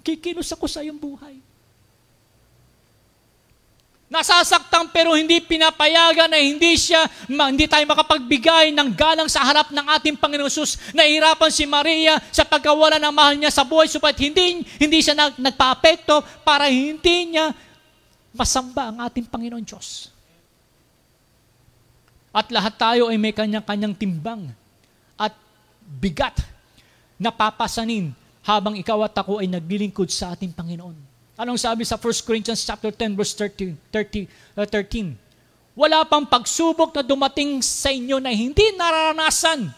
kikilos 0.00 0.48
ako 0.48 0.64
sa 0.64 0.80
iyong 0.80 0.96
buhay. 0.96 1.36
Nasasaktan 4.08 4.88
pero 4.88 5.12
hindi 5.12 5.36
pinapayagan 5.36 6.32
na 6.32 6.40
hindi 6.40 6.80
siya, 6.80 7.04
hindi 7.28 7.68
tayo 7.68 7.84
makapagbigay 7.84 8.72
ng 8.72 8.88
galang 8.96 9.28
sa 9.28 9.44
harap 9.44 9.68
ng 9.68 9.84
ating 10.00 10.16
Panginoon 10.16 10.48
Sus. 10.48 10.80
Nahihirapan 10.96 11.52
si 11.52 11.68
Maria 11.68 12.16
sa 12.32 12.40
pagkawala 12.48 12.96
ng 12.96 13.12
mahal 13.12 13.36
niya 13.36 13.52
sa 13.52 13.68
buhay, 13.68 13.84
supat 13.84 14.16
hindi, 14.16 14.64
hindi 14.80 14.98
siya 15.04 15.12
nag, 15.12 15.36
nagpa-apekto 15.36 16.24
para 16.40 16.72
hindi 16.72 17.36
niya 17.36 17.52
masamba 18.32 18.88
ang 18.88 19.04
ating 19.04 19.28
Panginoon 19.28 19.64
Diyos. 19.64 20.08
At 22.32 22.48
lahat 22.48 22.80
tayo 22.80 23.12
ay 23.12 23.20
may 23.20 23.36
kanyang-kanyang 23.36 23.92
timbang 23.92 24.48
at 25.20 25.36
bigat 25.84 26.40
na 27.20 27.28
papasanin 27.28 28.16
habang 28.40 28.72
ikaw 28.72 29.04
at 29.04 29.12
ako 29.12 29.44
ay 29.44 29.52
naglilingkod 29.52 30.08
sa 30.08 30.32
ating 30.32 30.56
Panginoon. 30.56 31.07
Anong 31.38 31.54
sabi 31.54 31.86
sa 31.86 31.94
1 31.94 32.26
Corinthians 32.26 32.66
chapter 32.66 32.90
10 32.90 33.14
verse 33.14 33.30
13? 33.30 33.78
30, 33.94 34.26
uh, 34.58 34.66
13? 34.66 35.14
Wala 35.78 36.02
pang 36.02 36.26
pagsubok 36.26 36.90
na 36.90 37.06
dumating 37.06 37.62
sa 37.62 37.94
inyo 37.94 38.18
na 38.18 38.34
hindi 38.34 38.74
nararanasan 38.74 39.70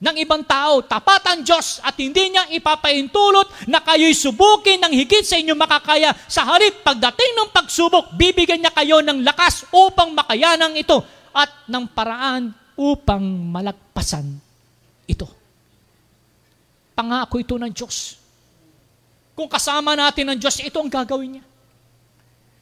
ng 0.00 0.16
ibang 0.16 0.40
tao. 0.40 0.80
Tapat 0.80 1.28
ang 1.28 1.40
Diyos 1.44 1.84
at 1.84 1.92
hindi 2.00 2.32
niya 2.32 2.48
ipapaintulot 2.56 3.68
na 3.68 3.84
kayo'y 3.84 4.16
subukin 4.16 4.80
ng 4.80 4.96
higit 4.96 5.20
sa 5.28 5.36
inyo 5.36 5.52
makakaya. 5.52 6.16
Sa 6.24 6.48
halip, 6.48 6.80
pagdating 6.80 7.36
ng 7.36 7.52
pagsubok, 7.52 8.16
bibigyan 8.16 8.64
niya 8.64 8.72
kayo 8.72 9.04
ng 9.04 9.20
lakas 9.20 9.68
upang 9.68 10.16
makayanan 10.16 10.72
ito 10.72 11.04
at 11.36 11.68
ng 11.68 11.84
paraan 11.92 12.56
upang 12.80 13.20
malagpasan 13.52 14.24
ito. 15.04 15.28
Pangako 16.96 17.36
ito 17.36 17.60
ng 17.60 17.68
Diyos 17.76 18.19
kung 19.40 19.48
kasama 19.48 19.96
natin 19.96 20.28
ng 20.28 20.36
Diyos, 20.36 20.60
ito 20.60 20.76
ang 20.76 20.92
gagawin 20.92 21.40
niya. 21.40 21.44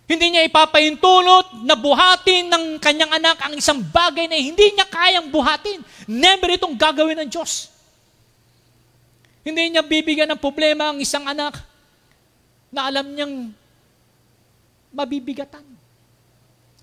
Hindi 0.07 0.26
niya 0.31 0.47
ipapahintulot 0.47 1.66
na 1.66 1.74
buhatin 1.74 2.47
ng 2.47 2.64
kanyang 2.79 3.18
anak 3.18 3.35
ang 3.43 3.59
isang 3.59 3.83
bagay 3.83 4.31
na 4.31 4.39
hindi 4.39 4.70
niya 4.70 4.87
kayang 4.87 5.26
buhatin. 5.26 5.83
Never 6.07 6.55
itong 6.55 6.79
gagawin 6.79 7.18
ng 7.26 7.29
Diyos. 7.35 7.66
Hindi 9.43 9.74
niya 9.74 9.83
bibigyan 9.83 10.31
ng 10.31 10.39
problema 10.39 10.95
ang 10.95 11.03
isang 11.03 11.26
anak 11.26 11.59
na 12.70 12.87
alam 12.87 13.11
niyang 13.11 13.51
mabibigatan, 14.95 15.66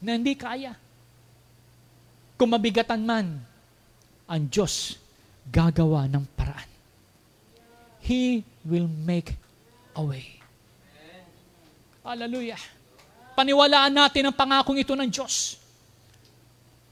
na 0.03 0.11
hindi 0.19 0.35
kaya. 0.35 0.75
Kung 2.35 2.51
mabigatan 2.51 2.99
man, 2.99 3.39
ang 4.27 4.43
Diyos 4.51 4.99
gagawa 5.47 6.03
ng 6.11 6.25
paraan. 6.35 6.69
He 8.03 8.43
will 8.67 8.91
make 8.91 9.44
away. 9.95 10.35
Hallelujah. 12.05 12.61
Paniwalaan 13.33 13.91
natin 13.91 14.29
ang 14.29 14.35
pangakong 14.35 14.77
ito 14.77 14.93
ng 14.93 15.09
Diyos. 15.09 15.57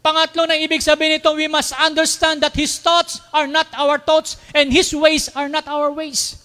Pangatlo 0.04 0.44
na 0.44 0.60
ibig 0.60 0.84
sabihin 0.84 1.16
nito, 1.16 1.32
we 1.32 1.48
must 1.48 1.72
understand 1.80 2.44
that 2.44 2.52
His 2.52 2.76
thoughts 2.82 3.24
are 3.32 3.48
not 3.48 3.70
our 3.78 3.96
thoughts 4.02 4.36
and 4.52 4.68
His 4.68 4.92
ways 4.92 5.32
are 5.32 5.48
not 5.48 5.64
our 5.70 5.94
ways. 5.96 6.36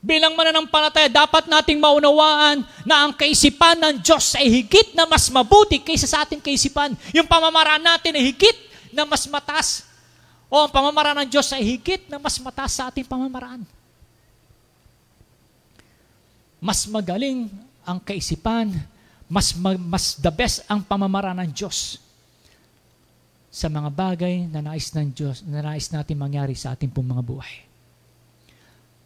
Bilang 0.00 0.32
mananampalataya, 0.32 1.12
dapat 1.12 1.46
nating 1.46 1.78
maunawaan 1.78 2.64
na 2.88 3.06
ang 3.06 3.12
kaisipan 3.12 3.76
ng 3.76 3.94
Diyos 4.00 4.34
ay 4.34 4.48
higit 4.48 4.96
na 4.96 5.04
mas 5.04 5.28
mabuti 5.28 5.78
kaysa 5.78 6.08
sa 6.08 6.24
ating 6.24 6.40
kaisipan. 6.40 6.96
Yung 7.12 7.28
pamamaraan 7.28 7.84
natin 7.84 8.16
ay 8.16 8.32
higit 8.32 8.56
na 8.90 9.04
mas 9.04 9.28
matas. 9.28 9.84
O 10.48 10.58
ang 10.58 10.72
pamamaraan 10.72 11.22
ng 11.22 11.30
Diyos 11.30 11.50
ay 11.52 11.62
higit 11.76 12.08
na 12.08 12.16
mas 12.16 12.40
matas 12.40 12.72
sa 12.72 12.88
ating 12.88 13.04
pamamaraan 13.04 13.62
mas 16.62 16.86
magaling 16.86 17.50
ang 17.82 17.98
kaisipan, 17.98 18.70
mas, 19.26 19.50
mas 19.82 20.14
the 20.22 20.30
best 20.30 20.62
ang 20.70 20.78
pamamaraan 20.78 21.42
ng 21.42 21.50
Diyos 21.50 21.98
sa 23.50 23.66
mga 23.66 23.90
bagay 23.90 24.46
na 24.46 24.62
nais 24.62 24.94
ng 24.94 25.10
Diyos, 25.10 25.42
na 25.42 25.58
nais 25.58 25.90
natin 25.90 26.14
mangyari 26.14 26.54
sa 26.54 26.78
ating 26.78 26.88
pong 26.88 27.10
mga 27.10 27.20
buhay. 27.26 27.54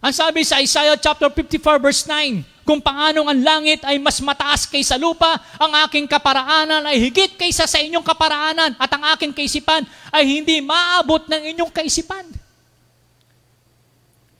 Ang 0.04 0.12
sabi 0.12 0.44
sa 0.44 0.60
Isaiah 0.60 0.94
chapter 1.00 1.32
54 1.32 1.82
verse 1.82 2.04
9, 2.04 2.44
kung 2.62 2.78
paanong 2.78 3.26
ang 3.26 3.40
langit 3.40 3.80
ay 3.82 3.96
mas 3.96 4.20
mataas 4.20 4.68
kaysa 4.68 5.00
lupa, 5.00 5.40
ang 5.56 5.72
aking 5.88 6.04
kaparaanan 6.04 6.84
ay 6.84 7.00
higit 7.00 7.34
kaysa 7.40 7.64
sa 7.64 7.80
inyong 7.80 8.04
kaparaanan 8.04 8.76
at 8.76 8.90
ang 8.92 9.02
aking 9.16 9.32
kaisipan 9.32 9.82
ay 10.12 10.28
hindi 10.28 10.60
maabot 10.60 11.24
ng 11.26 11.56
inyong 11.56 11.72
kaisipan. 11.72 12.45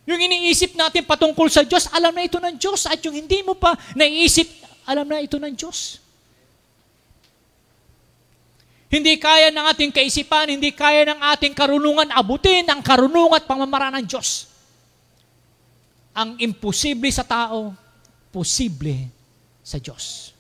Yung 0.06 0.22
iniisip 0.22 0.78
natin 0.78 1.02
patungkol 1.02 1.50
sa 1.50 1.66
Diyos, 1.66 1.90
alam 1.90 2.14
na 2.14 2.22
ito 2.22 2.38
ng 2.38 2.54
Diyos. 2.54 2.86
At 2.86 3.02
yung 3.02 3.18
hindi 3.18 3.42
mo 3.42 3.58
pa 3.58 3.74
naiisip, 3.98 4.46
alam 4.86 5.02
na 5.02 5.18
ito 5.18 5.34
ng 5.34 5.50
Diyos. 5.50 5.98
Hindi 8.86 9.18
kaya 9.18 9.50
ng 9.50 9.66
ating 9.74 9.90
kaisipan, 9.90 10.54
hindi 10.54 10.70
kaya 10.70 11.10
ng 11.10 11.20
ating 11.34 11.58
karunungan 11.58 12.06
abutin 12.14 12.62
ang 12.70 12.78
karunungan 12.86 13.42
at 13.42 13.44
pamamaraan 13.50 13.98
ng 13.98 14.06
Diyos. 14.06 14.46
Ang 16.14 16.38
imposible 16.38 17.10
sa 17.10 17.26
tao, 17.26 17.74
posible 18.30 19.10
sa 19.66 19.82
Diyos. 19.82 20.30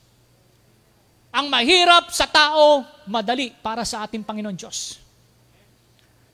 Ang 1.34 1.50
mahirap 1.50 2.14
sa 2.14 2.30
tao, 2.30 2.86
madali 3.10 3.50
para 3.50 3.82
sa 3.82 4.06
ating 4.06 4.22
Panginoon 4.22 4.56
Diyos. 4.56 5.02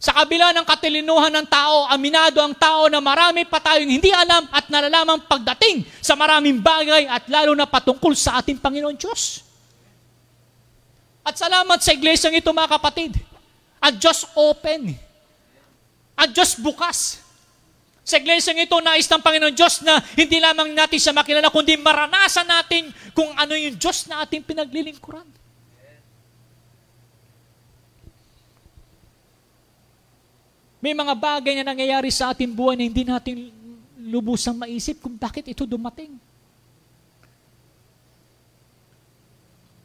Sa 0.03 0.11
kabila 0.11 0.51
ng 0.51 0.67
katilinuhan 0.67 1.31
ng 1.31 1.47
tao, 1.47 1.87
aminado 1.87 2.43
ang 2.43 2.51
tao 2.59 2.91
na 2.91 2.99
marami 2.99 3.47
pa 3.47 3.63
tayong 3.63 3.87
hindi 3.87 4.11
alam 4.11 4.51
at 4.51 4.67
nalalaman 4.67 5.23
pagdating 5.31 5.87
sa 6.03 6.19
maraming 6.19 6.59
bagay 6.59 7.07
at 7.07 7.31
lalo 7.31 7.55
na 7.55 7.71
patungkol 7.71 8.11
sa 8.19 8.43
ating 8.43 8.59
Panginoon 8.59 8.99
Diyos. 8.99 9.47
At 11.23 11.39
salamat 11.39 11.79
sa 11.79 11.95
iglesyang 11.95 12.35
ito 12.35 12.51
mga 12.51 12.75
kapatid. 12.75 13.15
Ang 13.79 13.95
Diyos 14.03 14.27
open. 14.35 14.91
Ang 16.19 16.31
Diyos 16.35 16.59
bukas. 16.59 17.23
Sa 18.03 18.19
iglesyang 18.19 18.59
ito, 18.59 18.75
nais 18.83 19.07
ng 19.07 19.23
Panginoon 19.23 19.55
Diyos 19.55 19.87
na 19.87 20.03
hindi 20.19 20.43
lamang 20.43 20.75
natin 20.75 20.99
siya 20.99 21.15
makilala, 21.15 21.47
kundi 21.47 21.79
maranasan 21.79 22.51
natin 22.51 22.91
kung 23.15 23.31
ano 23.39 23.55
yung 23.55 23.79
Diyos 23.79 24.11
na 24.11 24.27
ating 24.27 24.43
pinaglilingkuran. 24.43 25.42
May 30.83 30.99
mga 30.99 31.15
bagay 31.15 31.55
na 31.63 31.71
nangyayari 31.71 32.11
sa 32.11 32.35
ating 32.35 32.51
buhay 32.51 32.75
na 32.75 32.83
hindi 32.83 33.07
natin 33.07 33.55
lubusang 34.03 34.59
maisip 34.59 34.99
kung 34.99 35.15
bakit 35.15 35.47
ito 35.47 35.63
dumating. 35.63 36.19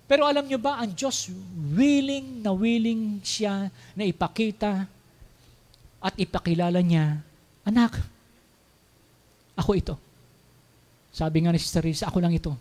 Pero 0.10 0.26
alam 0.26 0.50
nyo 0.50 0.58
ba, 0.58 0.82
ang 0.82 0.90
Diyos 0.90 1.30
willing 1.78 2.42
na 2.42 2.50
willing 2.50 3.22
siya 3.22 3.70
na 3.94 4.04
ipakita 4.10 4.90
at 6.02 6.14
ipakilala 6.18 6.82
niya 6.82 7.22
Anak, 7.68 8.00
ako 9.60 9.76
ito. 9.76 9.96
Sabi 11.12 11.44
nga 11.44 11.52
ni 11.52 11.60
Sister 11.60 11.84
Risa, 11.84 12.08
ako 12.08 12.24
lang 12.24 12.32
ito. 12.32 12.56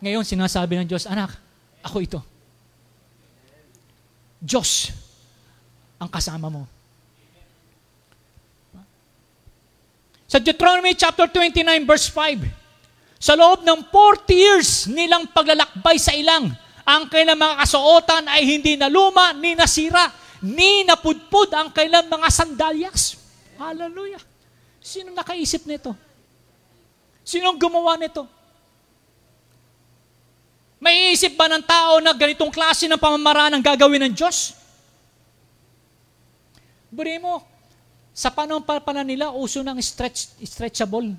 Ngayon, 0.00 0.24
sinasabi 0.24 0.80
ng 0.80 0.88
Diyos, 0.88 1.04
Anak, 1.04 1.36
ako 1.84 2.00
ito. 2.00 2.20
Diyos 4.40 4.88
ang 6.00 6.08
kasama 6.08 6.48
mo. 6.48 6.64
Sa 10.30 10.40
Deuteronomy 10.40 10.96
chapter 10.96 11.28
29 11.28 11.84
verse 11.84 12.08
5, 12.08 12.48
sa 13.20 13.36
loob 13.36 13.60
ng 13.66 13.84
40 13.92 14.32
years 14.32 14.88
nilang 14.88 15.28
paglalakbay 15.28 16.00
sa 16.00 16.16
ilang, 16.16 16.48
ang 16.88 17.04
kanilang 17.12 17.36
mga 17.36 17.60
kasuotan 17.60 18.24
ay 18.32 18.48
hindi 18.48 18.80
na 18.80 18.88
luma 18.88 19.36
ni 19.36 19.52
nasira 19.52 20.08
ni 20.40 20.88
napudpud 20.88 21.52
ang 21.52 21.68
kailang 21.68 22.08
mga 22.08 22.28
sandalyas. 22.32 23.20
Hallelujah. 23.60 24.22
Sino 24.80 25.12
nakaisip 25.12 25.68
nito? 25.68 25.92
Sinong 27.20 27.60
gumawa 27.60 28.00
nito? 28.00 28.24
May 30.80 31.12
isip 31.12 31.36
ba 31.36 31.44
ng 31.44 31.60
tao 31.60 32.00
na 32.00 32.16
ganitong 32.16 32.48
klase 32.48 32.88
ng 32.88 32.96
pamamaraan 32.96 33.52
ang 33.52 33.60
gagawin 33.60 34.08
ng 34.08 34.16
Diyos? 34.16 34.56
Buri 36.90 37.22
mo, 37.22 37.46
sa 38.10 38.34
panahon 38.34 38.66
pa 38.66 38.82
pala 38.82 39.06
nila, 39.06 39.30
uso 39.30 39.62
ng 39.62 39.78
stretch, 39.78 40.34
stretchable. 40.42 41.14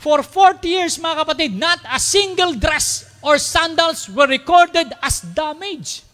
For 0.00 0.24
40 0.24 0.64
years, 0.64 0.96
mga 0.96 1.16
kapatid, 1.26 1.50
not 1.58 1.76
a 1.90 2.00
single 2.00 2.56
dress 2.56 3.04
or 3.20 3.36
sandals 3.36 4.08
were 4.08 4.24
recorded 4.24 4.88
as 5.04 5.20
damaged. 5.20 6.08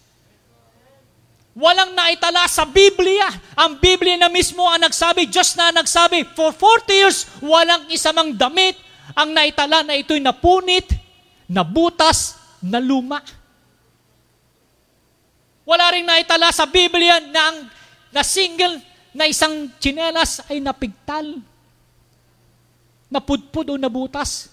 Walang 1.55 1.95
naitala 1.95 2.51
sa 2.51 2.67
Biblia. 2.67 3.31
Ang 3.55 3.79
Biblia 3.79 4.19
na 4.19 4.29
mismo 4.29 4.67
ang 4.67 4.83
nagsabi, 4.83 5.31
Diyos 5.31 5.55
na 5.55 5.71
nagsabi, 5.71 6.27
for 6.35 6.51
40 6.51 6.93
years, 6.93 7.31
walang 7.41 7.87
isamang 7.89 8.35
damit 8.35 8.77
ang 9.14 9.31
naitala 9.31 9.87
na 9.87 9.95
ito'y 9.95 10.21
napunit, 10.21 10.91
nabutas, 11.47 12.37
na 12.61 12.83
luma. 12.83 13.23
Wala 15.67 15.91
rin 15.91 16.07
naitala 16.07 16.55
sa 16.55 16.62
Biblia 16.62 17.19
na 17.19 17.43
ang 17.51 17.59
na 18.14 18.23
single 18.23 18.79
na 19.11 19.27
isang 19.27 19.67
chinelas 19.83 20.47
ay 20.47 20.62
napigtal, 20.62 21.43
napudpud 23.11 23.67
o 23.73 23.75
nabutas. 23.75 24.47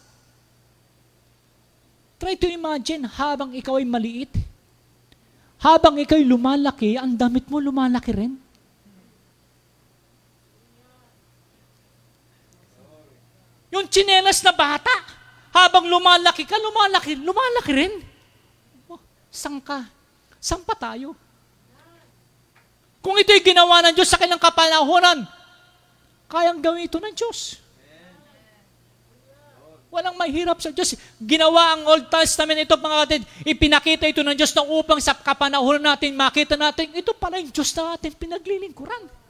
Try 2.17 2.33
to 2.33 2.49
imagine 2.49 3.05
habang 3.05 3.53
ikaw 3.53 3.77
ay 3.77 3.85
maliit, 3.85 4.33
habang 5.61 6.01
ikaw 6.01 6.17
ay 6.17 6.25
lumalaki, 6.25 6.97
ang 6.97 7.13
damit 7.13 7.45
mo 7.45 7.61
lumalaki 7.61 8.11
rin. 8.15 8.33
Yung 13.69 13.85
chinelas 13.85 14.41
na 14.41 14.53
bata, 14.53 14.93
habang 15.53 15.85
lumalaki 15.85 16.45
ka, 16.45 16.57
lumalaki, 16.57 17.21
lumalaki 17.21 17.71
rin. 17.73 17.93
Oh, 18.89 19.01
ka? 19.61 20.02
Sang 20.43 20.59
pa 20.67 20.75
tayo? 20.75 21.15
Kung 22.99 23.15
ito'y 23.15 23.39
ginawa 23.39 23.79
ng 23.87 23.95
Diyos 23.95 24.11
sa 24.11 24.19
kanyang 24.19 24.43
kapanahonan, 24.43 25.23
kayang 26.27 26.59
gawin 26.59 26.83
ito 26.83 26.99
ng 26.99 27.15
Diyos. 27.15 27.63
Walang 29.87 30.19
mahirap 30.19 30.59
sa 30.59 30.75
Diyos. 30.75 30.99
Ginawa 31.15 31.79
ang 31.79 31.87
Old 31.87 32.11
Testament 32.11 32.59
ito, 32.59 32.75
mga 32.75 32.97
kapatid, 33.07 33.23
ipinakita 33.47 34.03
ito 34.03 34.19
ng 34.19 34.35
Diyos 34.35 34.51
na 34.51 34.67
upang 34.67 34.99
sa 34.99 35.15
kapanahon 35.15 35.79
natin, 35.79 36.11
makita 36.11 36.59
natin, 36.59 36.91
ito 36.91 37.15
pala 37.15 37.39
yung 37.39 37.53
Diyos 37.53 37.71
na 37.79 37.95
atin 37.95 38.11
pinaglilingkuran. 38.11 39.22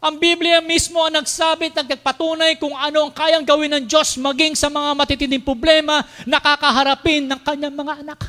Ang 0.00 0.16
Biblia 0.16 0.64
mismo 0.64 0.96
ang 1.04 1.12
nagsabi 1.12 1.68
at 1.76 1.84
nagpatunay 1.84 2.56
kung 2.56 2.72
ano 2.72 3.08
ang 3.08 3.12
kayang 3.12 3.44
gawin 3.44 3.68
ng 3.76 3.84
Diyos 3.84 4.16
maging 4.16 4.56
sa 4.56 4.72
mga 4.72 4.96
matitinding 4.96 5.44
problema 5.44 6.00
na 6.24 6.40
kakaharapin 6.40 7.28
ng 7.28 7.40
kanyang 7.44 7.76
mga 7.76 7.94
anak. 8.00 8.20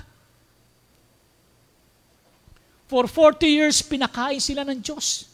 For 2.92 3.08
40 3.08 3.48
years, 3.48 3.80
pinakain 3.80 4.44
sila 4.44 4.68
ng 4.68 4.84
Diyos 4.84 5.32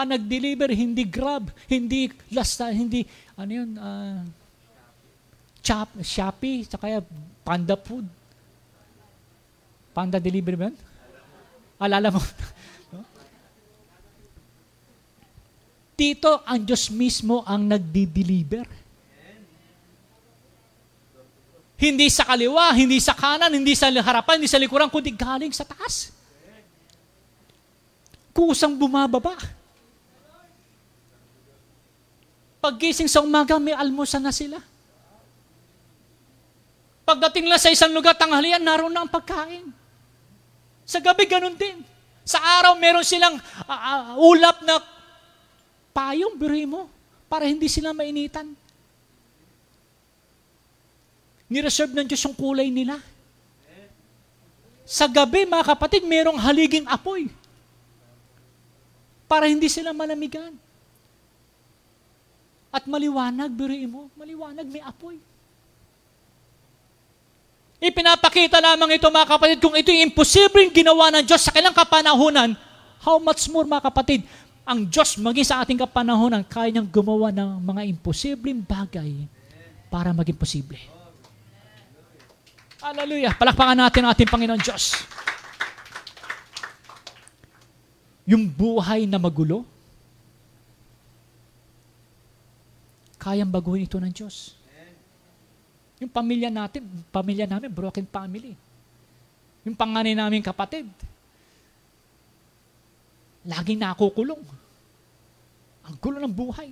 ang 0.00 0.16
nag-deliver, 0.16 0.72
hindi 0.72 1.04
Grab, 1.04 1.52
hindi 1.68 2.08
Lasta, 2.32 2.72
hindi, 2.72 3.04
ano 3.36 3.52
yun, 3.52 3.70
uh, 3.76 4.24
Chop, 5.60 5.92
Shopee, 6.00 6.64
kaya 6.72 7.04
Panda 7.44 7.76
Food. 7.76 8.08
Panda 9.92 10.16
Delivery 10.16 10.56
ba 10.56 10.72
Alala 11.76 12.08
mo? 12.08 12.20
Dito, 16.00 16.40
ang 16.48 16.64
Diyos 16.64 16.88
mismo 16.88 17.44
ang 17.44 17.68
nagdi-deliver. 17.68 18.64
Hindi 21.76 22.08
sa 22.08 22.24
kaliwa, 22.24 22.72
hindi 22.72 22.96
sa 23.04 23.12
kanan, 23.12 23.52
hindi 23.52 23.76
sa 23.76 23.92
harapan, 23.92 24.40
hindi 24.40 24.48
sa 24.48 24.56
likuran, 24.56 24.88
kundi 24.88 25.12
galing 25.12 25.52
sa 25.52 25.68
taas. 25.68 26.08
Kusang 28.32 28.80
bumababa. 28.80 29.36
Paggising 32.64 33.08
sa 33.08 33.20
umaga, 33.20 33.60
may 33.60 33.76
almusan 33.76 34.24
na 34.24 34.32
sila. 34.32 34.56
Pagdating 37.04 37.44
lang 37.44 37.60
sa 37.60 37.68
isang 37.68 37.92
lugar, 37.92 38.16
tanghalian, 38.16 38.64
naroon 38.64 38.92
na 38.92 39.04
ang 39.04 39.12
pagkain. 39.12 39.68
Sa 40.88 40.96
gabi, 40.96 41.28
ganun 41.28 41.56
din. 41.60 41.84
Sa 42.24 42.40
araw, 42.40 42.72
meron 42.80 43.04
silang 43.04 43.36
uh, 43.36 43.72
uh, 43.72 44.16
ulap 44.16 44.64
na 44.64 44.99
payong, 45.90 46.34
biruin 46.38 46.70
mo, 46.70 46.90
para 47.30 47.46
hindi 47.46 47.70
sila 47.70 47.94
mainitan. 47.94 48.50
Nireserve 51.50 51.94
ng 51.94 52.06
Diyos 52.06 52.22
yung 52.26 52.34
kulay 52.34 52.70
nila. 52.70 52.98
Sa 54.86 55.06
gabi, 55.06 55.46
mga 55.46 55.66
kapatid, 55.74 56.02
merong 56.02 56.38
haliging 56.38 56.86
apoy 56.86 57.30
para 59.30 59.46
hindi 59.46 59.70
sila 59.70 59.94
malamigan. 59.94 60.50
At 62.74 62.86
maliwanag, 62.86 63.50
biruin 63.54 63.86
mo, 63.86 64.10
maliwanag, 64.18 64.66
may 64.66 64.82
apoy. 64.82 65.18
Ipinapakita 67.78 68.58
lamang 68.58 68.98
ito 68.98 69.06
mga 69.06 69.30
kapatid, 69.30 69.58
kung 69.62 69.74
ito 69.78 69.94
yung 69.94 70.10
imposibleng 70.10 70.74
ginawa 70.74 71.14
ng 71.14 71.22
Diyos 71.22 71.46
sa 71.46 71.54
kailang 71.54 71.74
kapanahunan, 71.74 72.58
how 73.00 73.22
much 73.22 73.46
more 73.46 73.64
mga 73.64 73.86
kapatid, 73.86 74.20
ang 74.64 74.86
Diyos 74.86 75.18
maging 75.18 75.46
sa 75.46 75.62
ating 75.64 75.80
kapanahunan, 75.80 76.46
kaya 76.46 76.70
niyang 76.70 76.90
gumawa 76.90 77.34
ng 77.34 77.58
mga 77.60 77.82
imposibleng 77.90 78.62
bagay 78.62 79.26
para 79.90 80.14
maging 80.14 80.38
posible. 80.38 80.80
Hallelujah. 82.80 83.36
Palakpakan 83.36 83.76
natin 83.76 84.00
ang 84.06 84.10
ating 84.14 84.30
Panginoon 84.30 84.62
Diyos. 84.62 85.04
Yung 88.30 88.46
buhay 88.46 89.04
na 89.10 89.18
magulo, 89.18 89.66
Kayang 93.20 93.52
baguhin 93.52 93.84
ito 93.84 94.00
ng 94.00 94.08
Diyos. 94.08 94.56
Yung 96.00 96.08
pamilya 96.08 96.48
natin, 96.48 96.88
pamilya 97.12 97.44
namin, 97.44 97.68
broken 97.68 98.08
family. 98.08 98.56
Yung 99.68 99.76
panganay 99.76 100.16
namin 100.16 100.40
kapatid. 100.40 100.88
Laging 103.44 103.80
nakukulong. 103.80 104.42
Ang 105.88 105.94
gulo 105.96 106.18
ng 106.20 106.34
buhay. 106.34 106.70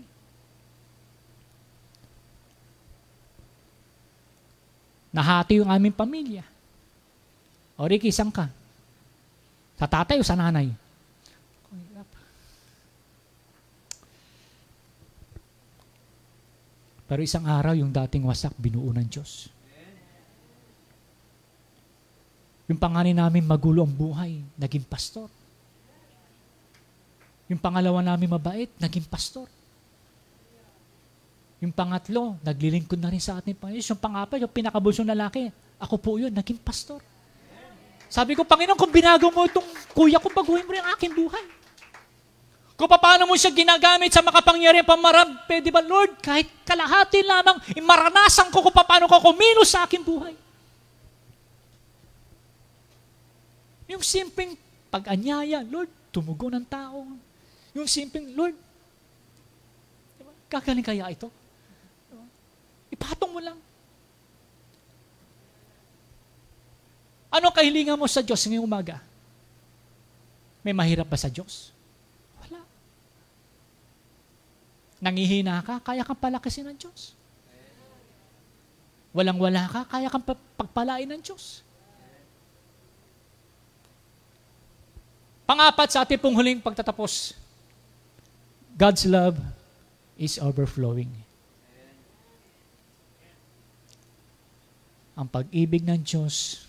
Nahati 5.08 5.58
yung 5.58 5.72
aming 5.72 5.96
pamilya. 5.96 6.44
O 7.80 7.88
Ricky, 7.88 8.12
isang 8.12 8.28
ka? 8.28 8.50
Sa 9.78 9.86
tatay 9.88 10.20
o 10.20 10.26
sa 10.26 10.36
nanay? 10.36 10.68
Pero 17.08 17.24
isang 17.24 17.48
araw, 17.48 17.72
yung 17.72 17.88
dating 17.88 18.28
wasak, 18.28 18.52
binuo 18.60 18.92
ng 18.92 19.08
Diyos. 19.08 19.48
Yung 22.68 22.76
panganin 22.76 23.16
namin 23.16 23.48
magulo 23.48 23.80
ang 23.80 23.94
buhay, 23.96 24.44
naging 24.60 24.84
pastor. 24.84 25.32
Yung 27.48 27.60
pangalawa 27.60 28.04
namin 28.04 28.28
mabait, 28.28 28.68
naging 28.76 29.08
pastor. 29.08 29.48
Yung 31.58 31.74
pangatlo, 31.74 32.38
naglilingkod 32.44 33.00
na 33.00 33.10
rin 33.10 33.18
sa 33.18 33.40
ating 33.40 33.56
Panginoon. 33.56 33.82
Yung 33.82 33.98
pangapat, 33.98 34.38
yung 34.38 34.52
pinakabulsong 34.52 35.08
lalaki, 35.08 35.50
ako 35.80 35.94
po 35.98 36.10
yun, 36.20 36.30
naging 36.30 36.60
pastor. 36.60 37.02
Sabi 38.06 38.38
ko, 38.38 38.44
Panginoon, 38.46 38.78
kung 38.78 38.92
binago 38.92 39.26
mo 39.32 39.42
itong 39.48 39.66
kuya 39.96 40.22
ko, 40.22 40.30
baguhin 40.30 40.64
mo 40.68 40.70
rin 40.76 40.84
ang 40.84 40.94
aking 40.94 41.16
buhay. 41.16 41.44
Kung 42.78 42.86
paano 42.86 43.26
mo 43.26 43.34
siya 43.34 43.50
ginagamit 43.50 44.14
sa 44.14 44.22
makapangyarihan 44.22 44.86
pamarab, 44.86 45.26
pwede 45.50 45.66
ba, 45.74 45.82
Lord, 45.82 46.14
kahit 46.22 46.46
kalahati 46.62 47.26
lamang, 47.26 47.58
maranasan 47.82 48.54
ko 48.54 48.62
kung 48.62 48.76
paano 48.76 49.10
ko 49.10 49.18
kumilos 49.18 49.74
sa 49.74 49.82
aking 49.82 50.06
buhay. 50.06 50.38
Yung 53.90 54.04
simpleng 54.04 54.54
pag-anyaya, 54.94 55.66
Lord, 55.66 55.90
tumugo 56.14 56.46
ng 56.54 56.62
tao. 56.70 57.02
Yung 57.78 57.86
simpleng, 57.86 58.34
Lord, 58.34 58.58
diba, 60.18 60.82
kaya 60.82 61.14
ito? 61.14 61.30
Ipatong 62.90 63.30
mo 63.30 63.38
lang. 63.38 63.58
Ano 67.30 67.54
kahilingan 67.54 67.94
mo 67.94 68.10
sa 68.10 68.18
Diyos 68.18 68.42
ngayong 68.50 68.66
umaga? 68.66 68.98
May 70.66 70.74
mahirap 70.74 71.06
ba 71.06 71.14
sa 71.14 71.30
Diyos? 71.30 71.70
Nangihina 74.98 75.62
ka, 75.62 75.78
kaya 75.78 76.02
kang 76.02 76.18
palakasin 76.18 76.74
ng 76.74 76.78
Diyos. 76.82 77.14
Walang-wala 79.14 79.70
ka, 79.70 79.86
kaya 79.86 80.10
kang 80.10 80.26
pagpalain 80.58 81.06
ng 81.06 81.22
Diyos. 81.22 81.62
Pangapat 85.46 85.88
sa 85.94 86.02
ating 86.02 86.18
pong 86.18 86.34
huling 86.34 86.58
pagtatapos, 86.58 87.38
God's 88.78 89.10
love 89.10 89.42
is 90.14 90.38
overflowing. 90.38 91.10
Ang 95.18 95.26
pag-ibig 95.26 95.82
ng 95.82 95.98
Diyos 95.98 96.62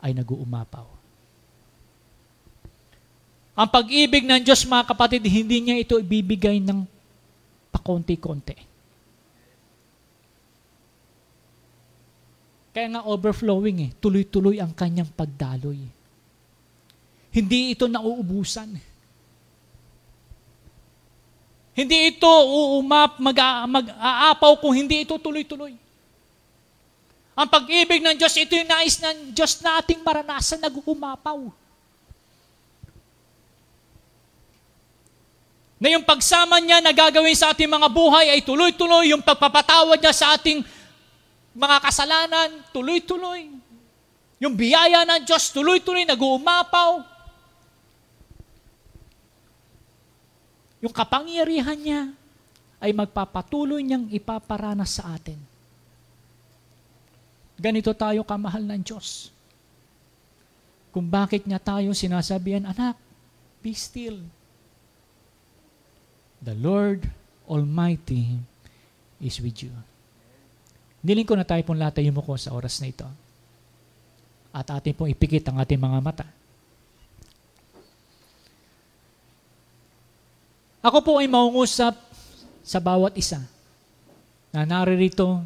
ay 0.00 0.16
nag-uumapaw. 0.16 0.88
Ang 3.52 3.68
pag-ibig 3.68 4.24
ng 4.24 4.40
Diyos, 4.40 4.64
mga 4.64 4.96
kapatid, 4.96 5.28
hindi 5.28 5.60
niya 5.60 5.76
ito 5.76 6.00
ibibigay 6.00 6.56
ng 6.56 6.88
pakonti-konti. 7.68 8.56
Kaya 12.72 12.88
nga 12.96 13.06
overflowing 13.06 13.78
eh, 13.86 13.90
tuloy-tuloy 14.00 14.56
ang 14.56 14.72
kanyang 14.72 15.12
pagdaloy. 15.12 15.84
Hindi 17.28 17.76
ito 17.76 17.86
nauubusan. 17.86 18.93
Hindi 21.74 22.14
ito 22.14 22.30
uumap, 22.30 23.18
mag-aapaw 23.18 24.62
kung 24.62 24.74
hindi 24.78 25.02
ito 25.02 25.18
tuloy-tuloy. 25.18 25.74
Ang 27.34 27.48
pag-ibig 27.50 27.98
ng 27.98 28.14
Diyos, 28.14 28.34
ito 28.38 28.54
yung 28.54 28.70
nais 28.70 28.94
ng 29.02 29.34
Diyos 29.34 29.58
na 29.58 29.82
ating 29.82 29.98
maranasan, 30.06 30.62
nag-uumapaw. 30.62 31.50
na 35.84 35.92
yung 35.92 36.06
pagsama 36.08 36.64
niya 36.64 36.80
na 36.80 36.96
gagawin 36.96 37.36
sa 37.36 37.52
ating 37.52 37.68
mga 37.68 37.92
buhay 37.92 38.32
ay 38.32 38.40
tuloy-tuloy, 38.40 39.12
yung 39.12 39.20
pagpapatawad 39.20 40.00
niya 40.00 40.16
sa 40.16 40.32
ating 40.32 40.64
mga 41.52 41.76
kasalanan, 41.84 42.48
tuloy-tuloy. 42.72 43.52
Yung 44.40 44.56
biyaya 44.56 45.04
ng 45.04 45.28
Diyos, 45.28 45.52
tuloy-tuloy, 45.52 46.08
nag-uumapaw. 46.08 47.04
Yung 50.84 50.92
kapangyarihan 50.92 51.80
niya 51.80 52.12
ay 52.76 52.92
magpapatuloy 52.92 53.80
niyang 53.80 54.12
ipaparanas 54.12 55.00
sa 55.00 55.16
atin. 55.16 55.40
Ganito 57.56 57.88
tayo 57.96 58.20
kamahal 58.20 58.68
ng 58.68 58.84
Diyos. 58.84 59.32
Kung 60.92 61.08
bakit 61.08 61.48
niya 61.48 61.56
tayo 61.56 61.96
sinasabihan, 61.96 62.68
anak, 62.68 63.00
be 63.64 63.72
still, 63.72 64.20
The 66.44 66.52
Lord 66.52 67.08
Almighty 67.48 68.36
is 69.16 69.40
with 69.40 69.64
you. 69.64 69.72
Niling 71.00 71.24
ko 71.24 71.40
na 71.40 71.48
tayo 71.48 71.64
pong 71.64 71.80
latayo 71.80 72.12
mo 72.12 72.20
ko 72.20 72.36
sa 72.36 72.52
oras 72.52 72.84
na 72.84 72.92
ito. 72.92 73.08
At 74.52 74.68
atin 74.68 74.92
pong 74.92 75.08
ipikit 75.08 75.48
ang 75.48 75.56
ating 75.56 75.80
mga 75.80 75.98
mata. 76.04 76.28
Ako 80.84 81.00
po 81.00 81.16
ay 81.16 81.24
maungusap 81.24 81.96
sa 82.60 82.76
bawat 82.76 83.16
isa 83.16 83.40
na 84.52 84.68
naririto 84.68 85.40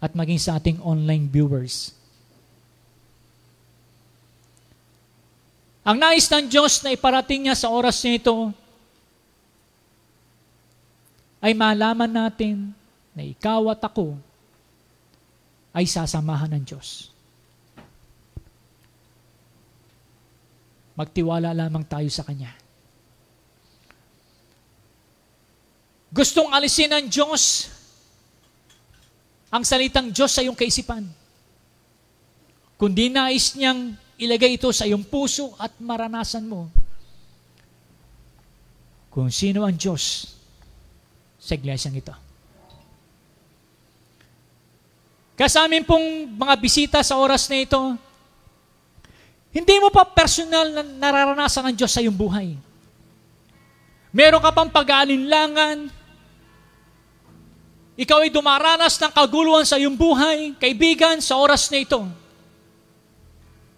at 0.00 0.16
maging 0.16 0.40
sa 0.40 0.56
ating 0.56 0.80
online 0.80 1.28
viewers. 1.28 1.92
Ang 5.84 6.00
nais 6.00 6.24
ng 6.26 6.48
Diyos 6.48 6.80
na 6.80 6.96
iparating 6.96 7.46
niya 7.46 7.54
sa 7.54 7.68
oras 7.68 8.00
nito 8.00 8.48
ay 11.44 11.52
malaman 11.52 12.10
natin 12.10 12.72
na 13.12 13.22
ikaw 13.22 13.70
at 13.70 13.84
ako 13.84 14.16
ay 15.76 15.84
sasamahan 15.84 16.48
ng 16.56 16.64
Diyos. 16.64 17.12
Magtiwala 20.96 21.52
lamang 21.52 21.84
tayo 21.84 22.08
sa 22.08 22.24
Kanya. 22.24 22.65
Gustong 26.10 26.54
alisin 26.54 26.90
ng 26.92 27.06
Diyos 27.10 27.70
ang 29.50 29.62
salitang 29.62 30.10
Diyos 30.10 30.30
sa 30.30 30.42
iyong 30.42 30.58
kaisipan. 30.58 31.06
Kundi 32.76 33.08
nais 33.08 33.56
niyang 33.56 33.96
ilagay 34.20 34.60
ito 34.60 34.68
sa 34.72 34.84
iyong 34.84 35.06
puso 35.06 35.56
at 35.56 35.72
maranasan 35.80 36.44
mo 36.44 36.68
kung 39.08 39.32
sino 39.32 39.64
ang 39.64 39.72
Diyos 39.72 40.36
sa 41.40 41.56
iglesyang 41.56 41.96
ito. 41.96 42.12
Kaya 45.36 45.48
sa 45.52 45.64
amin 45.64 45.84
pong 45.84 46.32
mga 46.36 46.54
bisita 46.60 46.98
sa 47.00 47.16
oras 47.20 47.48
na 47.48 47.60
ito, 47.60 47.80
hindi 49.56 49.76
mo 49.80 49.88
pa 49.88 50.04
personal 50.04 50.68
na 50.68 50.82
nararanasan 50.84 51.72
ng 51.72 51.76
Diyos 51.76 51.92
sa 51.92 52.04
iyong 52.04 52.16
buhay. 52.16 52.56
Meron 54.14 54.42
ka 54.42 54.50
pang 54.54 54.70
pag-aalinlangan, 54.70 55.90
ikaw 57.96 58.20
ay 58.20 58.30
dumaranas 58.30 59.00
ng 59.00 59.12
kaguluhan 59.12 59.64
sa 59.64 59.80
iyong 59.80 59.96
buhay, 59.96 60.52
kaibigan, 60.60 61.16
sa 61.24 61.40
oras 61.40 61.72
na 61.72 61.80
ito. 61.80 62.04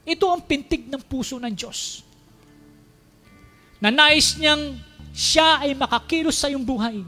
Ito 0.02 0.26
ang 0.26 0.42
pintig 0.42 0.90
ng 0.90 1.02
puso 1.06 1.38
ng 1.38 1.54
Diyos. 1.54 2.02
Na 3.78 3.94
nais 3.94 4.34
niyang 4.34 4.74
siya 5.14 5.62
ay 5.62 5.70
makakilos 5.78 6.34
sa 6.34 6.50
iyong 6.50 6.66
buhay 6.66 7.06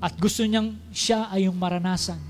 at 0.00 0.14
gusto 0.16 0.46
niyang 0.46 0.78
siya 0.94 1.28
ay 1.28 1.50
yung 1.50 1.58
maranasan. 1.58 2.22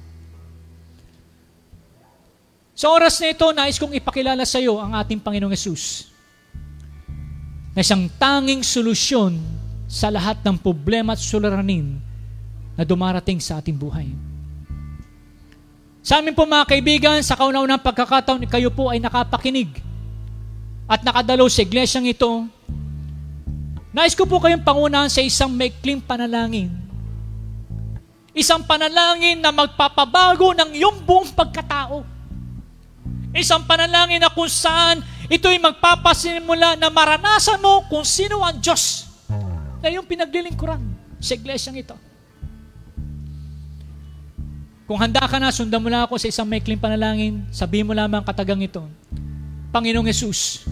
Sa 2.75 2.89
oras 2.91 3.21
na 3.21 3.29
ito, 3.29 3.45
nais 3.53 3.77
kong 3.77 3.93
ipakilala 3.93 4.43
sa 4.49 4.57
iyo 4.57 4.81
ang 4.81 4.97
ating 4.97 5.21
Panginoong 5.21 5.53
Yesus 5.53 6.10
na 7.75 7.81
siyang 7.83 8.11
tanging 8.19 8.63
solusyon 8.65 9.39
sa 9.91 10.11
lahat 10.11 10.39
ng 10.43 10.57
problema 10.59 11.15
at 11.15 11.23
suliranin 11.23 11.99
na 12.79 12.83
dumarating 12.83 13.39
sa 13.39 13.59
ating 13.59 13.75
buhay. 13.75 14.11
Sa 16.01 16.19
amin 16.19 16.33
po 16.33 16.49
mga 16.49 16.67
kaibigan, 16.67 17.19
sa 17.21 17.37
kauna-unang 17.37 17.83
pagkakataon, 17.83 18.49
kayo 18.49 18.73
po 18.73 18.89
ay 18.89 18.99
nakapakinig 18.99 19.69
at 20.91 21.05
nakadalo 21.05 21.47
sa 21.47 21.63
iglesyang 21.63 22.09
ito. 22.09 22.49
Nais 23.91 24.17
ko 24.17 24.25
po 24.25 24.41
kayong 24.41 24.65
pangunahan 24.65 25.11
sa 25.11 25.21
isang 25.21 25.51
maikling 25.51 26.01
panalangin 26.01 26.81
Isang 28.31 28.63
panalangin 28.63 29.43
na 29.43 29.51
magpapabago 29.51 30.55
ng 30.55 30.71
iyong 30.79 31.03
buong 31.03 31.35
pagkatao. 31.35 32.07
Isang 33.35 33.67
panalangin 33.67 34.23
na 34.23 34.31
kung 34.31 34.47
saan 34.47 35.03
Ito'y 35.31 35.63
magpapasimula 35.63 36.75
na 36.75 36.91
maranasan 36.91 37.63
mo 37.63 37.87
kung 37.87 38.03
sino 38.03 38.43
ang 38.43 38.59
Diyos 38.59 39.07
na 39.79 39.87
iyong 39.87 40.03
pinaglilingkuran 40.03 40.83
sa 41.23 41.39
iglesyang 41.39 41.79
ito. 41.79 41.95
Kung 44.91 44.99
handa 44.99 45.23
ka 45.23 45.39
na, 45.39 45.55
sundan 45.55 45.79
mo 45.79 45.87
lang 45.87 46.03
ako 46.03 46.19
sa 46.19 46.27
isang 46.27 46.51
maikling 46.51 46.83
panalangin, 46.83 47.47
sabihin 47.55 47.87
mo 47.87 47.95
lamang 47.95 48.27
katagang 48.27 48.59
ito, 48.59 48.83
Panginoong 49.71 50.11
Yesus, 50.11 50.67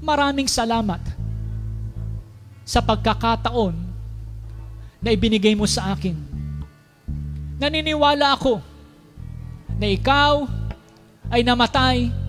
maraming 0.00 0.48
salamat 0.48 1.04
sa 2.64 2.80
pagkakataon 2.80 3.76
na 5.04 5.12
ibinigay 5.12 5.52
mo 5.52 5.68
sa 5.68 5.92
akin. 5.92 6.16
Naniniwala 7.60 8.40
ako 8.40 8.64
na 9.76 9.92
ikaw 9.92 10.48
ay 11.28 11.44
namatay 11.44 12.21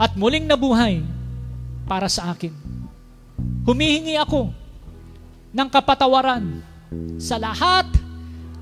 at 0.00 0.12
muling 0.16 0.48
nabuhay 0.48 1.04
para 1.84 2.08
sa 2.08 2.32
akin. 2.32 2.52
Humihingi 3.62 4.18
ako 4.18 4.50
ng 5.52 5.68
kapatawaran 5.68 6.64
sa 7.20 7.38
lahat 7.38 7.86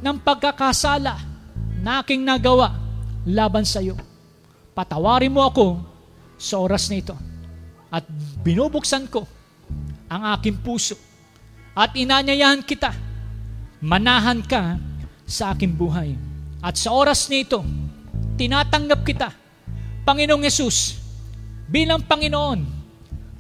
ng 0.00 0.16
pagkakasala 0.20 1.14
na 1.80 2.04
aking 2.04 2.20
nagawa 2.24 2.76
laban 3.24 3.64
sa 3.64 3.80
iyo. 3.80 3.96
Patawarin 4.76 5.32
mo 5.32 5.44
ako 5.44 5.80
sa 6.40 6.60
oras 6.60 6.88
na 6.88 7.00
ito. 7.00 7.16
At 7.90 8.06
binubuksan 8.44 9.10
ko 9.10 9.26
ang 10.06 10.22
aking 10.38 10.62
puso 10.62 10.94
at 11.74 11.96
inanyayahan 11.96 12.62
kita, 12.62 12.92
manahan 13.82 14.44
ka 14.44 14.76
sa 15.24 15.56
aking 15.56 15.74
buhay. 15.74 16.14
At 16.60 16.76
sa 16.76 16.92
oras 16.92 17.26
na 17.32 17.40
ito, 17.40 17.64
tinatanggap 18.36 19.00
kita, 19.00 19.28
Panginoong 20.04 20.44
Yesus, 20.44 20.99
bilang 21.70 22.02
Panginoon, 22.02 22.66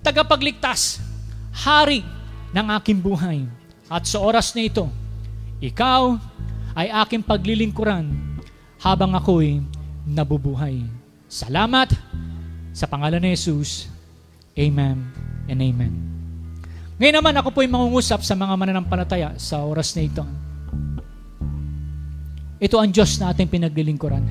tagapagligtas, 0.06 1.02
hari 1.50 2.06
ng 2.54 2.66
aking 2.78 3.02
buhay. 3.02 3.42
At 3.90 4.06
sa 4.06 4.22
oras 4.22 4.54
na 4.54 4.70
ito, 4.70 4.86
ikaw 5.58 6.14
ay 6.78 6.94
aking 7.02 7.26
paglilingkuran 7.26 8.06
habang 8.78 9.18
ako'y 9.18 9.58
nabubuhay. 10.06 10.86
Salamat 11.26 11.90
sa 12.70 12.86
pangalan 12.86 13.18
ni 13.18 13.34
Jesus. 13.34 13.90
Amen 14.54 15.10
and 15.50 15.58
Amen. 15.58 15.92
Ngayon 17.02 17.16
naman 17.18 17.34
ako 17.34 17.50
po'y 17.50 17.66
mangungusap 17.66 18.22
sa 18.22 18.38
mga 18.38 18.54
mananampalataya 18.54 19.34
sa 19.42 19.66
oras 19.66 19.90
na 19.98 20.06
ito. 20.06 20.22
Ito 22.60 22.76
ang 22.78 22.92
Diyos 22.92 23.18
na 23.18 23.32
ating 23.32 23.48
pinaglilingkuran. 23.48 24.22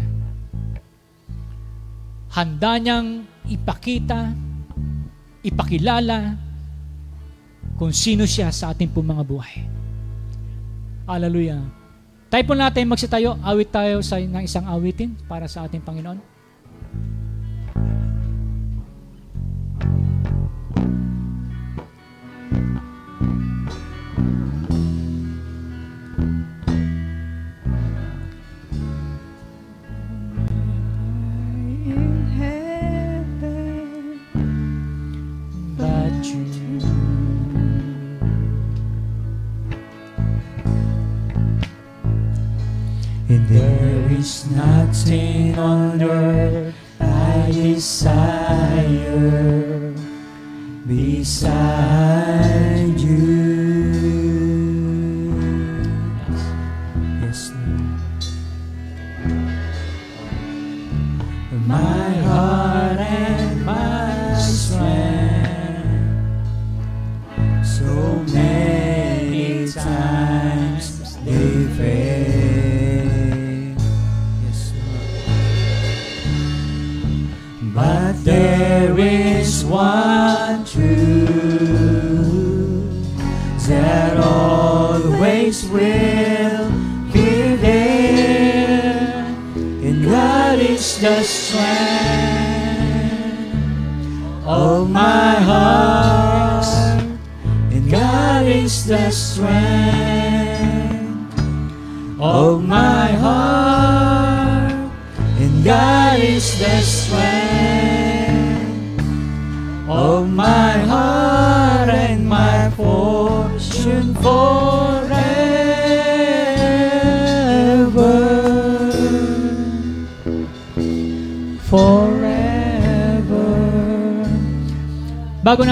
Handa 2.29 2.77
niyang 2.77 3.25
ipakita, 3.49 4.31
ipakilala 5.41 6.37
kung 7.75 7.89
sino 7.95 8.27
siya 8.29 8.53
sa 8.53 8.71
ating 8.71 8.91
pong 8.93 9.09
mga 9.09 9.23
buhay. 9.25 9.55
Hallelujah. 11.09 11.63
Tayo 12.29 12.43
po 12.45 12.53
natin 12.53 12.85
magsitayo, 12.85 13.41
awit 13.41 13.73
tayo 13.73 14.05
sa 14.05 14.21
ng 14.21 14.45
isang 14.45 14.69
awitin 14.69 15.17
para 15.25 15.49
sa 15.49 15.65
ating 15.65 15.81
Panginoon. 15.81 16.21
Nothing 44.51 45.57
on 45.57 46.01
earth 46.01 46.75
I 46.99 47.51
desire 47.51 48.79
beside 50.87 52.18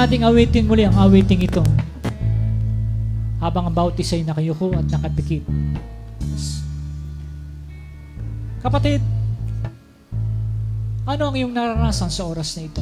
nating 0.08 0.24
awitin 0.24 0.64
muli 0.64 0.88
ang 0.88 0.96
awiting 0.96 1.44
ito, 1.44 1.60
habang 3.44 3.68
ang 3.68 3.76
bautis 3.76 4.08
ay 4.16 4.24
nakayuko 4.24 4.72
at 4.72 4.88
nakapikit. 4.88 5.44
Kapatid, 8.64 9.04
ano 11.04 11.24
ang 11.28 11.36
iyong 11.36 11.52
naranasan 11.52 12.08
sa 12.08 12.24
oras 12.24 12.56
na 12.56 12.72
ito? 12.72 12.80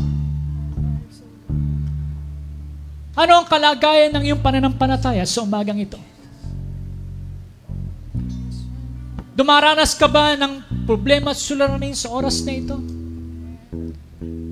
Ano 3.17 3.41
ang 3.41 3.49
kalagayan 3.49 4.13
ng 4.13 4.23
iyong 4.29 4.45
pananampalataya 4.45 5.25
sa 5.25 5.41
umagang 5.41 5.81
ito? 5.81 5.97
Dumaranas 9.33 9.97
ka 9.97 10.05
ba 10.05 10.37
ng 10.37 10.85
problema 10.85 11.33
at 11.33 11.41
suliranin 11.41 11.97
sa 11.97 12.13
oras 12.13 12.45
na 12.45 12.53
ito? 12.53 12.77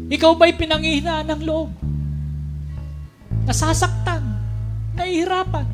Ikaw 0.10 0.32
ba'y 0.34 0.58
pinanghihinaan 0.58 1.30
ng 1.30 1.44
loob? 1.46 1.83
Nasasaktan? 3.54 4.26
Nahihirapan? 4.98 5.70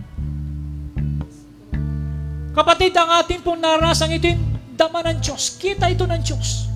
Kapatid, 2.51 2.91
ang 2.91 3.23
ating 3.23 3.39
pong 3.39 3.63
naranasan 3.63 4.19
ito 4.19 4.27
yung 4.27 4.43
dama 4.75 4.99
ng 5.07 5.23
Diyos. 5.23 5.55
Kita 5.55 5.87
ito 5.87 6.03
ng 6.03 6.19
Diyos. 6.19 6.67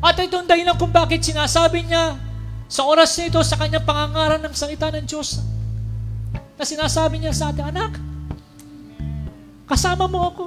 At 0.00 0.16
ito 0.16 0.40
ang 0.40 0.48
dahilan 0.48 0.80
kung 0.80 0.88
bakit 0.88 1.20
sinasabi 1.20 1.84
niya 1.84 2.16
sa 2.64 2.88
oras 2.88 3.12
na 3.20 3.28
ito, 3.28 3.36
sa 3.44 3.60
kanyang 3.60 3.84
pangangaran 3.84 4.40
ng 4.40 4.56
salita 4.56 4.88
ng 4.88 5.04
Diyos, 5.04 5.44
na 6.56 6.64
sinasabi 6.64 7.20
niya 7.20 7.36
sa 7.36 7.52
ating 7.52 7.68
anak, 7.68 8.00
kasama 9.68 10.08
mo 10.08 10.24
ako. 10.24 10.44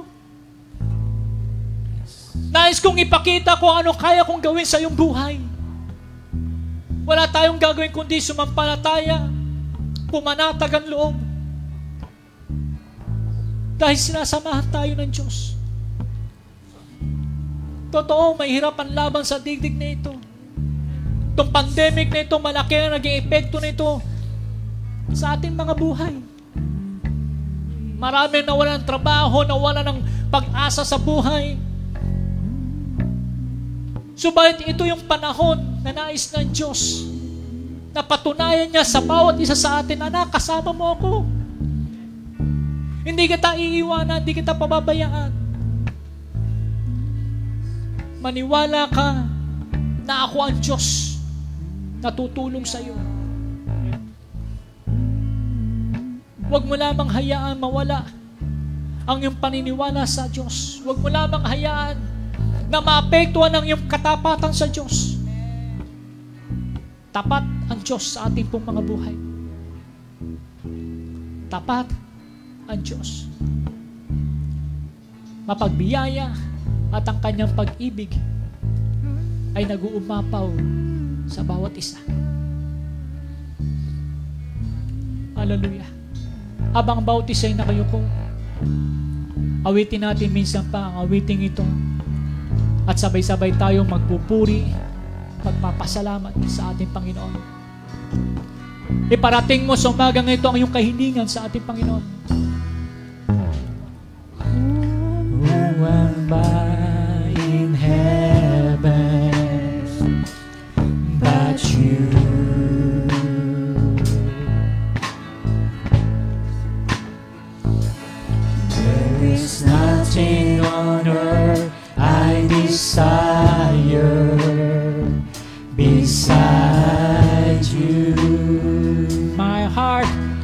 Nais 2.50 2.82
kong 2.82 2.98
ipakita 2.98 3.54
kung 3.62 3.70
ano 3.70 3.94
kaya 3.94 4.26
kong 4.26 4.42
gawin 4.42 4.66
sa 4.66 4.82
iyong 4.82 4.98
buhay. 4.98 5.38
Wala 7.08 7.24
tayong 7.24 7.56
gagawin 7.56 7.88
kundi 7.88 8.20
sumampalataya, 8.20 9.32
pumanatag 10.12 10.76
ang 10.76 10.86
loob. 10.92 11.16
Dahil 13.80 13.96
sinasamahan 13.96 14.68
tayo 14.68 14.92
ng 14.92 15.08
Diyos. 15.08 15.56
Totoo, 17.88 18.36
may 18.36 18.52
hirap 18.52 18.76
ang 18.76 18.92
laban 18.92 19.24
sa 19.24 19.40
digdig 19.40 19.72
na 19.80 19.96
ito. 19.96 20.12
Itong 21.32 21.48
pandemic 21.48 22.12
na 22.12 22.28
ito, 22.28 22.36
malaki 22.36 22.76
ang 22.76 23.00
naging 23.00 23.24
epekto 23.24 23.56
nito 23.56 24.04
sa 25.16 25.32
ating 25.32 25.56
mga 25.56 25.72
buhay. 25.72 26.12
Marami 27.96 28.44
nawala 28.44 28.76
ng 28.76 28.84
trabaho, 28.84 29.48
nawala 29.48 29.80
ng 29.80 30.28
pag-asa 30.28 30.84
sa 30.84 31.00
buhay. 31.00 31.56
Subalit 34.18 34.58
ito 34.66 34.82
yung 34.82 34.98
panahon 35.06 35.62
na 35.86 35.94
nais 35.94 36.26
ng 36.34 36.50
Diyos 36.50 37.06
na 37.94 38.02
patunayan 38.02 38.66
niya 38.66 38.82
sa 38.82 38.98
bawat 38.98 39.38
isa 39.38 39.54
sa 39.54 39.78
atin, 39.78 40.02
anak, 40.02 40.34
kasama 40.34 40.74
mo 40.74 40.90
ako. 40.90 41.12
Hindi 43.06 43.30
kita 43.30 43.54
iiwanan, 43.54 44.18
hindi 44.18 44.42
kita 44.42 44.58
pababayaan. 44.58 45.30
Maniwala 48.18 48.90
ka 48.90 49.22
na 50.02 50.26
ako 50.26 50.36
ang 50.42 50.58
Diyos 50.58 51.14
na 52.02 52.10
tutulong 52.10 52.66
sa 52.66 52.82
iyo. 52.82 52.98
Huwag 56.50 56.66
mo 56.66 56.74
lamang 56.74 57.06
hayaan 57.06 57.54
mawala 57.54 58.02
ang 59.06 59.22
iyong 59.22 59.38
paniniwala 59.38 60.02
sa 60.10 60.26
Diyos. 60.26 60.82
Huwag 60.82 60.98
mo 60.98 61.06
lamang 61.06 61.46
hayaan 61.46 62.17
na 62.68 62.84
maapektuhan 62.84 63.52
ang 63.52 63.64
iyong 63.64 63.88
katapatan 63.88 64.52
sa 64.52 64.68
Diyos. 64.68 65.16
Tapat 67.08 67.44
ang 67.72 67.80
Diyos 67.80 68.04
sa 68.14 68.28
ating 68.28 68.46
pong 68.52 68.68
mga 68.68 68.82
buhay. 68.84 69.16
Tapat 71.48 71.88
ang 72.68 72.80
Diyos. 72.84 73.24
Mapagbiyaya 75.48 76.28
at 76.92 77.04
ang 77.08 77.18
kanyang 77.24 77.52
pag-ibig 77.56 78.12
ay 79.56 79.64
nag-uumapaw 79.64 80.52
sa 81.24 81.40
bawat 81.40 81.72
isa. 81.72 81.96
Hallelujah. 85.32 85.88
Habang 86.76 87.00
bawat 87.00 87.32
isa 87.32 87.48
ay 87.48 87.56
nakayuko, 87.56 88.04
awitin 89.64 90.04
natin 90.04 90.28
minsan 90.28 90.68
pa 90.68 90.92
ang 90.92 91.08
awiting 91.08 91.48
itong 91.48 91.97
at 92.88 92.96
sabay-sabay 92.96 93.52
tayong 93.60 93.84
magpupuri, 93.84 94.72
magpapasalamat 95.44 96.32
sa 96.48 96.72
ating 96.72 96.88
Panginoon. 96.88 97.36
Iparating 99.12 99.68
mo 99.68 99.76
sa 99.76 99.92
umagang 99.92 100.24
ito 100.32 100.48
ang 100.48 100.56
iyong 100.56 100.72
kahilingan 100.72 101.28
sa 101.28 101.44
ating 101.44 101.68
Panginoon. 101.68 102.04
Am 105.88 106.77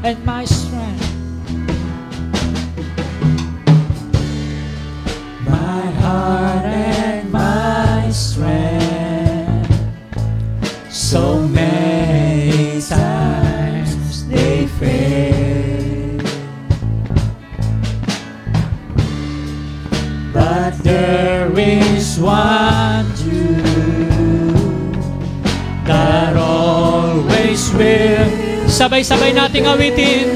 and 0.04 0.22
my 0.26 0.44
strength. 0.44 0.83
Sabay-sabay 28.74 29.30
nating 29.30 29.70
awitin. 29.70 30.34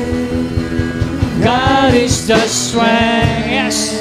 God 1.42 1.90
is 1.90 2.22
the 2.30 2.38
strength, 2.46 3.50
yes, 3.50 3.97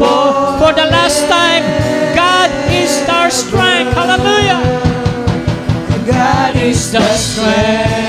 for, 0.00 0.56
for 0.56 0.72
the 0.72 0.88
last 0.88 1.28
time. 1.28 1.62
God 2.16 2.48
is 2.72 3.06
our 3.08 3.30
strength. 3.30 3.92
Hallelujah. 3.92 4.60
God 6.06 6.56
is 6.56 6.90
the 6.92 7.04
strength 7.16 7.99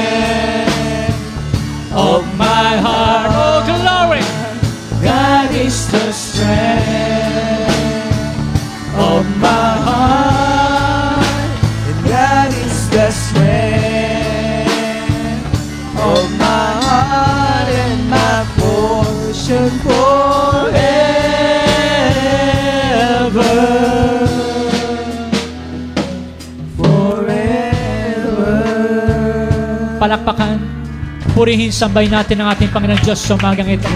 Purihin, 31.42 31.74
sambay 31.74 32.06
natin 32.06 32.38
ang 32.38 32.54
ating 32.54 32.70
Panginoon 32.70 33.02
Diyos 33.02 33.18
sa 33.18 33.34
umagang 33.34 33.66
ito. 33.66 33.90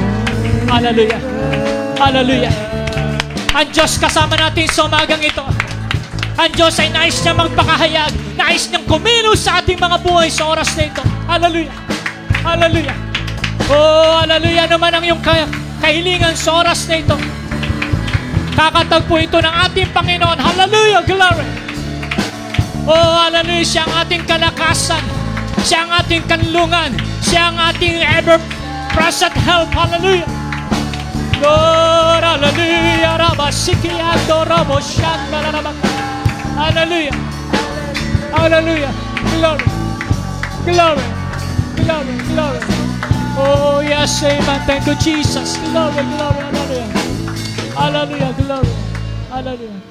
Hallelujah. 0.65 1.21
Hallelujah. 1.93 2.49
Ang 3.53 3.69
Diyos 3.69 4.01
kasama 4.01 4.33
natin 4.33 4.65
sa 4.65 4.89
umagang 4.89 5.21
ito. 5.21 5.45
Ang 6.41 6.49
Diyos 6.57 6.73
ay 6.81 6.89
nais 6.89 7.13
niya 7.21 7.37
magpakahayag. 7.37 8.09
Nais 8.33 8.65
niyang 8.65 8.89
kumilos 8.89 9.45
sa 9.45 9.61
ating 9.61 9.77
mga 9.77 10.01
buhay 10.01 10.25
sa 10.33 10.57
oras 10.57 10.73
na 10.73 10.89
ito. 10.89 11.05
Hallelujah. 11.29 11.77
Hallelujah. 12.41 12.97
Oh, 13.69 14.25
hallelujah 14.25 14.65
naman 14.65 14.89
ang 14.97 15.05
iyong 15.05 15.21
kahilingan 15.85 16.33
sa 16.33 16.65
oras 16.65 16.89
na 16.89 16.97
ito. 16.97 17.13
Kakatagpo 18.57 19.21
ito 19.21 19.37
ng 19.37 19.55
ating 19.69 19.93
Panginoon. 19.93 20.41
Hallelujah. 20.41 21.05
Glory. 21.05 21.45
Oh, 22.89 23.21
hallelujah. 23.21 23.61
Siya 23.69 23.85
ang 23.85 24.01
ating 24.01 24.25
kalakasan. 24.25 25.14
Siya 25.65 25.89
ang 25.89 25.91
ating 26.05 26.29
kanlungan. 26.29 26.93
Siya 27.25 27.49
ang 27.49 27.57
ating 27.73 28.05
ever-present 28.05 29.33
help. 29.41 29.73
Hallelujah. 29.73 30.29
Lord, 31.41 32.21
hallelujah. 32.21 33.17
Rabasikiando, 33.17 34.45
Raboshanda, 34.45 35.41
Rabak. 35.49 35.77
Hallelujah. 36.53 37.17
Hallelujah. 38.29 38.93
Glory. 39.35 39.65
Glory. 40.69 41.05
Glory. 41.81 42.15
Glory. 42.29 42.61
Oh, 43.37 43.81
yes, 43.81 44.23
amen. 44.23 44.61
Thank 44.69 44.85
you, 44.87 44.95
Jesus. 45.01 45.57
Glory, 45.73 46.05
glory, 46.13 46.41
hallelujah. 46.45 46.89
Hallelujah, 47.73 48.31
glory. 48.37 48.73
Hallelujah. 49.33 49.81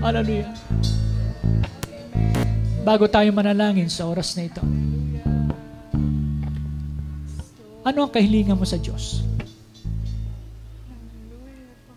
Hallelujah. 0.00 0.63
Bago 2.84 3.08
tayo 3.08 3.32
manalangin 3.32 3.88
sa 3.88 4.04
oras 4.04 4.36
na 4.36 4.44
ito, 4.44 4.60
ano 7.80 7.98
ang 8.04 8.12
kahilingan 8.12 8.60
mo 8.60 8.68
sa 8.68 8.76
Diyos? 8.76 9.24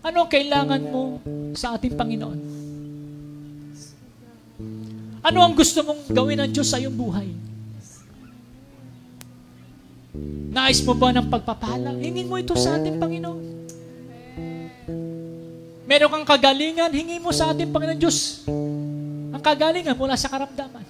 Ano 0.00 0.24
ang 0.24 0.30
kailangan 0.32 0.82
mo 0.88 1.20
sa 1.52 1.76
ating 1.76 1.92
Panginoon? 1.92 2.40
Ano 5.20 5.38
ang 5.44 5.52
gusto 5.52 5.84
mong 5.84 6.08
gawin 6.08 6.40
ng 6.40 6.50
Diyos 6.56 6.72
sa 6.72 6.80
iyong 6.80 6.96
buhay? 6.96 7.28
Nais 10.48 10.80
mo 10.88 10.96
ba 10.96 11.12
ng 11.12 11.28
pagpapala? 11.28 12.00
Hingin 12.00 12.32
mo 12.32 12.40
ito 12.40 12.56
sa 12.56 12.80
ating 12.80 12.96
Panginoon. 12.96 13.44
Meron 15.84 16.08
kang 16.16 16.26
kagalingan, 16.32 16.96
hingi 16.96 17.20
mo 17.20 17.28
sa 17.28 17.52
ating 17.52 17.68
Panginoon 17.68 18.00
Diyos. 18.00 18.48
Ang 19.28 19.42
kagalingan 19.42 19.96
mula 19.96 20.16
sa 20.16 20.32
karamdaman. 20.32 20.84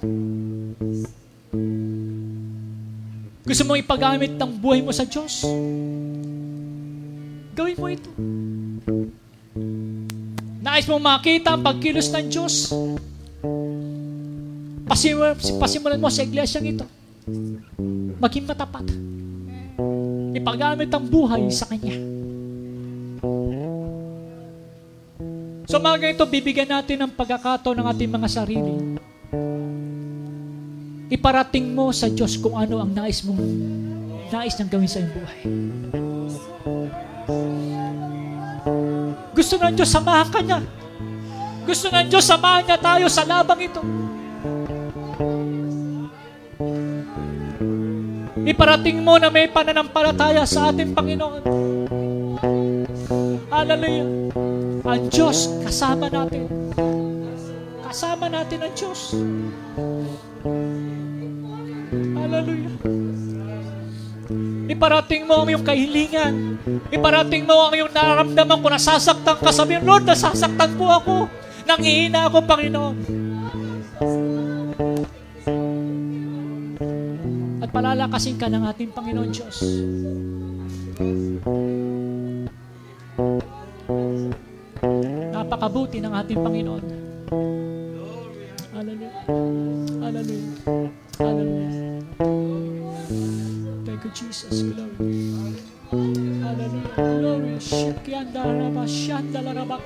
Gusto 3.49 3.63
mo 3.65 3.81
ipagamit 3.81 4.37
ng 4.37 4.51
buhay 4.61 4.85
mo 4.85 4.93
sa 4.93 5.09
Diyos? 5.09 5.41
Gawin 7.57 7.77
mo 7.81 7.87
ito. 7.89 8.11
Nais 10.61 10.85
mo 10.85 11.01
makita 11.01 11.57
ang 11.57 11.65
pagkilos 11.65 12.13
ng 12.13 12.27
Diyos? 12.29 12.69
Pasimulan, 14.85 15.35
pasimulan 15.57 16.01
mo 16.01 16.13
sa 16.13 16.23
iglesyang 16.29 16.77
ito. 16.77 16.85
Maging 18.21 18.45
matapat. 18.45 18.85
Ipagamit 20.37 20.93
ang 20.93 21.05
buhay 21.09 21.49
sa 21.49 21.65
Kanya. 21.65 22.18
So 25.69 25.77
mga 25.77 26.17
ito, 26.17 26.25
bibigyan 26.25 26.73
natin 26.73 27.05
ng 27.05 27.13
pagkakataon 27.13 27.77
ng 27.77 27.87
ating 27.93 28.09
mga 28.09 28.29
sarili. 28.33 28.97
Iparating 31.13 31.77
mo 31.77 31.93
sa 31.93 32.09
Diyos 32.09 32.41
kung 32.41 32.57
ano 32.57 32.81
ang 32.81 32.89
nais 32.89 33.21
mong 33.21 33.37
nais 34.33 34.57
nang 34.57 34.73
gawin 34.73 34.89
sa 34.89 35.05
iyong 35.05 35.13
buhay. 35.13 35.41
Gusto 39.37 39.55
ng 39.61 39.75
Diyos, 39.77 39.91
samahan 39.93 40.29
ka 40.33 40.41
niya. 40.41 40.61
Gusto 41.69 41.93
ng 41.93 42.07
Diyos, 42.09 42.25
samahan 42.25 42.65
niya 42.65 42.79
tayo 42.81 43.07
sa 43.13 43.29
labang 43.29 43.61
ito. 43.61 43.85
Iparating 48.49 49.05
mo 49.05 49.21
na 49.21 49.29
may 49.29 49.53
pananampalataya 49.53 50.49
sa 50.49 50.73
ating 50.73 50.97
Panginoon. 50.97 51.45
Hallelujah. 53.49 54.09
Ang 54.85 55.09
Diyos 55.09 55.49
kasama 55.65 56.13
natin. 56.13 56.45
Kasama 57.81 58.29
natin 58.29 58.59
ang 58.61 58.73
Diyos. 58.77 59.17
Hallelujah. 62.13 62.75
Iparating 64.69 65.25
mo 65.25 65.41
ang 65.41 65.49
iyong 65.49 65.65
kahilingan. 65.65 66.61
Iparating 66.93 67.49
mo 67.49 67.57
ang 67.67 67.73
iyong 67.73 67.89
nararamdaman 67.89 68.61
kung 68.61 68.75
nasasaktan 68.77 69.41
ka. 69.41 69.49
Sabihin, 69.49 69.89
Lord, 69.89 70.05
nasasaktan 70.05 70.77
po 70.77 70.93
ako. 70.93 71.15
Nangihina 71.65 72.29
ako, 72.29 72.45
Panginoon. 72.45 72.97
At 77.65 77.69
palalakasin 77.73 78.37
ka 78.37 78.53
ng 78.53 78.63
ating 78.69 78.93
Panginoon 78.93 79.31
Diyos. 79.33 79.57
Napakabuti 85.69 86.01
ng 86.01 86.13
ating 86.17 86.41
Panginoon. 86.41 86.85
Hallelujah. 88.73 89.21
Hallelujah. 90.01 90.53
Hallelujah. 91.21 92.01
Thank 93.85 94.01
you, 94.01 94.13
Jesus. 94.17 94.49
Glory. 94.49 95.61
Hallelujah. 95.93 96.97
Glory. 96.97 97.61
Shikyanda 97.61 98.49
raba 98.49 98.89
shandala 98.89 99.53
raba 99.53 99.77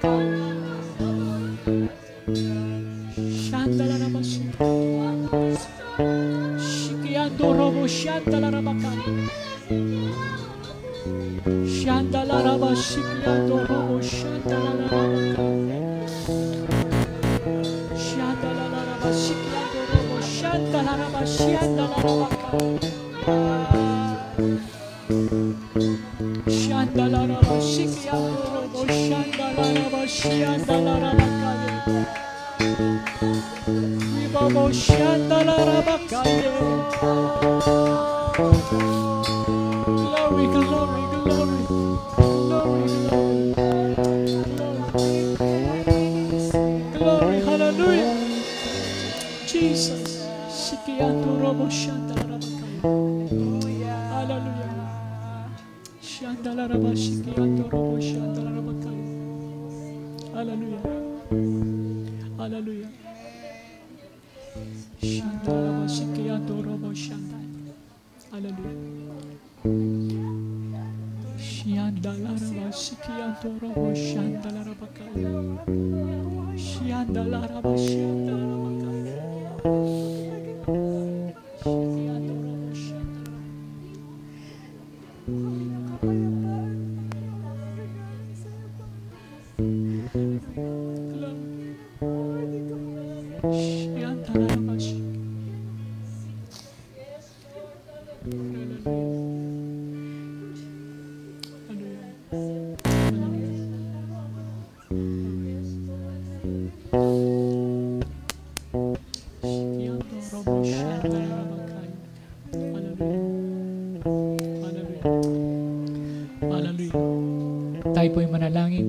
Tayo 117.82 118.08
po'y 118.14 118.30
manalangin. 118.30 118.86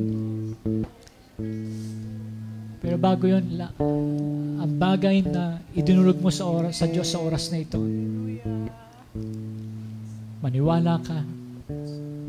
Pero 2.77 2.95
bago 3.01 3.25
yun, 3.25 3.57
la, 3.57 3.73
ang 4.61 4.73
bagay 4.77 5.25
na 5.25 5.57
idinulog 5.73 6.21
mo 6.21 6.29
sa 6.29 6.45
oras 6.45 6.77
sa 6.77 6.85
Diyos 6.85 7.09
sa 7.09 7.17
oras 7.17 7.49
na 7.49 7.65
ito, 7.65 7.81
maniwala 10.45 11.01
ka 11.01 11.25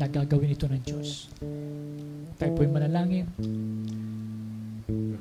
na 0.01 0.05
gagawin 0.09 0.57
ito 0.57 0.65
ng 0.65 0.81
Diyos. 0.81 1.29
Tayo 2.41 2.51
po'y 2.57 2.69
manalangin. 2.71 3.29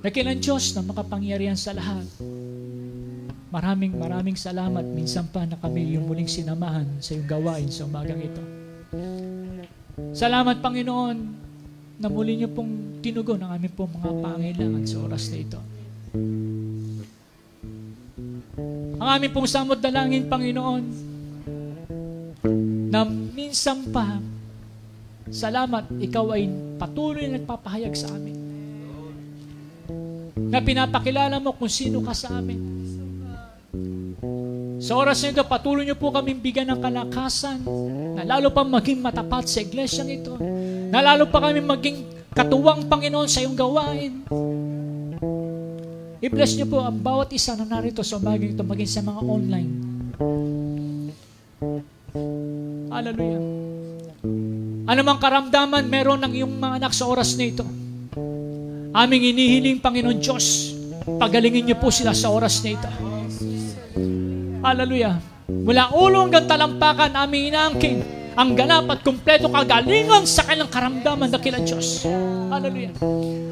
Dahil 0.05 0.27
ng 0.33 0.41
Diyos 0.41 0.73
na 0.73 0.81
makapangyarihan 0.81 1.57
sa 1.57 1.77
lahat. 1.77 2.09
Maraming 3.53 3.95
maraming 3.95 4.35
salamat 4.35 4.83
minsan 4.83 5.29
pa 5.29 5.45
na 5.45 5.61
kami 5.61 5.95
yung 5.95 6.09
muling 6.09 6.27
sinamahan 6.27 6.89
sa 6.99 7.15
iyong 7.15 7.29
gawain 7.29 7.69
sa 7.69 7.85
umagang 7.85 8.19
ito. 8.19 8.43
Salamat 10.15 10.63
Panginoon 10.63 11.17
na 11.99 12.07
muli 12.07 12.39
niyo 12.39 12.47
pong 12.55 13.03
tinugon 13.03 13.43
ang 13.43 13.59
aming 13.59 13.75
pong 13.75 13.91
mga 13.99 14.11
pangailangan 14.23 14.85
sa 14.87 14.97
oras 15.03 15.27
na 15.27 15.39
ito. 15.43 15.61
Ang 19.03 19.09
aming 19.11 19.33
pong 19.35 19.51
samot 19.51 19.83
dalangin, 19.83 20.31
Panginoon, 20.31 20.83
na 22.95 23.03
minsan 23.11 23.91
pa, 23.91 24.23
salamat, 25.35 25.91
ikaw 25.99 26.39
ay 26.39 26.47
patuloy 26.79 27.27
na 27.27 27.43
nagpapahayag 27.43 27.95
sa 27.99 28.15
amin. 28.15 28.39
Na 30.47 30.63
pinapakilala 30.63 31.43
mo 31.43 31.59
kung 31.59 31.67
sino 31.67 31.99
ka 32.07 32.15
sa 32.15 32.39
amin. 32.39 32.63
Sa 34.85 35.01
oras 35.01 35.25
na 35.25 35.33
ito, 35.33 35.41
patuloy 35.49 35.89
niyo 35.89 35.97
po 35.97 36.13
kaming 36.13 36.45
bigyan 36.45 36.69
ng 36.69 36.77
kalakasan 36.77 37.65
na 38.21 38.37
lalo 38.37 38.53
pa 38.53 38.61
maging 38.61 39.01
matapat 39.01 39.49
sa 39.49 39.65
iglesyang 39.65 40.13
ito. 40.13 40.37
Na 40.93 41.01
lalo 41.01 41.25
pa 41.25 41.41
kami 41.41 41.65
maging 41.65 42.05
katuwang 42.37 42.85
Panginoon 42.85 43.25
sa 43.25 43.41
iyong 43.41 43.57
gawain. 43.57 44.29
I-bless 46.21 46.61
niyo 46.61 46.69
po 46.69 46.85
ang 46.85 47.01
bawat 47.01 47.33
isa 47.33 47.57
na 47.57 47.65
narito 47.65 48.05
sa 48.05 48.21
umagang 48.21 48.53
ito, 48.53 48.61
maging 48.61 48.91
sa 48.93 49.01
mga 49.01 49.21
online. 49.25 49.73
Hallelujah. 52.93 53.43
Ano 54.85 55.01
mang 55.01 55.17
karamdaman 55.17 55.89
meron 55.89 56.21
ng 56.29 56.33
iyong 56.45 56.55
mga 56.61 56.75
anak 56.85 56.93
sa 56.93 57.09
oras 57.09 57.33
na 57.41 57.49
ito. 57.49 57.65
Aming 58.93 59.33
inihiling, 59.33 59.81
Panginoon 59.81 60.21
Diyos, 60.21 60.77
pagalingin 61.17 61.73
niyo 61.73 61.77
po 61.81 61.89
sila 61.89 62.13
sa 62.13 62.29
oras 62.29 62.61
na 62.61 62.77
ito. 62.77 62.91
Hallelujah. 64.65 65.21
Mula 65.45 65.93
ulo 65.93 66.25
hanggang 66.25 66.49
talampakan, 66.49 67.13
aming 67.13 67.53
inaangkin 67.53 68.01
ang 68.35 68.57
ganap 68.59 68.91
at 68.91 69.01
kumpleto 69.05 69.47
kagalingan 69.47 70.27
sa 70.27 70.43
kanilang 70.43 70.73
karamdaman 70.73 71.29
na 71.31 71.39
kila 71.39 71.61
Diyos. 71.63 72.03
Hallelujah. 72.51 72.97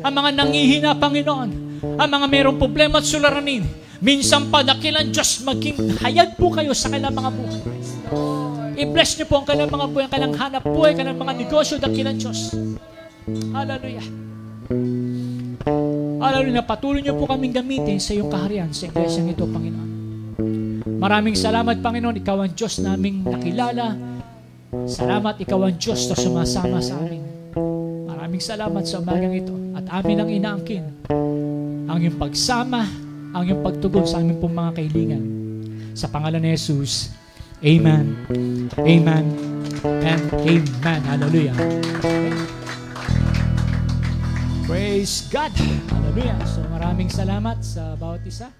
Ang 0.03 0.15
mga 0.17 0.31
nangihina, 0.35 0.91
Panginoon, 0.97 1.51
ang 2.01 2.09
mga 2.09 2.27
mayroong 2.27 2.59
problema 2.59 2.99
at 2.99 3.07
sularanin, 3.07 3.63
minsan 4.03 4.51
pa 4.51 4.67
dakilan 4.67 5.13
Diyos 5.13 5.45
maging 5.47 6.01
hayag 6.03 6.35
po 6.35 6.51
kayo 6.51 6.75
sa 6.75 6.91
kanilang 6.91 7.15
mga 7.15 7.31
buhay. 7.31 7.61
I-bless 8.73 9.21
niyo 9.21 9.29
po 9.29 9.45
ang 9.45 9.47
kanilang 9.47 9.71
mga 9.71 9.87
buhay, 9.93 10.05
ang 10.09 10.13
kanilang 10.17 10.37
hanap 10.41 10.65
buhay, 10.65 10.97
kanilang 10.97 11.21
mga 11.21 11.35
negosyo, 11.45 11.77
dakilan 11.79 12.17
Diyos. 12.17 12.57
Hallelujah. 13.53 14.07
Hallelujah. 16.19 16.65
Patuloy 16.67 17.05
niyo 17.05 17.15
po 17.21 17.31
kaming 17.31 17.55
gamitin 17.55 18.01
sa 18.03 18.17
iyong 18.17 18.33
kaharian 18.33 18.73
sa 18.75 18.91
iglesyang 18.91 19.31
ito, 19.31 19.47
Panginoon. 19.47 19.92
Maraming 21.03 21.35
salamat, 21.35 21.83
Panginoon. 21.83 22.23
Ikaw 22.23 22.37
ang 22.47 22.53
Diyos 22.55 22.79
naming 22.79 23.27
nakilala. 23.27 23.99
Salamat, 24.87 25.43
Ikaw 25.43 25.59
ang 25.67 25.75
Diyos 25.75 26.07
na 26.07 26.15
sumasama 26.15 26.79
sa 26.79 26.95
amin. 27.03 27.27
Maraming 28.07 28.39
salamat 28.39 28.87
sa 28.87 29.03
umagang 29.03 29.35
ito. 29.35 29.55
At 29.75 29.85
amin 29.99 30.23
ang 30.23 30.31
inaangkin 30.31 31.03
ang 31.93 31.99
iyong 32.01 32.17
pagsama, 32.17 32.89
ang 33.37 33.43
iyong 33.45 33.61
pagtugon 33.61 34.09
sa 34.09 34.25
aming 34.25 34.41
pong 34.41 34.55
mga 34.55 34.81
kailingan. 34.81 35.23
Sa 35.93 36.09
pangalan 36.09 36.41
ni 36.41 36.57
Jesus, 36.57 37.13
Amen. 37.63 38.17
Amen. 38.81 39.25
And 39.85 40.25
Amen. 40.41 41.01
Hallelujah. 41.05 41.57
Praise 44.65 45.29
God. 45.29 45.53
Hallelujah. 45.93 46.39
So 46.49 46.65
maraming 46.73 47.13
salamat 47.13 47.61
sa 47.61 47.93
bawat 48.01 48.25
isa. 48.25 48.57